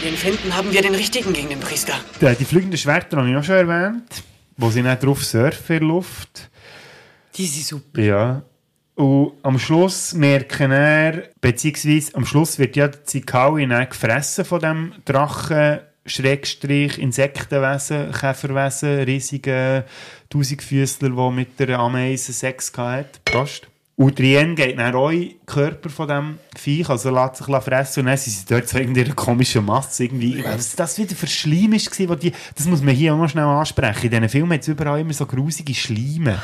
[0.00, 1.94] Wenn wir ihn finden, haben wir den richtigen gegen den Priester.
[2.20, 4.24] Die, die fliegenden Schwerter habe ich auch schon erwähnt,
[4.56, 6.50] wo sie nicht drauf surfen in der Luft.
[7.36, 8.00] Die sind super.
[8.00, 8.42] Ja.
[8.96, 14.60] Und am Schluss merken er, beziehungsweise am Schluss wird ja der Zikaui dann gefressen von
[14.60, 19.84] dem Drachen, Schrägstrich, Insektenwesen, Käferwesen, riesigen
[20.28, 23.20] Tausendfüßler, der mit der Ameise Sex hatte.
[23.24, 23.68] Prost.
[23.96, 28.00] Und Rien geht dann auch in den Körper von diesem Viech, also lässt sich fressen
[28.00, 30.42] und dann sind sie dort so in einer komischen Masse irgendwie.
[30.44, 33.44] Was das wieder für Schleim war, wo die, das muss man hier auch noch schnell
[33.44, 34.06] ansprechen.
[34.06, 36.42] In diesen Filmen hat es überall immer so grusige Schleime.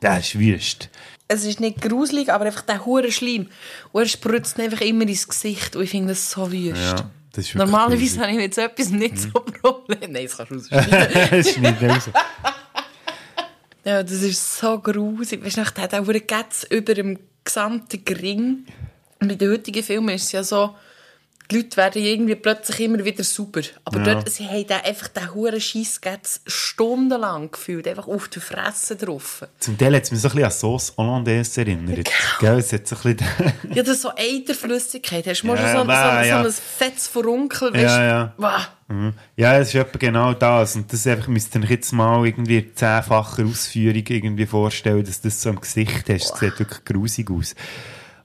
[0.00, 0.90] Das ist wüst.
[1.28, 3.46] Es ist nicht gruselig, aber einfach der hure Schleim.
[3.92, 5.76] Und er spritzt einfach immer ins Gesicht.
[5.76, 6.76] Und ich finde das so wüst.
[6.76, 7.10] Ja,
[7.54, 10.08] Normalerweise habe ich mit so etwas nicht so Probleme.
[10.08, 11.44] Nein, das kannst du rausschneiden.
[11.54, 12.10] schneidet raus.
[13.84, 15.44] ja, das ist so gruselig.
[15.44, 18.66] Weißt du, der hat auch Getz über dem gesamten Ring.
[19.20, 20.74] In den heutigen Filmen ist es ja so,
[21.50, 23.60] die Leute werden irgendwie plötzlich immer wieder super.
[23.84, 24.14] Aber Ja.
[24.14, 28.96] dort, sie haben da einfach den huren Scheiss gehabt, stundenlang gefühlt, einfach auf die Fresse
[28.96, 29.46] drauf.
[29.60, 32.08] Zum Teil hat es mich so ein bisschen an Sauce Hollandaise erinnert.
[32.40, 33.52] Gell, es hat so ein bisschen...
[33.74, 35.26] Ja, das ist so Eiterflüssigkeit.
[35.26, 36.42] Hast du Ja, schon so, so, ja.
[36.42, 38.34] so ein fettes Verunkel, weißt Ja, ja.
[38.36, 38.68] Wah.
[38.88, 39.12] Mhm.
[39.36, 40.76] Ja, es ist etwa genau das.
[40.76, 45.42] Und das einfach, müsst ihr euch jetzt mal irgendwie zehnfacher Ausführung irgendwie vorstellen, dass das
[45.42, 46.30] so im Gesicht hast.
[46.32, 47.54] Das sieht wirklich grusig aus.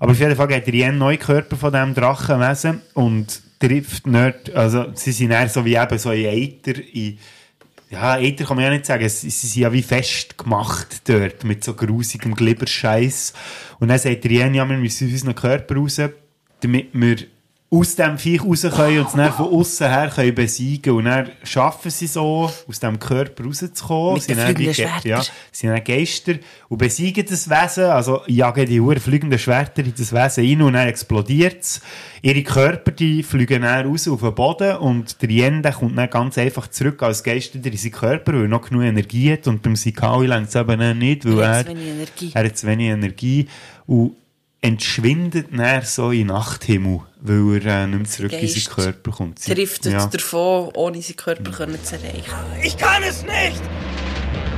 [0.02, 4.88] Aber auf jeden Fall geht der Yen Neukörper von diesem Drachenwesen und trifft nicht, also
[4.96, 7.20] sie sind eher so wie eben so in Eiter, in,
[7.92, 11.76] ja, Eiter kann man ja nicht sagen, sie, sind ja wie festgemacht dort, mit so
[11.76, 13.34] grusigem Glibberscheiß.
[13.80, 16.02] Und dann sagt der Yen, ja, wir müssen aus unserem Körper raus,
[16.62, 17.18] damit wir
[17.74, 21.30] aus dem Viech raus können und es dann von außen her können besiegen Und dann
[21.44, 24.16] schaffen sie so, aus dem Körper rauszukommen.
[24.16, 25.02] Mit Sie sind dann Schwertern.
[25.06, 25.24] Ja,
[25.54, 26.34] sind dann Geister
[26.68, 30.74] und besiegen das Wesen, also jagen die Uhr fliegenden Schwerter in das Wesen rein und
[30.74, 31.82] dann explodiert es.
[32.22, 36.10] Ihre Körper, die fliegen dann raus auf den Boden und der Yen, der kommt dann
[36.10, 39.48] ganz einfach zurück als Geist wieder in seinen Körper, weil er noch genug Energie hat
[39.48, 43.48] und beim Sikali längt es eben nicht, weil Er er, hat zu wenig Energie.
[43.48, 44.16] er und
[44.62, 49.12] entschwindet dann so in Nachthimmel, weil er äh, nicht mehr zurück in Geist seinen Körper
[49.12, 49.40] kommt.
[49.40, 50.06] Sie- Driftet ja.
[50.08, 52.24] davon, ohne seinen Körper können zu erreichen.
[52.64, 53.62] Ich kann es nicht!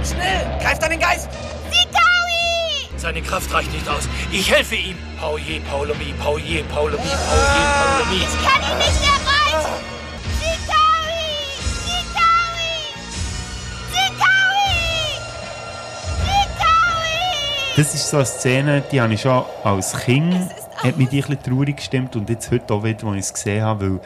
[0.04, 1.30] Schnell, greift an den Geist!
[2.98, 4.08] Seine Kraft reicht nicht aus.
[4.32, 4.96] Ich helfe ihm.
[5.20, 8.16] Pauye, Paulomi, Pauye, Paulomi, Pauye, Paulomi.
[8.16, 9.74] Ich kann ihn nicht erreichen!
[10.40, 11.26] Sikawi!
[11.84, 12.72] Sikawi!
[13.92, 14.64] Sikawi!
[16.24, 17.76] Sikawi!
[17.76, 20.50] Das ist so eine Szene, die habe ich schon als Kind,
[20.84, 23.34] hat mich die ein bisschen traurig gestimmt und jetzt heute auch wieder, als ich es
[23.34, 24.02] gesehen habe, weil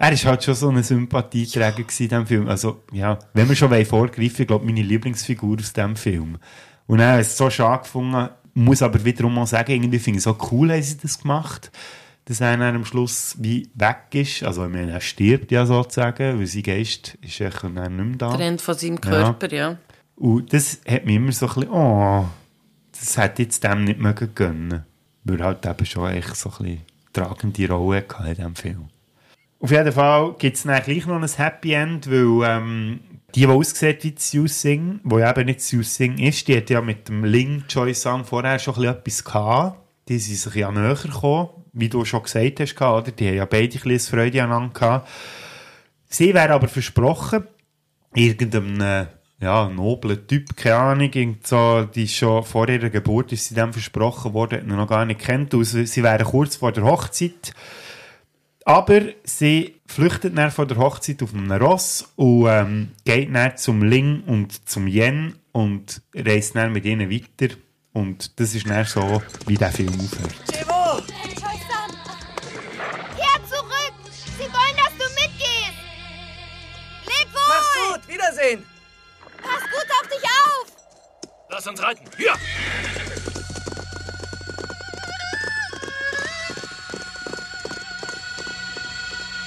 [0.00, 2.48] er ist halt schon so ein Sympathieträger in diesem Film.
[2.48, 6.38] Also, ja, wenn wir schon vorgreifen, ich glaube, meine Lieblingsfigur aus diesem Film.
[6.86, 10.24] Und er hat es so schade gefunden, muss aber wiederum mal sagen, irgendwie finde ich
[10.24, 11.70] es so cool, haben sie das gemacht,
[12.24, 14.42] dass er am Schluss wie weg ist.
[14.42, 18.16] Also, ich meine, er stirbt ja sozusagen, weil sein Geist ist ja dann nicht mehr
[18.16, 18.36] da.
[18.36, 19.76] Trennt von seinem Körper, ja.
[20.16, 22.24] Und das hat mich immer so ein bisschen, oh,
[22.98, 24.84] das hätte ich jetzt dem nicht mögen gönnen.
[25.24, 26.80] Weil halt eben schon echt so ein
[27.12, 28.88] tragende Rolle in diesem Film.
[29.60, 33.00] Auf jeden Fall gibt es dann gleich noch ein Happy End, weil ähm,
[33.34, 36.80] die, die aussieht wie Siu Sing, die eben nicht Siu Sing ist, die hat ja
[36.80, 39.78] mit dem Ling Choi Sang vorher schon etwas gehabt.
[40.08, 43.12] Die sind sich ja näher gekommen, wie du schon gesagt hast, oder?
[43.12, 45.08] Die haben ja beide ein bisschen Freude aneinander gehabt.
[46.08, 47.44] Sie wäre aber versprochen,
[48.14, 49.06] irgendeinem
[49.40, 53.72] ja, noblen Typ, keine Ahnung, irgend so, die schon vor ihrer Geburt ist sie dem
[53.72, 55.54] versprochen worden, hat ihn noch gar nicht kennt.
[55.54, 57.54] Also, sie wären kurz vor der Hochzeit.
[58.66, 63.82] Aber sie flüchtet dann von der Hochzeit auf einem Ross und ähm, geht dann zum
[63.82, 67.54] Ling und zum Yen und reist dann mit ihnen weiter.
[67.92, 70.34] Und das ist dann so, wie der Film aufhört.
[71.40, 71.90] Choi-san!
[73.16, 73.94] Kehr zurück!
[74.12, 75.78] Sie wollen, dass du mitgehst!
[77.06, 77.40] Leb wohl!
[77.48, 78.79] Mach's gut, Wiedersehen!
[80.00, 80.66] Auf dich auf!
[81.50, 82.04] Lass uns reiten.
[82.16, 82.32] Hier!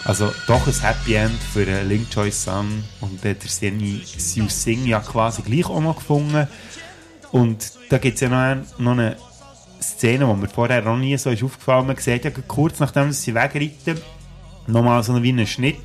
[0.06, 4.86] Also doch ein Happy End für äh, Ling Choi Sun und der Seni Siu Sing
[4.86, 6.48] ja quasi gleich auch noch gefunden.
[7.32, 9.16] Und da gibt es ja noch, ein, noch eine
[9.82, 13.34] Szene, die mir vorher noch nie so ist aufgefallen Man sieht ja kurz nachdem sie
[13.34, 14.02] wegreiten,
[14.68, 15.78] nochmal so wie einen Schnitt.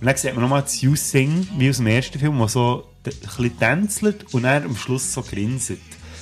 [0.00, 3.58] Und dann sieht man nochmal Siu Sing, wie aus dem ersten Film, der so bisschen
[3.58, 5.78] tänzelt und dann am Schluss so grinset.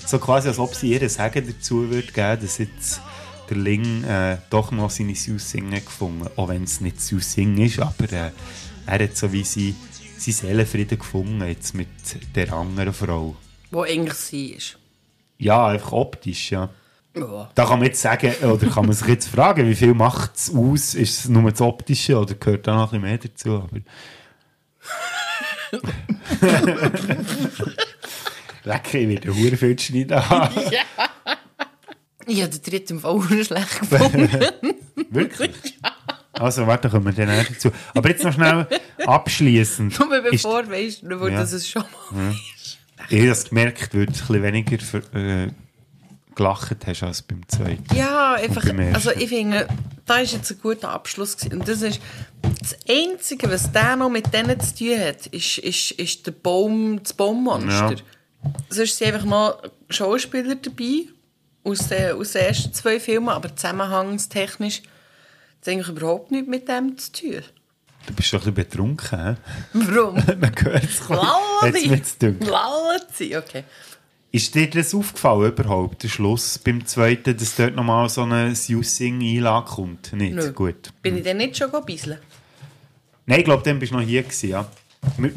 [0.07, 3.01] So quasi, als ob sie ihr Sagen dazu würde geben, dass jetzt
[3.49, 6.29] der Ling äh, doch noch seine Siu Sing hat gefunden.
[6.37, 8.31] Auch wenn es nicht Siu Sing ist, aber äh,
[8.87, 9.75] er hat so wie sie
[10.19, 11.89] seinen Seelenfrieden gefunden jetzt mit
[12.35, 13.37] der anderen Frau.
[13.71, 14.79] Wo eigentlich sie ist.
[15.39, 16.71] Ja, einfach optisch, ja.
[17.17, 17.49] Ja.
[17.55, 20.53] Da kann man jetzt sagen, oder kann man sich jetzt fragen, wie viel macht es
[20.53, 20.95] aus?
[20.95, 23.51] Ist es nur das Optische oder gehört da noch ein bisschen mehr dazu?
[23.55, 23.81] Aber
[28.65, 30.51] Lecker, ich werde hure viel schneiden ja.
[32.27, 34.31] Ich habe den dritten Fall schlecht gefunden.
[35.11, 35.51] Wirklich?
[36.33, 37.71] Also, warte, kommen wir dann auch dazu.
[37.95, 38.67] Aber jetzt noch schnell
[39.07, 39.99] abschließend.
[39.99, 41.41] Nur bevor, weißt du, Ja.
[41.41, 42.35] dass es schon mal Ja.
[43.11, 45.49] Ich habe das gemerkt, weil du ein bisschen weniger für, äh,
[46.35, 47.95] gelacht hast als beim zweiten.
[47.95, 49.69] Ja, einfach, also ich finde,
[50.07, 51.61] da ist jetzt ein guter Abschluss gewesen.
[51.61, 52.01] Und das ist
[52.61, 57.03] das Einzige, was der noch mit denen zu tun hat, ist, ist, ist der Baum,
[57.03, 57.93] das Baummonster.
[57.93, 58.51] Ja.
[58.69, 61.07] Sonst sind einfach noch Schauspieler dabei,
[61.63, 64.83] aus den, aus den ersten zwei Filmen, aber zusammenhangstechnisch
[65.61, 67.43] hat eigentlich überhaupt nichts mit dem zu tun.
[68.07, 69.37] Du bist doch ein bisschen betrunken, hä?
[69.73, 70.15] Warum?
[70.41, 70.85] Man hört
[71.75, 71.85] es.
[71.85, 72.49] Jetzt dunkel.
[72.49, 73.65] Lallen sie, okay.
[74.35, 78.83] Ist dir das aufgefallen überhaupt, der Schluss beim zweiten, dass dort nochmal so eine Siu
[78.83, 80.13] Sing-Einlage kommt?
[80.13, 80.35] Nicht?
[80.35, 80.53] Nö.
[80.53, 80.93] Gut.
[81.03, 82.19] Bin ich denn nicht schon gebisselt?
[83.27, 84.67] Nein, ich glaube, dann bist du noch hier gewesen, ja.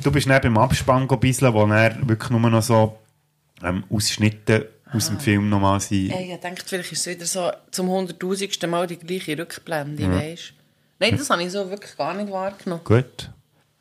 [0.02, 2.98] Du bist dann beim Abspann gebisselt, wo er wirklich nur noch so
[3.64, 6.08] ähm, Ausschnitte aus dem Film nochmal sind.
[6.08, 10.12] Ja, ich dachte, vielleicht ist es wieder so zum hunderttausendsten Mal die gleiche Rückblende, Ja.
[10.12, 10.54] weisst
[11.00, 12.84] Nein, das habe ich so wirklich gar nicht wahrgenommen.
[12.84, 13.30] Gut.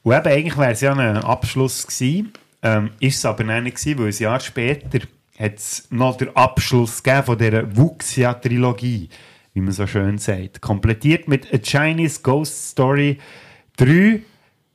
[0.03, 2.35] Und eben, eigentlich wäre es ja ein Abschluss gewesen.
[2.67, 4.99] Ähm, ist es aber nicht gewesen, weil ein Jahr später
[5.39, 9.09] hat es noch den Abschluss gegeben von dieser Wuxia-Trilogie,
[9.55, 10.61] wie man so schön sagt.
[10.61, 13.19] Komplettiert mit A Chinese Ghost Story
[13.77, 14.21] 3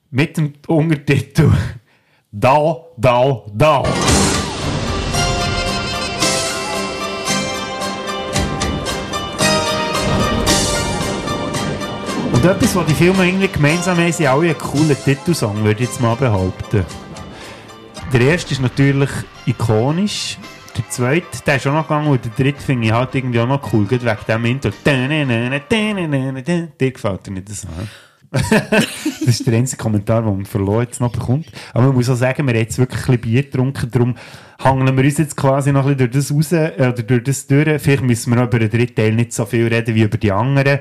[0.09, 1.51] mit dem Untertitel
[2.31, 3.85] Dao, Dao, Dao.
[12.31, 15.89] Und etwas, was die Filme irgendwie gemeinsam haben, sind alle einen coolen Titelsong, würde ich
[15.89, 16.85] jetzt mal behaupten.
[18.13, 19.09] Der erste ist natürlich
[19.45, 20.37] ikonisch.
[20.75, 23.47] Der zweite, der ist auch noch gegangen und der dritte finde ich halt irgendwie auch
[23.47, 24.71] noch cool, gerade wegen dem Intro.
[26.79, 27.65] Dir gefällt dir nicht das,
[28.31, 31.47] das ist der einzige Kommentar, den man verloren jetzt noch bekommt.
[31.73, 34.15] Aber man muss auch sagen, wir haben jetzt wirklich ein bisschen Bier getrunken, darum
[34.63, 37.47] hangeln wir uns jetzt quasi noch ein bisschen durch das raus, äh, oder durch das
[37.47, 37.81] durch.
[37.81, 40.31] Vielleicht müssen wir noch über den dritten Teil nicht so viel reden wie über die
[40.31, 40.79] anderen.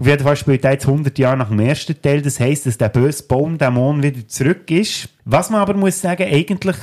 [0.00, 2.22] Auf jeden Fall spielt er jetzt 100 Jahre nach dem ersten Teil.
[2.22, 5.10] Das heisst, dass der böse Baumdämon wieder zurück ist.
[5.26, 6.76] Was man aber muss sagen, eigentlich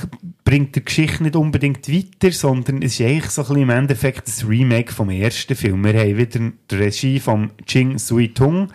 [0.44, 4.28] bringt die Geschichte nicht unbedingt weiter, sondern es ist eigentlich so ein bisschen im Endeffekt
[4.28, 5.82] das Remake vom ersten Film.
[5.82, 6.38] Wir haben wieder
[6.70, 8.68] die Regie von Ching Sui Tung.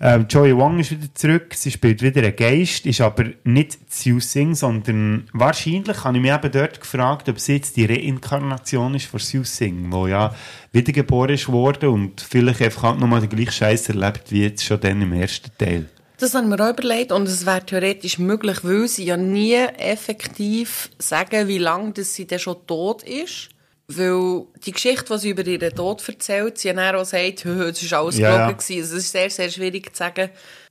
[0.00, 4.20] Ähm, Joey Wong ist wieder zurück, sie spielt wieder einen Geist, ist aber nicht Xiu
[4.20, 9.06] Sing, sondern wahrscheinlich habe ich mich eben dort gefragt, ob sie jetzt die Reinkarnation ist
[9.06, 10.34] von Xiu Sing, wo ja
[10.72, 15.00] wiedergeboren worden und vielleicht einfach halt nochmal den gleichen Scheiß erlebt wie jetzt schon dann
[15.00, 15.88] im ersten Teil.
[16.18, 20.90] Das haben wir auch überlegt und es wäre theoretisch möglich, weil sie ja nie effektiv
[20.98, 23.50] sagen, wie lange sie denn schon tot ist.
[23.88, 27.90] Weil die Geschichte, die sie über ihren Tod erzählt, sie dann auch sagt, «Hö, es
[27.90, 28.58] war alles Ja, gelogen.
[28.68, 28.76] ja.
[28.76, 30.30] Also es ist sehr, sehr schwierig zu sagen,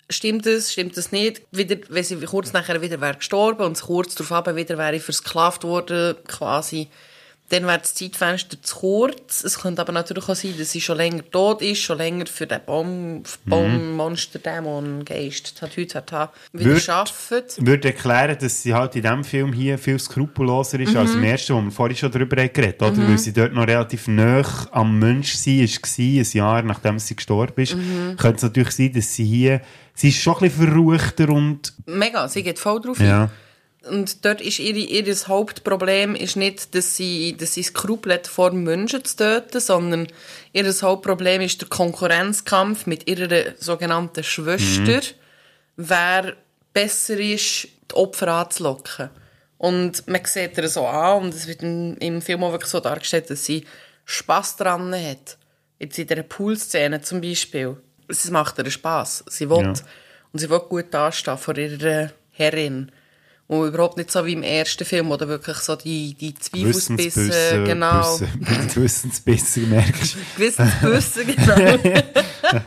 [0.10, 1.42] stimmt das, stimmt das nicht.
[1.52, 6.16] Wieder, wenn sie kurz nachher wieder wäre gestorben und kurz darauf wieder wäre versklavt worden,
[6.28, 6.90] quasi,
[7.50, 9.44] dann wäre das Zeitfenster zu kurz.
[9.44, 12.48] Es könnte aber natürlich auch sein, dass sie schon länger tot ist, schon länger für
[12.48, 16.02] den Baum, Baummonster, Dämon, Geist, hat, wieder
[16.54, 17.56] Würd- arbeitet.
[17.66, 20.98] Würde erklären, dass sie halt in diesem Film hier viel skrupelloser ist Mhm.
[20.98, 22.92] als im ersten, wo wir vorhin schon darüber haben geredet oder?
[22.94, 23.10] Mhm.
[23.10, 25.52] Weil sie dort noch relativ nah am Mensch war,
[25.98, 27.76] ein Jahr nachdem sie gestorben ist.
[27.76, 28.16] Mhm.
[28.18, 29.62] Könnte es natürlich sein, dass sie hier,
[29.94, 33.30] sie ist schon ein bisschen verruchter und, Mega, sie geht voll drauf ja.
[33.90, 39.03] Und dort ist ihre, ihr Hauptproblem ist nicht, dass sie, dass sie Skrupel vor Menschen
[39.06, 40.07] zu töten, sondern
[40.53, 45.02] ihr Hauptproblem ist der Konkurrenzkampf mit ihrer sogenannten Schwester,
[45.76, 46.36] wer
[46.74, 49.10] besser ist, die Opfer anzulocken.
[49.57, 52.80] Und man sieht ihr so an, und es wird im, im Film auch wirklich so
[52.80, 53.66] dargestellt, dass sie
[54.03, 55.38] Spass dran hat.
[55.80, 57.78] Jetzt in dieser Poolszene zum Beispiel.
[58.07, 59.24] Es macht ihr Spass.
[59.28, 59.64] Sie will.
[59.64, 59.74] Ja.
[60.32, 62.91] Und sie will gut dastehen vor ihrer Herrin.
[63.48, 67.64] Und überhaupt nicht so wie im ersten Film, wo du wirklich so die, die Zweifelsbisse,
[67.64, 68.18] genau.
[68.18, 70.20] Bisse, Wissensbisse, merkst du.
[70.38, 71.78] Gewissensbisse, genau.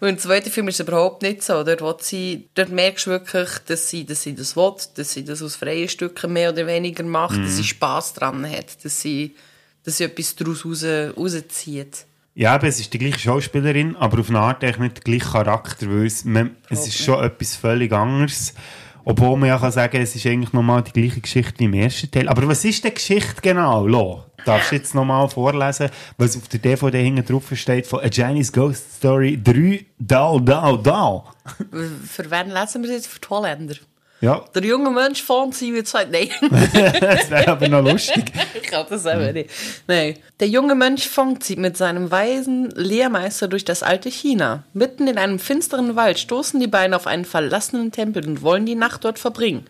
[0.00, 1.62] Und im zweiten Film ist es überhaupt nicht so.
[1.62, 5.42] Dort, sie, dort merkst du wirklich, dass sie, dass sie das will, dass sie das
[5.42, 7.44] aus freien Stücken mehr oder weniger macht, Mhm.
[7.44, 9.34] dass sie Spass dran hat, dass sie,
[9.84, 12.06] dass sie etwas daraus raus, rauszieht.
[12.34, 15.32] Ja, aber es ist die gleiche Schauspielerin, aber auf eine Art eigentlich nicht der gleiche
[15.32, 18.54] Charakter, weil es, man, es ist schon etwas völlig anderes.
[19.04, 22.10] Obwohl man ja kann sagen, es ist eigentlich nochmal die gleiche Geschichte wie im ersten
[22.10, 22.28] Teil.
[22.28, 24.24] Aber was ist die Geschichte genau, Lo?
[24.44, 28.52] Darfst du jetzt nochmal vorlesen, was auf der DVD hinten drauf steht von A Chinese
[28.52, 31.24] Ghost Story 3 Dao Dao Dao?
[32.06, 33.06] Für wen lesen wir das?
[33.06, 33.74] Für die Holländer.
[34.20, 36.28] Ja, Der junge Mensch fand sie wie gesagt, nein.
[37.00, 38.30] das wäre aber noch lustig.
[38.54, 39.48] ich kann das aber nicht.
[39.86, 40.18] Nein.
[40.40, 44.64] Der junge Mönch Fong zieht mit seinem weisen Lehrmeister durch das alte China.
[44.74, 48.74] Mitten in einem finsteren Wald stoßen die beiden auf einen verlassenen Tempel und wollen die
[48.74, 49.66] Nacht dort verbringen.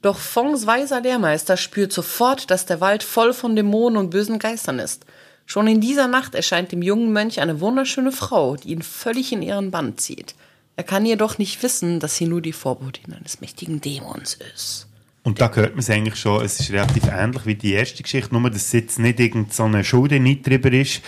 [0.00, 4.78] Doch Fongs weiser Lehrmeister spürt sofort, dass der Wald voll von Dämonen und bösen Geistern
[4.78, 5.04] ist.
[5.44, 9.42] Schon in dieser Nacht erscheint dem jungen Mönch eine wunderschöne Frau, die ihn völlig in
[9.42, 10.36] ihren Bann zieht.
[10.76, 14.86] Er kann jedoch nicht wissen, dass sie nur die Vorbotin eines mächtigen Dämons ist.
[15.22, 18.32] Und da hört man es eigentlich schon, es ist relativ ähnlich wie die erste Geschichte,
[18.32, 21.00] nur dass es jetzt nicht irgend so Schuldenniedriber ist,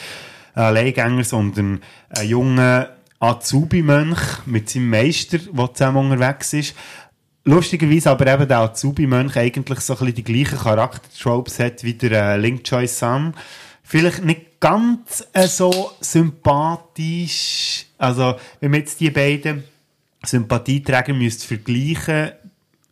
[0.55, 6.75] ein Alleingänger, sondern ein junger Azubi-Mönch mit seinem Meister, der zusammen unterwegs ist.
[7.45, 12.35] Lustigerweise aber eben der Azubi-Mönch eigentlich so ein bisschen die gleichen Charaktertropes hat wie der
[12.35, 13.35] äh, Link Choi Sam.
[13.83, 17.88] Vielleicht nicht ganz äh, so sympathisch.
[17.99, 19.65] Also, wenn man jetzt die beiden
[20.25, 22.33] Sympathieträger müsste vergleichen,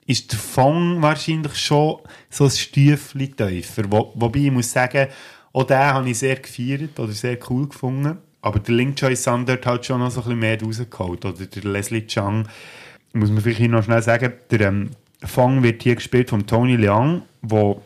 [0.07, 2.01] ist der Fong wahrscheinlich schon
[2.31, 3.85] so ein Stüfchen tiefer.
[3.91, 5.09] Wo, wobei ich muss sagen,
[5.53, 8.19] auch den habe ich sehr gefeiert oder sehr cool gefunden.
[8.43, 11.25] Aber der Link Choi Sun dort hat schon noch so ein bisschen mehr rausgeholt.
[11.25, 12.47] Oder der Leslie Chang,
[13.13, 14.91] muss man vielleicht noch schnell sagen, der ähm,
[15.25, 17.77] Fong wird hier gespielt von Tony Leung, der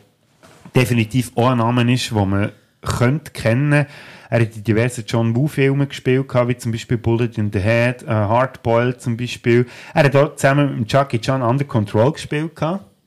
[0.75, 3.85] definitiv auch ein Name ist, den man könnte kennen
[4.31, 8.07] Er hat in diversen John Woo-Filmen gespielt, wie zum Beispiel Bullet in the Head, uh,
[8.07, 9.67] Hardboiled zum Beispiel.
[9.93, 12.53] Er hat auch zusammen mit Jackie Chan Under Control gespielt.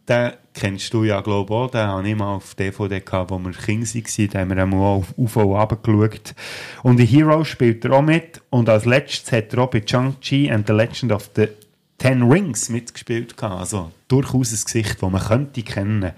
[0.06, 1.70] Den kennst du ja, glaube ich, auch.
[1.70, 4.28] Den habe ich mal auf DVD gehabt, wo wir King waren.
[4.28, 6.34] Da haben wir einmal auf UFO runtergeschaut.
[6.82, 8.42] Und in Hero spielt er auch mit.
[8.50, 11.48] Und als letztes hat er auch bei Chang-Chi and the Legend of the
[11.96, 13.42] Ten Rings mitgespielt.
[13.42, 16.12] Also durchaus ein Gesicht, das man könnte kennen.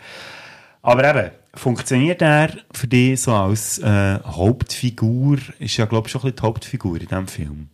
[0.87, 5.39] Aber eben, funktioniert er für dich so als äh, Hauptfigur?
[5.59, 7.69] Ist ja, glaube ich, schon ein die Hauptfigur in diesem Film.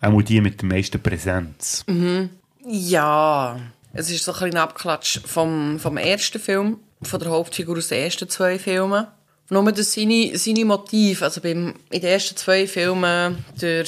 [0.00, 1.84] Auch die mit der meisten Präsenz.
[1.86, 2.30] Mhm.
[2.66, 3.60] Ja,
[3.92, 8.02] es ist so ein bisschen Abklatsch vom, vom ersten Film, von der Hauptfigur aus den
[8.02, 9.08] ersten zwei Filmen.
[9.50, 13.84] Nur das seine, seine Motive, also beim, in den ersten zwei Filmen der,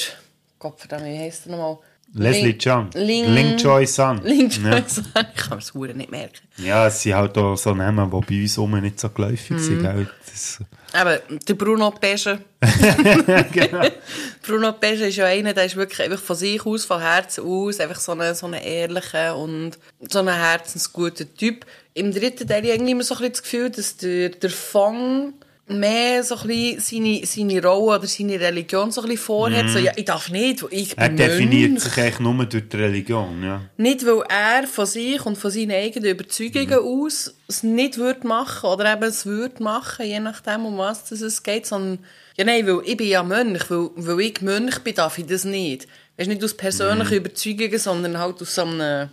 [0.59, 1.79] Gott wie heisst er nochmal?
[2.13, 2.91] Leslie Ling- Chang.
[2.95, 4.21] Ling- Ling Choi Sun.
[4.25, 4.89] Ling Choi Ja.
[4.89, 5.05] Sun.
[5.35, 6.47] Ich kann Huren nicht merken.
[6.59, 9.79] Ja, es sind halt auch so Namen, die bei uns rum nicht so geläufig sind.
[9.79, 9.83] Mhm.
[9.83, 10.09] gell?
[10.31, 10.59] Das,
[10.93, 12.39] Aber der Bruno Pesce.
[13.53, 13.87] genau.
[14.47, 17.81] Bruno Pesce ist ja einer, der ist wirklich einfach von sich aus, von Herzen aus,
[17.81, 19.73] einfach so ein so ehrlicher und
[20.09, 21.67] so ein herzensguter Typ.
[21.95, 24.51] Im dritten Teil habe ich irgendwie immer so ein bisschen das Gefühl, dass der, der
[24.51, 25.35] Fang
[25.69, 29.65] mehr so ein bisschen seine, seine Rolle oder seine Religion so ein bisschen vorhat.
[29.65, 29.69] Mhm.
[29.69, 31.83] So, ja, ich darf nicht, ich er bin definiert Mönch.
[31.83, 33.43] sich eigentlich nur durch die Religion.
[33.43, 33.63] Ja.
[33.77, 38.69] Nicht, weil er von sich und von seinen eigenen Überzeugungen aus es nicht würde machen
[38.69, 41.99] oder eben es würde machen, je nachdem, um was es geht, sondern,
[42.37, 45.45] ja nein, weil ich bin ja Mönch, weil, weil ich Mönch bin, darf ich das
[45.45, 45.89] nicht.
[46.17, 49.11] Weißt nicht aus persönlichen Überzeugungen, sondern halt aus so einem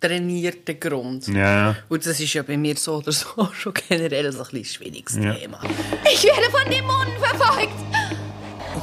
[0.00, 1.28] trainierten Grund.
[1.28, 1.76] Ja.
[1.88, 5.16] Und das ist ja bei mir so oder so schon generell so ein bisschen schwieriges
[5.16, 5.34] Ja.
[5.34, 5.60] Thema.
[6.12, 7.74] Ich werde von Dämonen verfolgt.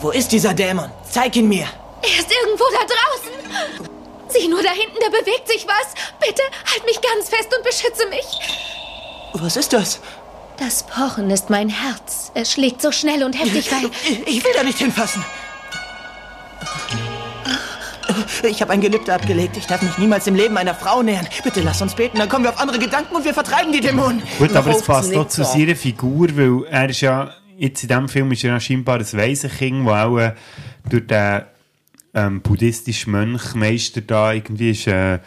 [0.01, 0.91] Wo ist dieser Dämon?
[1.09, 1.67] Zeig ihn mir.
[2.03, 3.87] Er ist irgendwo da draußen.
[4.29, 5.93] Sieh nur da hinten, da bewegt sich was.
[6.19, 6.41] Bitte
[6.71, 8.25] halt mich ganz fest und beschütze mich.
[9.33, 9.99] Was ist das?
[10.59, 12.31] Das Pochen ist mein Herz.
[12.33, 13.89] Es schlägt so schnell und heftig, weil...
[14.25, 15.23] Ich will da nicht hinfassen.
[18.43, 19.57] Ich habe ein Gelübde abgelegt.
[19.57, 21.27] Ich darf mich niemals im Leben einer Frau nähern.
[21.43, 24.21] Bitte lass uns beten, dann kommen wir auf andere Gedanken und wir vertreiben die Dämonen.
[24.37, 28.09] Gut, aber es passt auch zu seiner Figur, weil er ist ja, jetzt in diesem
[28.09, 30.33] Film ist er ja scheinbar ein Waisenkind, das auch äh,
[30.89, 31.41] durch den
[32.13, 35.19] ähm, buddhistischen Mönchmeister da irgendwie ist, äh,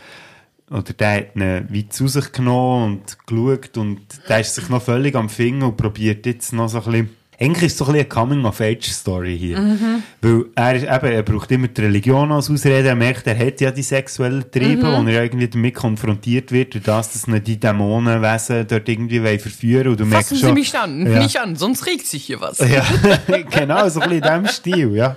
[0.71, 4.83] oder der hat ihn weit zu sich genommen und geschaut und der ist sich noch
[4.83, 7.93] völlig am Finger und probiert jetzt noch so ein bisschen eigentlich ist es so ein
[7.95, 9.59] bisschen eine Coming-of-Age-Story hier.
[9.59, 10.03] Mhm.
[10.21, 12.89] Weil er, ist, eben, er braucht immer die Religion als Ausrede.
[12.89, 14.95] Er merkt, er hat ja die sexuellen Triebe Mhm.
[14.95, 19.39] und er irgendwie damit konfrontiert wird, durch das, dass ihn die Dämonenwesen dort irgendwie wollen
[19.39, 21.19] verführen Und du merkst Fassen schon, Sie mich an, Ja.
[21.19, 22.59] nicht an, sonst regt sich hier was.
[22.59, 22.85] Ja,
[23.51, 25.17] genau, so ein bisschen in diesem Stil, ja.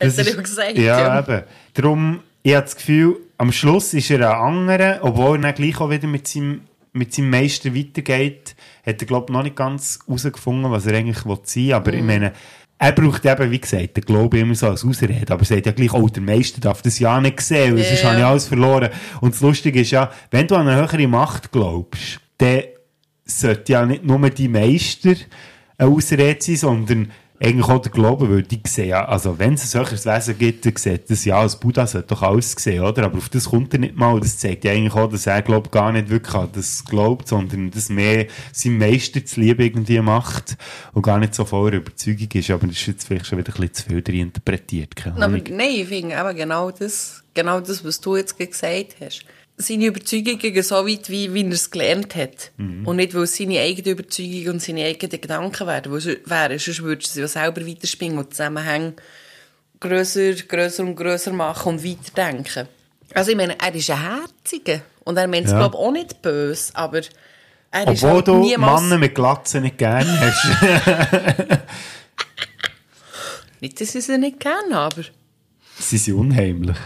[0.00, 1.00] Hat er ja gesagt, ja.
[1.00, 1.20] ja.
[1.20, 1.42] eben.
[1.74, 5.80] Darum, ich habe das Gefühl, am Schluss ist er ein anderer, obwohl er dann gleich
[5.80, 6.60] auch wieder mit seinem,
[6.92, 8.54] mit seinem Meister weitergeht,
[8.88, 11.72] hat er, glaube ich, noch nicht ganz herausgefunden, was er eigentlich sein will.
[11.74, 12.06] Aber ich Mhm.
[12.06, 12.32] meine,
[12.80, 15.20] er braucht eben, wie gesagt, den Glaube immer so als Ausrede.
[15.32, 18.02] Aber er sagt ja gleich, oh, der Meister darf das ja nicht sehen, weil sonst
[18.02, 18.10] Ja.
[18.10, 18.90] habe ich alles verloren.
[19.20, 22.62] Und das Lustige ist ja, wenn du an eine höhere Macht glaubst, dann
[23.24, 25.14] sollte ja nicht nur die Meister
[25.76, 27.10] eine Ausrede sein, sondern
[27.40, 30.66] eigentlich auch der Glaube, weil die sehen ja, also wenn es ein höheres Wesen gibt,
[30.66, 33.04] dann sieht das ja, als Buddha sollte doch alles sehen, oder?
[33.04, 34.18] Aber auf das kommt er nicht mal.
[34.20, 37.70] Das zeigt ja eigentlich auch, dass er, glaubt, gar nicht wirklich an das glaubt, sondern
[37.70, 40.56] dass mehr sein Meister zu Liebe irgendwie macht
[40.92, 42.50] und gar nicht so voller Überzeugung ist.
[42.50, 44.96] Aber das ist jetzt vielleicht schon wieder ein bisschen zu viel interpretiert.
[44.96, 49.24] keine Aber nein, ich finde aber genau das, genau das, was du jetzt gesagt hast.
[49.60, 52.52] Seine Überzeugungen so weit, wie, wie er es gelernt hat.
[52.58, 52.86] Mhm.
[52.86, 55.92] Und nicht, weil es seine eigene Überzeugung und seine eigenen Gedanken wären.
[56.24, 56.58] Wären.
[56.58, 58.94] Sonst würdest du sie ja selber weiterspinnen und Zusammenhänge
[59.80, 62.68] grösser, grösser und grösser machen und weiterdenken.
[63.14, 64.80] Also ich meine, er ist ein Herziger.
[65.04, 65.58] Und er meint es, Ja.
[65.58, 67.00] glaube ich, auch nicht böse, aber
[67.70, 68.82] er ist Obwohl halt du niemals...
[68.82, 71.58] Männer mit Glatzen nicht gerne hast.
[73.60, 75.02] Nicht, dass ich sie nicht kenne, aber...
[75.80, 76.76] Sie sind unheimlich.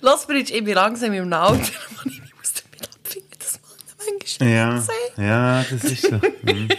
[0.01, 1.59] Los, Bridge, ich bin langsam im Alter,
[2.05, 5.24] wo ich mich muss damit abfinden, dass Männer manchmal Ja, sehen.
[5.24, 6.20] ja, das ist so.
[6.43, 6.69] Mhm.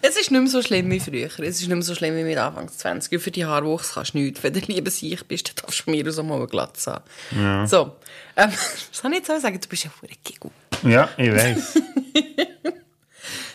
[0.00, 1.26] Es ist nicht mehr so schlimm wie früher.
[1.26, 3.12] Es ist nicht mehr so schlimm wie mit Anfang 20.
[3.12, 4.42] Und für die Haarwuchs kannst du nichts.
[4.42, 7.04] Wenn du lieber sicher bist, dann darfst du mir aus auch mal eine Glatze haben.
[7.36, 7.66] Ja.
[7.66, 7.96] So,
[8.36, 9.60] ähm, was soll ich jetzt sagen?
[9.60, 10.50] Du bist ja ein Giggle.
[10.84, 11.74] Ja, ich weiß.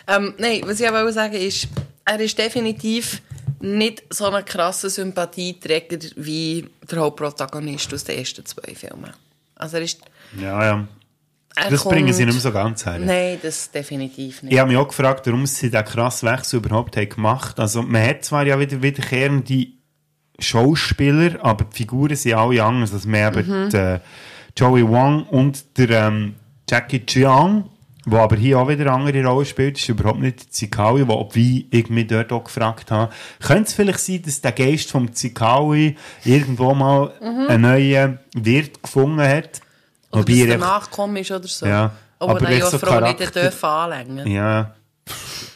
[0.07, 1.68] Ähm, nein, was ich aber sagen ist,
[2.06, 3.22] er ist definitiv
[3.64, 9.11] nicht so ein krasser Sympathieträger wie der Hauptprotagonist aus den ersten zwei Filmen.
[9.56, 10.02] Also er ist...
[10.40, 10.88] Ja, ja.
[11.69, 12.99] Das kommt- bringen sie nicht mehr so ganz her.
[12.99, 14.52] Nein, das definitiv nicht.
[14.53, 18.06] Ich habe mich auch gefragt, warum sie diesen krassen Wechsel überhaupt haben gemacht Also man
[18.06, 19.68] hat zwar ja wieder wiederkehrende
[20.40, 22.91] Schauspieler, aber die Figuren sind alle anders.
[22.94, 23.69] Also haben Mhm.
[23.69, 23.99] die, äh,
[24.57, 26.35] Joey Wong und der ähm,
[26.69, 27.69] Jackie Cheung,
[28.05, 31.30] der aber hier auch wieder eine andere Rolle spielt, ist überhaupt nicht der Zikaui, wo
[31.34, 33.11] wie ich mich dort auch gefragt habe,
[33.41, 37.47] könnte es vielleicht sein, dass der Geist vom Zikaui irgendwo mal Mhm.
[37.49, 39.61] einen neuen Wirt gefunden hat?
[40.11, 41.65] Oder Wobei dass er der Nachkommen ist oder so.
[41.65, 44.27] Ja, Aber, aber dann ja so Frau nicht Charakter- dürfen anlängen.
[44.27, 44.75] Ja.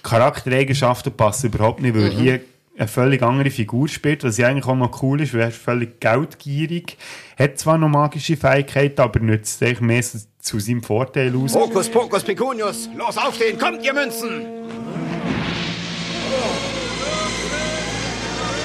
[0.04, 2.18] Charaktereigenschaften passen überhaupt nicht, weil Mhm.
[2.20, 2.40] hier
[2.78, 5.58] eine völlig andere Figur spielt, was ja eigentlich auch noch cool ist, weil er ist
[5.58, 6.98] völlig geldgierig,
[7.38, 11.54] hat zwar noch magische Fähigkeiten, aber nützt eigentlich mehr so zu seinem Vorteil aus.
[11.54, 12.90] Hokus pokus pecunius.
[12.96, 14.48] Los, aufstehen, kommt ihr Münzen!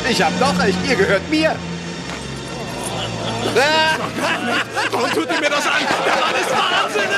[0.09, 1.57] Ich hab doch recht, ihr gehört mir.
[4.93, 5.83] Warum tut ihr mir das an?
[6.07, 7.13] Der Mann ist wahnsinnig!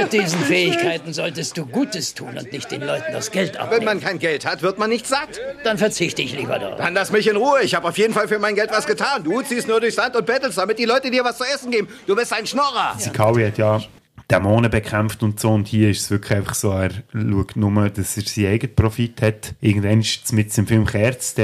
[0.00, 3.84] Mit diesen Fähigkeiten solltest du Gutes tun und nicht den Leuten das Geld Wenn abnehmen.
[3.84, 5.40] man kein Geld hat, wird man nicht satt.
[5.62, 6.78] Dann verzichte ich lieber darauf.
[6.78, 7.62] Dann lass mich in Ruhe.
[7.62, 9.22] Ich habe auf jeden Fall für mein Geld was getan.
[9.24, 11.88] Du ziehst nur durchs Land und bettelst, damit die Leute dir was zu essen geben.
[12.06, 12.96] Du bist ein Schnorrer.
[12.98, 13.80] Zikaui hat ja
[14.30, 18.16] Dämonen bekämpft und so und hier ist es wirklich einfach so, er schaut nur, dass
[18.16, 19.54] er seinen eigenen Profit hat.
[19.60, 21.34] Irgendwann ist es mit dem Film Kerz,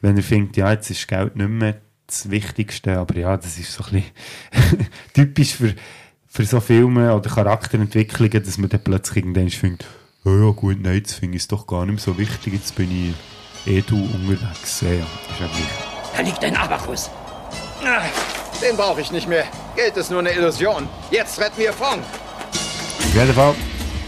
[0.00, 1.76] wenn er findet, ja, jetzt ist Geld nicht mehr
[2.06, 4.04] das Wichtigste, aber ja, das ist so ein
[4.52, 5.74] bisschen typisch für,
[6.36, 9.86] für so Filme oder Charakterentwicklungen, dass man dann plötzlich irgendwann findet,
[10.22, 12.74] ja, ja gut, nein, jetzt finde ich es doch gar nicht mehr so wichtig, jetzt
[12.74, 14.82] bin ich eh du unterwegs.
[14.82, 15.00] Ja, ist
[15.40, 15.48] ja.
[16.14, 17.10] Da liegt ein Abakus.
[18.62, 19.44] Den brauche ich nicht mehr.
[19.76, 20.86] Geld ist nur eine Illusion.
[21.10, 22.00] Jetzt retten wir Fong.
[22.00, 23.54] Auf jeden Fall,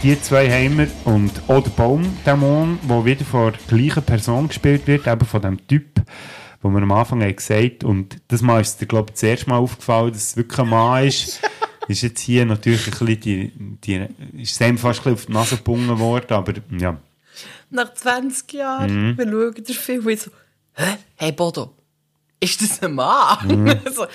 [0.03, 4.85] die zwei haben wir und auch der Baumdämon, der wieder von der gleichen Person gespielt
[4.85, 5.99] wird, eben von dem Typ,
[6.61, 9.49] wo wir am Anfang haben gesagt und das Mal ist dir, glaube ich, das erste
[9.49, 11.41] Mal aufgefallen, dass es wirklich ein Mann ist.
[11.89, 13.51] ist jetzt hier natürlich ein bisschen die,
[13.83, 16.97] die ist dem fast ein bisschen auf die Nase gebunden worden, aber ja.
[17.69, 19.17] Nach 20 Jahren, Mhm.
[19.17, 20.31] wir schauen den Film und so,
[20.73, 20.95] hä?
[21.15, 21.75] Hey Bodo,
[22.39, 23.37] ist das ein Mann?
[23.47, 23.79] Mhm.
[23.93, 24.05] so,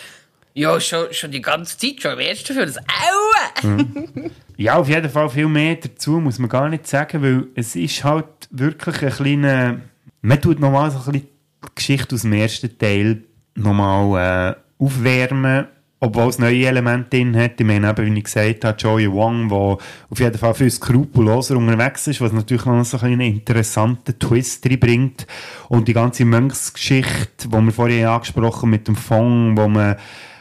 [0.54, 2.66] ja, schon, schon die ganze Zeit, schon im ersten Film.
[2.66, 3.68] Das, Aua!
[3.68, 4.30] Mhm.
[4.56, 8.04] Ja, auf jeden Fall viel mehr dazu muss man gar nicht sagen, weil es ist
[8.04, 9.80] halt wirklich ein kleiner...
[10.22, 13.24] Man tut nochmal so ein bisschen die Geschichte aus dem ersten Teil
[13.56, 15.66] nochmal äh, aufwärmen,
[16.04, 17.58] obwohl es neue Elemente drin hat.
[17.58, 21.56] Ich meine eben, wie ich gesagt habe, Joey Wong, der auf jeden Fall viel skrupelloser
[21.56, 25.26] unterwegs ist, was natürlich noch so einen interessanten Twist reinbringt.
[25.68, 29.96] Und die ganze Mönchsgeschichte, die wir vorhin angesprochen haben mit dem Fong, wo man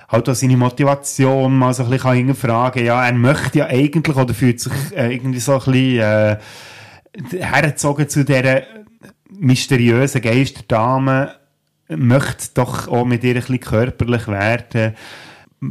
[0.10, 2.86] halt auch seine Motivation mal so ein bisschen hinterfragen kann.
[2.86, 6.38] Ja, er möchte ja eigentlich oder fühlt sich äh, irgendwie so ein bisschen äh,
[7.40, 8.64] hergezogen zu dieser
[9.30, 11.36] mysteriösen Geisterdame,
[11.88, 14.96] möchte doch auch mit ihr ein bisschen körperlich werden.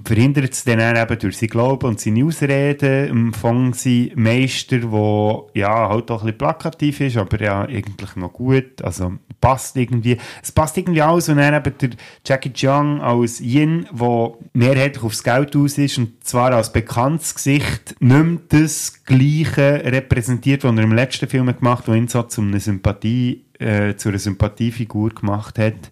[0.04, 5.88] Verhindert es dann eben durch sein Glauben und seine Ausreden, empfangen sie Meister, der ja
[5.88, 10.52] halt auch ein bisschen plakativ ist, aber ja eigentlich noch gut, also passt irgendwie, es
[10.52, 11.90] passt irgendwie alles und dann eben der
[12.24, 17.96] Jackie Chung als Yin, der mehrheitlich aufs Geld aus ist und zwar als bekanntes Gesicht
[17.98, 22.40] mehr das Gleiche repräsentiert, was er im letzten Film gemacht hat, wo ihn so zu
[22.40, 25.90] einer Sympathie, äh, zu einer Sympathiefigur gemacht hat.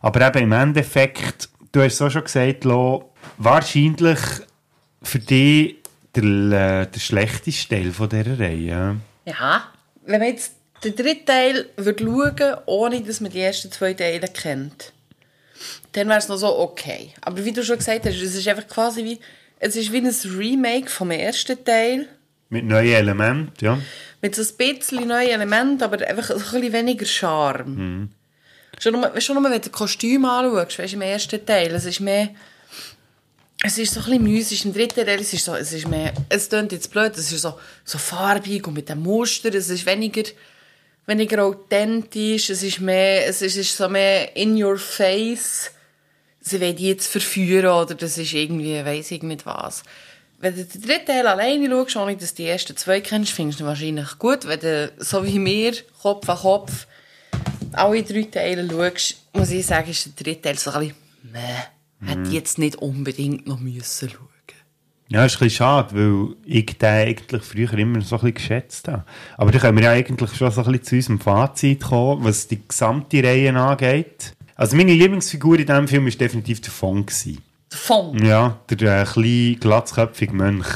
[0.00, 4.18] Aber eben im Endeffekt, du hast es auch schon gesagt, Lo, wahrscheinlich
[5.02, 5.76] für dich
[6.14, 8.96] der, äh, der schlechteste Teil von dieser Reihe.
[9.24, 9.68] Ja,
[10.04, 10.54] wenn man jetzt
[10.84, 14.92] den dritten Teil würde schauen ohne dass man die ersten zwei Teile kennt,
[15.92, 17.12] dann wäre es noch so okay.
[17.20, 19.20] Aber wie du schon gesagt hast, es ist einfach quasi wie,
[19.60, 22.08] es ist wie ein Remake vom ersten Teil.
[22.48, 23.78] Mit neuen Elementen, ja.
[24.20, 27.74] Mit so ein bisschen neuen Elementen, aber einfach ein bisschen weniger Charme.
[27.74, 28.08] Mhm.
[28.78, 32.00] Schon nur, schon nur, wenn du das Kostüm anschaust, weißt, im ersten Teil, es ist
[32.00, 32.30] mehr...
[33.64, 34.64] Es ist so ein bisschen müßig.
[34.64, 36.12] Im dritten Teil es ist so, es ist mehr...
[36.28, 39.54] Es klingt jetzt blöd, es ist so, so farbig und mit dem Muster.
[39.54, 40.24] Es ist weniger,
[41.06, 42.50] weniger authentisch.
[42.50, 43.26] Es ist mehr...
[43.26, 45.70] Es ist, es ist so mehr in your face.
[46.40, 48.84] Sie wollen die jetzt verführen oder das ist irgendwie...
[48.84, 49.84] Weiss ich nicht was.
[50.40, 53.60] Wenn du den dritten Teil alleine schaust, ohne dass du die ersten zwei kennst, findest
[53.60, 54.44] du wahrscheinlich gut.
[54.44, 55.72] Wenn du, so wie mir,
[56.02, 56.88] Kopf an Kopf,
[57.70, 60.96] alle drei Teile schaust, muss ich sagen, ist der dritte Teil so ein bisschen,
[61.32, 61.38] meh,
[62.04, 64.28] hätte ich jetzt nicht unbedingt noch müssen schauen.
[65.12, 68.88] Ja, ist ein bisschen schade, weil ich den eigentlich früher immer so ein bisschen geschätzt
[68.88, 69.04] habe.
[69.36, 72.48] Aber da können wir ja eigentlich schon so ein bisschen zu unserem Fazit kommen, was
[72.48, 74.34] die gesamte Reihe angeht.
[74.54, 77.04] Also meine Lieblingsfigur in diesem Film war definitiv der Fong.
[77.04, 78.24] Der Fong?
[78.24, 80.66] Ja, der äh, kleine, glatzköpfige Mönch.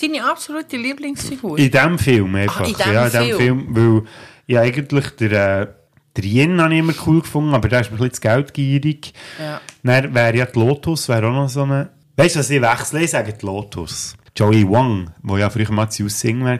[0.00, 1.58] Deine absolute Lieblingsfigur?
[1.58, 2.62] In diesem Film einfach.
[2.62, 3.74] Ach, in diesem ja, in diesem Film.
[3.74, 3.76] Film.
[3.76, 4.08] Weil
[4.46, 5.66] ja eigentlich der, äh,
[6.16, 9.12] Der Yen habe ich immer cool gefunden, aber der ist mir ein bisschen zu geldgierig.
[9.40, 9.60] Ja.
[9.82, 11.90] Dann wäre ja die Lotus, wäre auch noch so eine...
[12.16, 13.02] Weißt du, was ich wechsle?
[13.02, 14.16] Ich sage die Lotus.
[14.36, 16.58] Joey Wong, wo ja früher mal zu Sing war.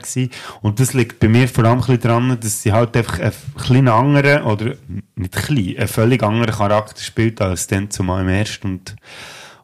[0.61, 3.87] Und das liegt bei mir vor allem ein daran, dass sie halt einfach einen kleinen
[3.89, 4.75] anderen, oder
[5.15, 8.95] nicht klein, einen völlig anderen Charakter spielt als dann zumal im ersten und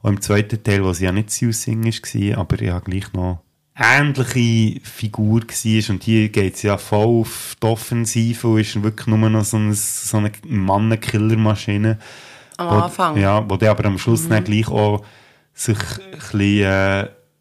[0.03, 3.43] auch im zweiten Teil, wo sie ja nicht zu Sing war, aber ja gleich noch
[3.75, 5.89] ähnliche Figur war.
[5.93, 9.57] Und hier geht sie ja voll auf die Offensive und ist wirklich nur noch so
[9.57, 11.97] eine, so eine Mannenkillermaschine.
[12.57, 13.17] Am Wo- Anfang.
[13.17, 14.29] Ja, wo der aber am Schluss Mhm.
[14.29, 15.03] dann gleich auch
[15.53, 16.63] sich ein bisschen,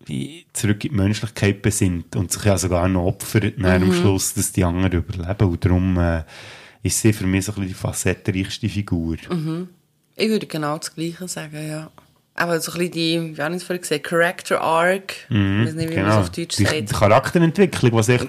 [0.09, 3.93] äh, zurück in die Menschlichkeit besinnt und sich ja sogar noch opfert dann am Mhm.
[3.95, 5.47] Schluss, dass die anderen überleben.
[5.49, 6.23] Und darum äh,
[6.83, 9.17] ist sie für mich so ein bisschen die facettenreichste Figur.
[9.31, 9.69] Mhm.
[10.17, 11.91] Ich würde genau das Gleiche sagen, ja.
[12.41, 15.15] Aber so ein bisschen die, wie habe ich es vorhin gesagt, Character Arc.
[15.29, 16.75] Mhm, Ich weiß nicht, wie man es auf Deutsch die, sagt.
[16.91, 18.19] die Charakterentwicklung, die sich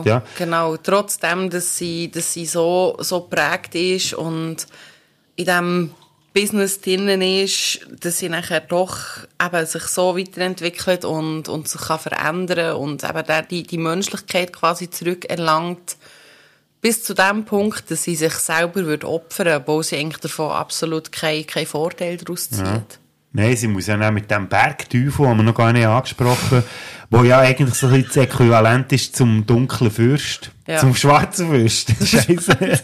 [0.00, 0.06] durchmacht.
[0.06, 0.22] Ja.
[0.38, 0.76] genau.
[0.78, 4.66] Trotzdem, dass sie, dass sie so, so prägt ist und
[5.36, 5.90] in diesem
[6.34, 8.96] Business drinnen ist, dass sie nachher doch
[9.44, 14.50] eben sich so weiterentwickelt und, und sich kann verändern und eben der, die, die Menschlichkeit
[14.54, 15.96] quasi zurückerlangt
[16.80, 21.12] bis zu dem Punkt, dass sie sich selber wird opfern, obwohl sie eigentlich davon absolut
[21.12, 22.64] keinen kein Vorteil daraus zieht.
[22.66, 22.82] Ja.
[23.34, 26.62] Nein, sie muss ja auch mit dem Bergteufel, haben wir noch gar nicht angesprochen,
[27.10, 30.50] wo ja eigentlich so ein bisschen das Äquivalent ist zum dunklen Fürst.
[30.66, 30.78] Ja.
[30.78, 31.92] Zum schwarzen Fürst.
[32.06, 32.82] Scheiße.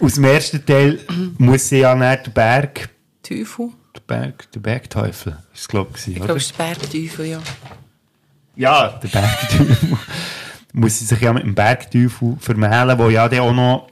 [0.00, 1.00] Aus dem ersten Teil
[1.36, 2.88] muss sie ja nicht den Berg.
[3.22, 3.70] Teufel?
[3.94, 7.42] Der Berg, der Bergteufel, ist es, glaube ich, Ich glaube, es ist der Bergteufel, ja.
[8.56, 9.98] Ja, der Bergteufel.
[10.72, 13.88] muss sie sich ja mit dem Bergteufel vermählen, wo ja dann auch noch,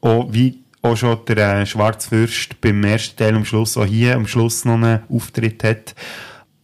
[0.00, 4.26] auch wie auch schon der äh, Schwarzfürst beim ersten Teil am Schluss, auch hier am
[4.26, 5.94] Schluss noch einen Auftritt hat.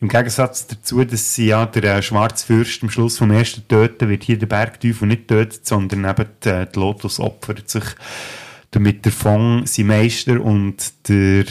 [0.00, 4.24] Im Gegensatz dazu, dass sie ja der äh, Schwarzfürst am Schluss vom ersten töten, wird
[4.24, 7.84] hier der Bergteufel nicht tötet, sondern eben die, äh, die Lotus opfert sich
[8.70, 11.44] damit der Fong, sein Meister und der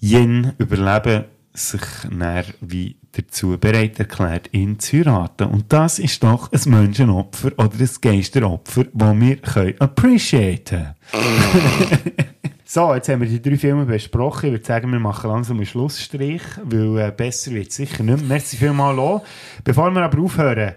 [0.00, 1.24] Yin überleben
[1.56, 1.80] sich
[2.10, 5.48] dann wie dazu bereit erklärt, ihn zu heiraten.
[5.48, 10.94] Und das ist doch ein Menschenopfer oder ein Geisteropfer, das wir können appreciaten
[12.68, 14.46] So, jetzt haben wir die drei Filme besprochen.
[14.46, 18.18] Ich würde sagen, wir machen langsam einen Schlussstrich, weil äh, besser wird es sicher nicht
[18.18, 18.26] mehr.
[18.26, 19.24] Merci vielmals, Lo.
[19.62, 20.74] Bevor wir aber aufhören,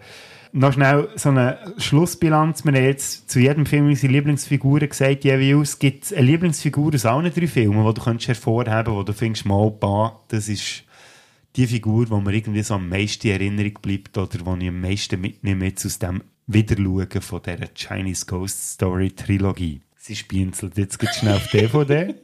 [0.51, 2.65] noch schnell so eine Schlussbilanz.
[2.65, 5.79] Wir haben jetzt zu jedem Film unsere Lieblingsfiguren gesagt, jeweils.
[5.79, 9.45] Gibt es eine Lieblingsfigur aus allen drei Filmen, die du könntest hervorheben wo du findest,
[9.45, 10.83] mal, bah, das ist
[11.55, 14.81] die Figur, die mir irgendwie so am meisten in Erinnerung bleibt oder die ich am
[14.81, 19.81] meisten mitnehme jetzt aus dem Wiederschauen von dieser Chinese Ghost Story Trilogie.
[19.97, 22.15] Sie spienzelt jetzt ganz schnell auf DVD,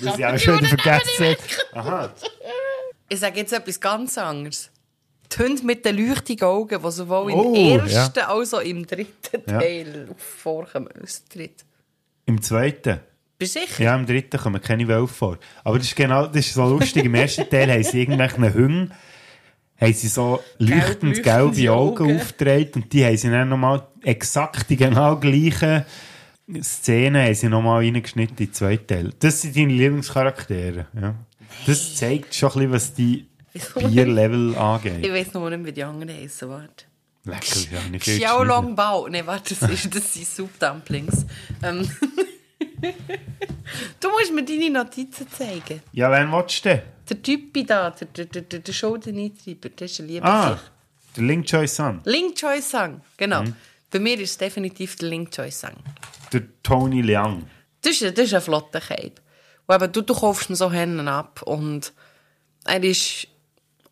[0.00, 1.38] weil sie auch schon wieder vergessen hat.
[1.72, 2.14] Aha.
[3.08, 4.71] Ich sage jetzt etwas ganz anderes.
[5.32, 8.28] Die Hunde mit den leuchtigen Augen, die sowohl Oh, im ersten ja.
[8.28, 9.58] als auch im dritten Ja.
[9.60, 10.88] Teil vorkommen.
[11.02, 11.64] Austritt.
[12.26, 13.00] Im zweiten.
[13.38, 13.82] Bist du sicher?
[13.82, 15.38] Ja, im dritten kommen keine Wölfe vor.
[15.64, 17.04] Aber das ist genau, das ist so lustig.
[17.04, 18.92] Im ersten Teil haben sie irgendwelchen Hunden,
[19.80, 22.16] haben sie so leuchtend gelbe Augen Augen.
[22.20, 25.84] aufgetragen und die haben sie dann nochmal exakt die genau gleichen
[26.62, 29.10] Szenen haben sie nochmal reingeschnitten in den zweiten Teil.
[29.18, 31.14] Das sind deine Lieblingscharaktere, ja.
[31.66, 33.26] Das zeigt schon ein bisschen, was die
[33.74, 35.12] Bierlevel Ich angeht.
[35.12, 36.48] weiß noch nicht, wie die anderen heißen.
[36.48, 36.86] Warte.
[37.24, 38.42] Lecker, ja, nicht viel Xiao.
[38.42, 39.08] Long Bao.
[39.08, 41.24] Nein, warte, das, ist, das sind Soup-Dumplings.
[41.62, 41.88] Ähm.
[44.00, 45.82] du musst mir deine Notizen zeigen.
[45.92, 46.82] Ja, wen willst du denn?
[47.08, 50.58] Der Typ da, der, der, der, der, der Schuldeneintreiber, der ist ein lieber Ah,
[51.16, 52.00] der Ling Choi Sun.
[52.04, 53.42] Ling Choi Sang, genau.
[53.42, 53.54] Mhm.
[53.90, 55.76] Bei mir ist es definitiv der Ling Choi Sang.
[56.32, 57.44] Der Tony Leung.
[57.82, 59.12] Das ist, das ist ein flotter Cape.
[59.66, 61.92] Und eben, du, du kaufst ihn so Hennen ab und
[62.64, 63.28] er ist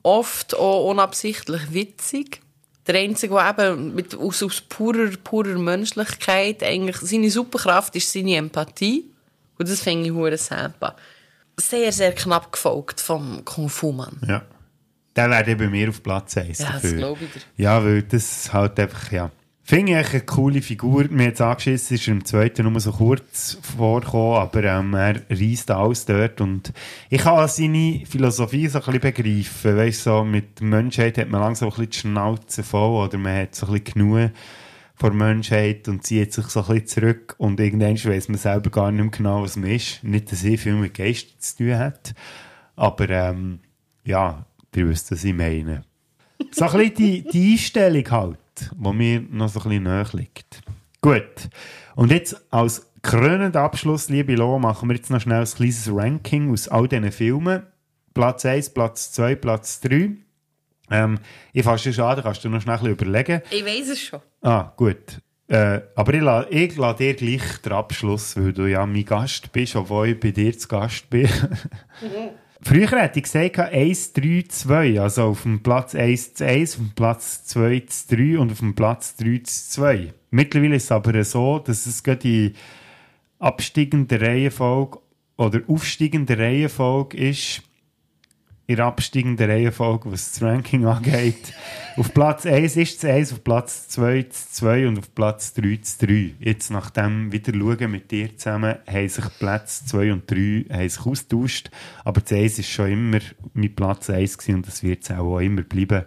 [0.03, 2.41] oft auch unabsichtlich witzig.
[2.87, 8.37] Der Einzige, der eben mit, aus, aus purer, purer Menschlichkeit eigentlich, seine Superkraft ist seine
[8.37, 9.05] Empathie.
[9.59, 10.97] Und das finde ich hure super.
[11.59, 14.19] Sehr, sehr knapp gefolgt vom Kung Fu Mann.
[14.27, 14.43] Ja.
[15.15, 16.97] Der wäre bei mir auf Platz 1 Ja, das dafür.
[16.99, 17.41] glaube ich dir.
[17.63, 19.31] Ja, weil das halt einfach, ja.
[19.71, 21.05] Finde ich eine coole Figur.
[21.11, 26.05] Mir jetzt angeschissen, ist im zweiten nur so kurz vorgekommen, aber ähm, er reist alles
[26.07, 26.73] dort und
[27.09, 29.77] ich kann seine Philosophie so ein bisschen begreifen.
[29.77, 33.55] Weißt so, mit Menschheit hat man langsam ein bisschen die Schnauze voll oder man hat
[33.55, 34.31] so ein bisschen genug
[34.97, 38.91] von Menschheit und zieht sich so ein bisschen zurück und irgendwann weiss man selber gar
[38.91, 40.03] nicht mehr genau, was man ist.
[40.03, 42.13] Nicht, dass ich viel mit Geistern zu tun hat,
[42.75, 43.61] aber ähm,
[44.03, 44.45] ja,
[44.75, 45.85] ihr wisst, was ich meine.
[46.51, 48.39] So ein bisschen die, die Einstellung halt,
[48.73, 50.63] die mir noch so ein bisschen näher liegt.
[51.01, 51.49] Gut.
[51.95, 56.53] Und jetzt als krönender Abschluss, liebe Lo, machen wir jetzt noch schnell ein kleines Ranking
[56.53, 57.63] aus all diesen Filmen.
[58.15, 60.11] Platz 1, Platz 2, Platz 3.
[60.91, 61.19] Ähm,
[61.53, 63.43] ich fasse schon an, da kannst du noch schnell ein bisschen überlegen.
[63.51, 64.21] Ich weiß es schon.
[64.43, 65.21] Ah, gut.
[65.47, 69.51] Äh, aber ich lasse ich la dir gleich den Abschluss, weil du ja mein Gast
[69.53, 71.29] bist, obwohl ich bei dir zu Gast bin.
[72.63, 75.01] Früher hätte ich gesagt 1, 3, 2.
[75.01, 78.59] Also auf dem Platz 1 zu 1, auf dem Platz 2 zu 3 und auf
[78.59, 80.15] dem Platz 3 zu 2.
[80.31, 82.53] Mittlerweile ist es aber so, dass es gerade die
[83.39, 84.99] absteigende Reihenfolge
[85.37, 87.63] oder aufsteigende Reihenfolge ist.
[88.71, 91.53] In der absteigenden Reihenfolge, was das Ranking angeht.
[91.97, 95.81] auf Platz 1 ist es 1, auf Platz 2 zu 2 und auf Platz 3
[95.83, 96.35] zu 3.
[96.39, 100.89] Jetzt nach dem wieder schauen mit dir zusammen, haben sich Platz 2 und 3 haben
[100.89, 101.73] sich austauscht.
[102.05, 103.19] Aber das 1 ist schon immer
[103.55, 106.05] mein Platz 1 gewesen und das wird es auch immer bleiben.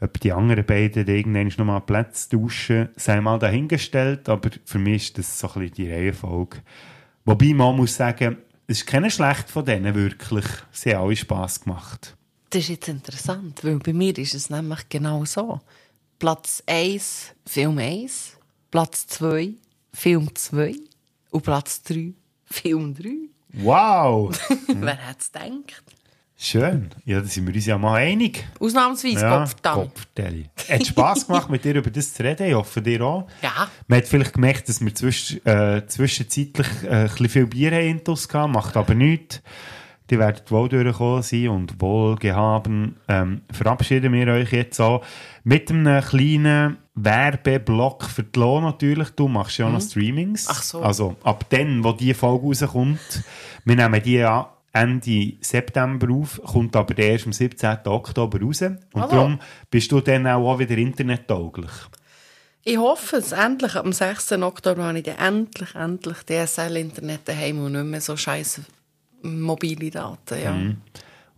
[0.00, 5.04] Ob die anderen beiden irgendwann noch mal Plätze tauschen, sei mal dahingestellt, aber für mich
[5.04, 6.62] ist das so ein bisschen die Reihenfolge.
[7.24, 10.46] Wobei man muss sagen, es ist keine schlecht von denen wirklich.
[10.70, 12.16] Sie haben alle Spass gemacht.
[12.50, 15.60] Das ist jetzt interessant, weil bei mir ist es nämlich genau so.
[16.18, 18.36] Platz 1, Film 1,
[18.70, 19.54] Platz 2,
[19.92, 20.76] Film 2
[21.30, 22.12] und Platz 3,
[22.44, 23.10] Film 3.
[23.54, 24.38] Wow!
[24.68, 25.82] Wer hätte es gedacht?
[26.44, 26.90] Schön.
[27.04, 28.44] Ja, da sind wir uns ja mal einig.
[28.58, 29.74] Ausnahmsweise, Ja, Kopfdang.
[29.76, 30.46] Kopfdeli.
[30.68, 32.48] Hat Spass gemacht, mit dir über das zu reden.
[32.48, 33.28] Ich hoffe, dir auch.
[33.42, 33.68] Ja.
[33.86, 38.02] Man hat vielleicht gemerkt, dass wir zwisch, äh, zwischenzeitlich äh, ein bisschen viel Bier haben
[38.02, 39.40] gehabt, macht aber nichts.
[40.10, 42.96] Die werden wohl durchgekommen sein und wohlgehaben.
[43.06, 45.04] Ähm, verabschieden wir euch jetzt auch
[45.44, 49.10] mit einem kleinen Werbeblock für die Lohn natürlich.
[49.10, 49.84] Du machst ja auch noch Mhm.
[49.88, 50.48] Streamings.
[50.50, 50.82] Ach so.
[50.82, 53.22] Also ab dann, wo die Folge rauskommt.
[53.64, 57.78] Wir nehmen die an Ende September auf, kommt aber erst am 17.
[57.86, 58.62] Oktober raus.
[58.62, 59.38] Und darum
[59.70, 61.70] bist du dann auch wieder internettauglich.
[62.64, 63.32] Ich hoffe es.
[63.32, 64.32] Endlich, am 6.
[64.32, 68.60] Oktober habe ich dann endlich, endlich DSL-Internet daheim und nicht mehr so scheiß
[69.22, 70.42] mobile Daten.
[70.42, 70.76] Ja, Mhm.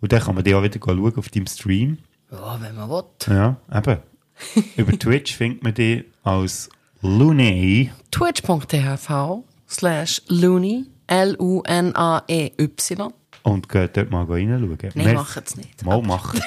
[0.00, 1.96] Und dann kann man die auch wieder schauen auf deinem Stream.
[2.30, 3.04] ja wenn man will.
[3.26, 3.98] Ja, eben.
[4.76, 6.68] Über Twitch findet man die als
[7.00, 7.90] Looney.
[8.10, 13.12] twitch.tv slash looney, L-U-N-A-E-Y.
[13.44, 14.76] Und geht dort mal reinschauen.
[14.82, 15.84] Nein, Merci- macht's nicht.
[15.84, 16.40] Mal machen.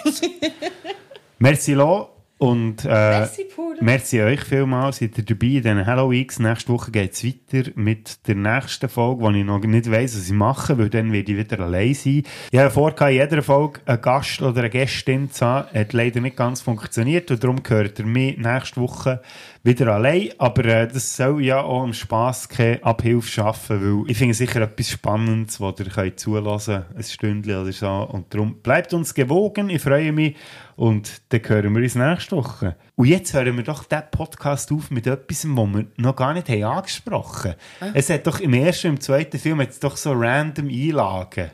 [1.39, 2.09] Merci, Lo.
[2.39, 3.81] Und äh, merci, Puder.
[3.81, 4.97] merci euch vielmals.
[4.97, 6.27] Seid ihr dabei in diesen Halloween.
[6.38, 10.27] Nächste Woche geht es weiter mit der nächsten Folge, wo ich noch nicht weiss, was
[10.27, 12.22] ich mache, weil dann werde ich wieder allein sein.
[12.51, 15.68] Ich habe vor, in jeder Folge einen Gast oder eine Gästin zu haben.
[15.73, 19.19] Hat leider nicht ganz funktioniert und darum gehört ihr mich nächste Woche
[19.64, 20.30] wieder allein.
[20.38, 24.61] Aber äh, das soll ja auch am Spass keine Abhilfe schaffen, weil ich finde sicher
[24.61, 27.88] etwas Spannendes, was ihr könnt zulassen ein Stündchen oder so.
[28.11, 29.72] Und darum bleibt uns gewogen.
[29.72, 30.35] Ich freue mich.
[30.77, 32.75] Und dann hören wir uns nächste Woche.
[32.95, 36.47] Und jetzt hören wir doch diesen Podcast auf mit etwas, was wir noch gar nicht
[36.49, 37.91] haben angesprochen haben.
[37.95, 41.49] Es hat doch im ersten und im zweiten Film hat's doch so random Einlagen.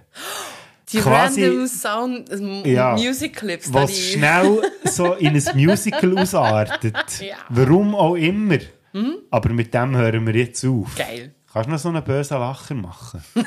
[0.91, 2.93] Die Quasi- random Sound m- Ja.
[2.95, 3.73] Music Clips.
[3.73, 7.21] was die- schnell so in ein Musical ausartet.
[7.21, 7.37] Ja.
[7.49, 8.57] Warum auch immer.
[8.91, 9.15] Mhm.
[9.31, 10.95] Aber mit dem hören wir jetzt auf.
[10.97, 11.33] Geil.
[11.51, 13.23] Kannst du noch so einen bösen Lacher machen?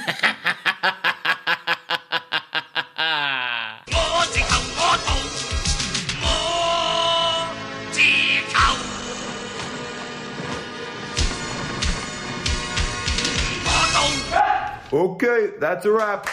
[14.97, 16.27] Okay, that's a wrap.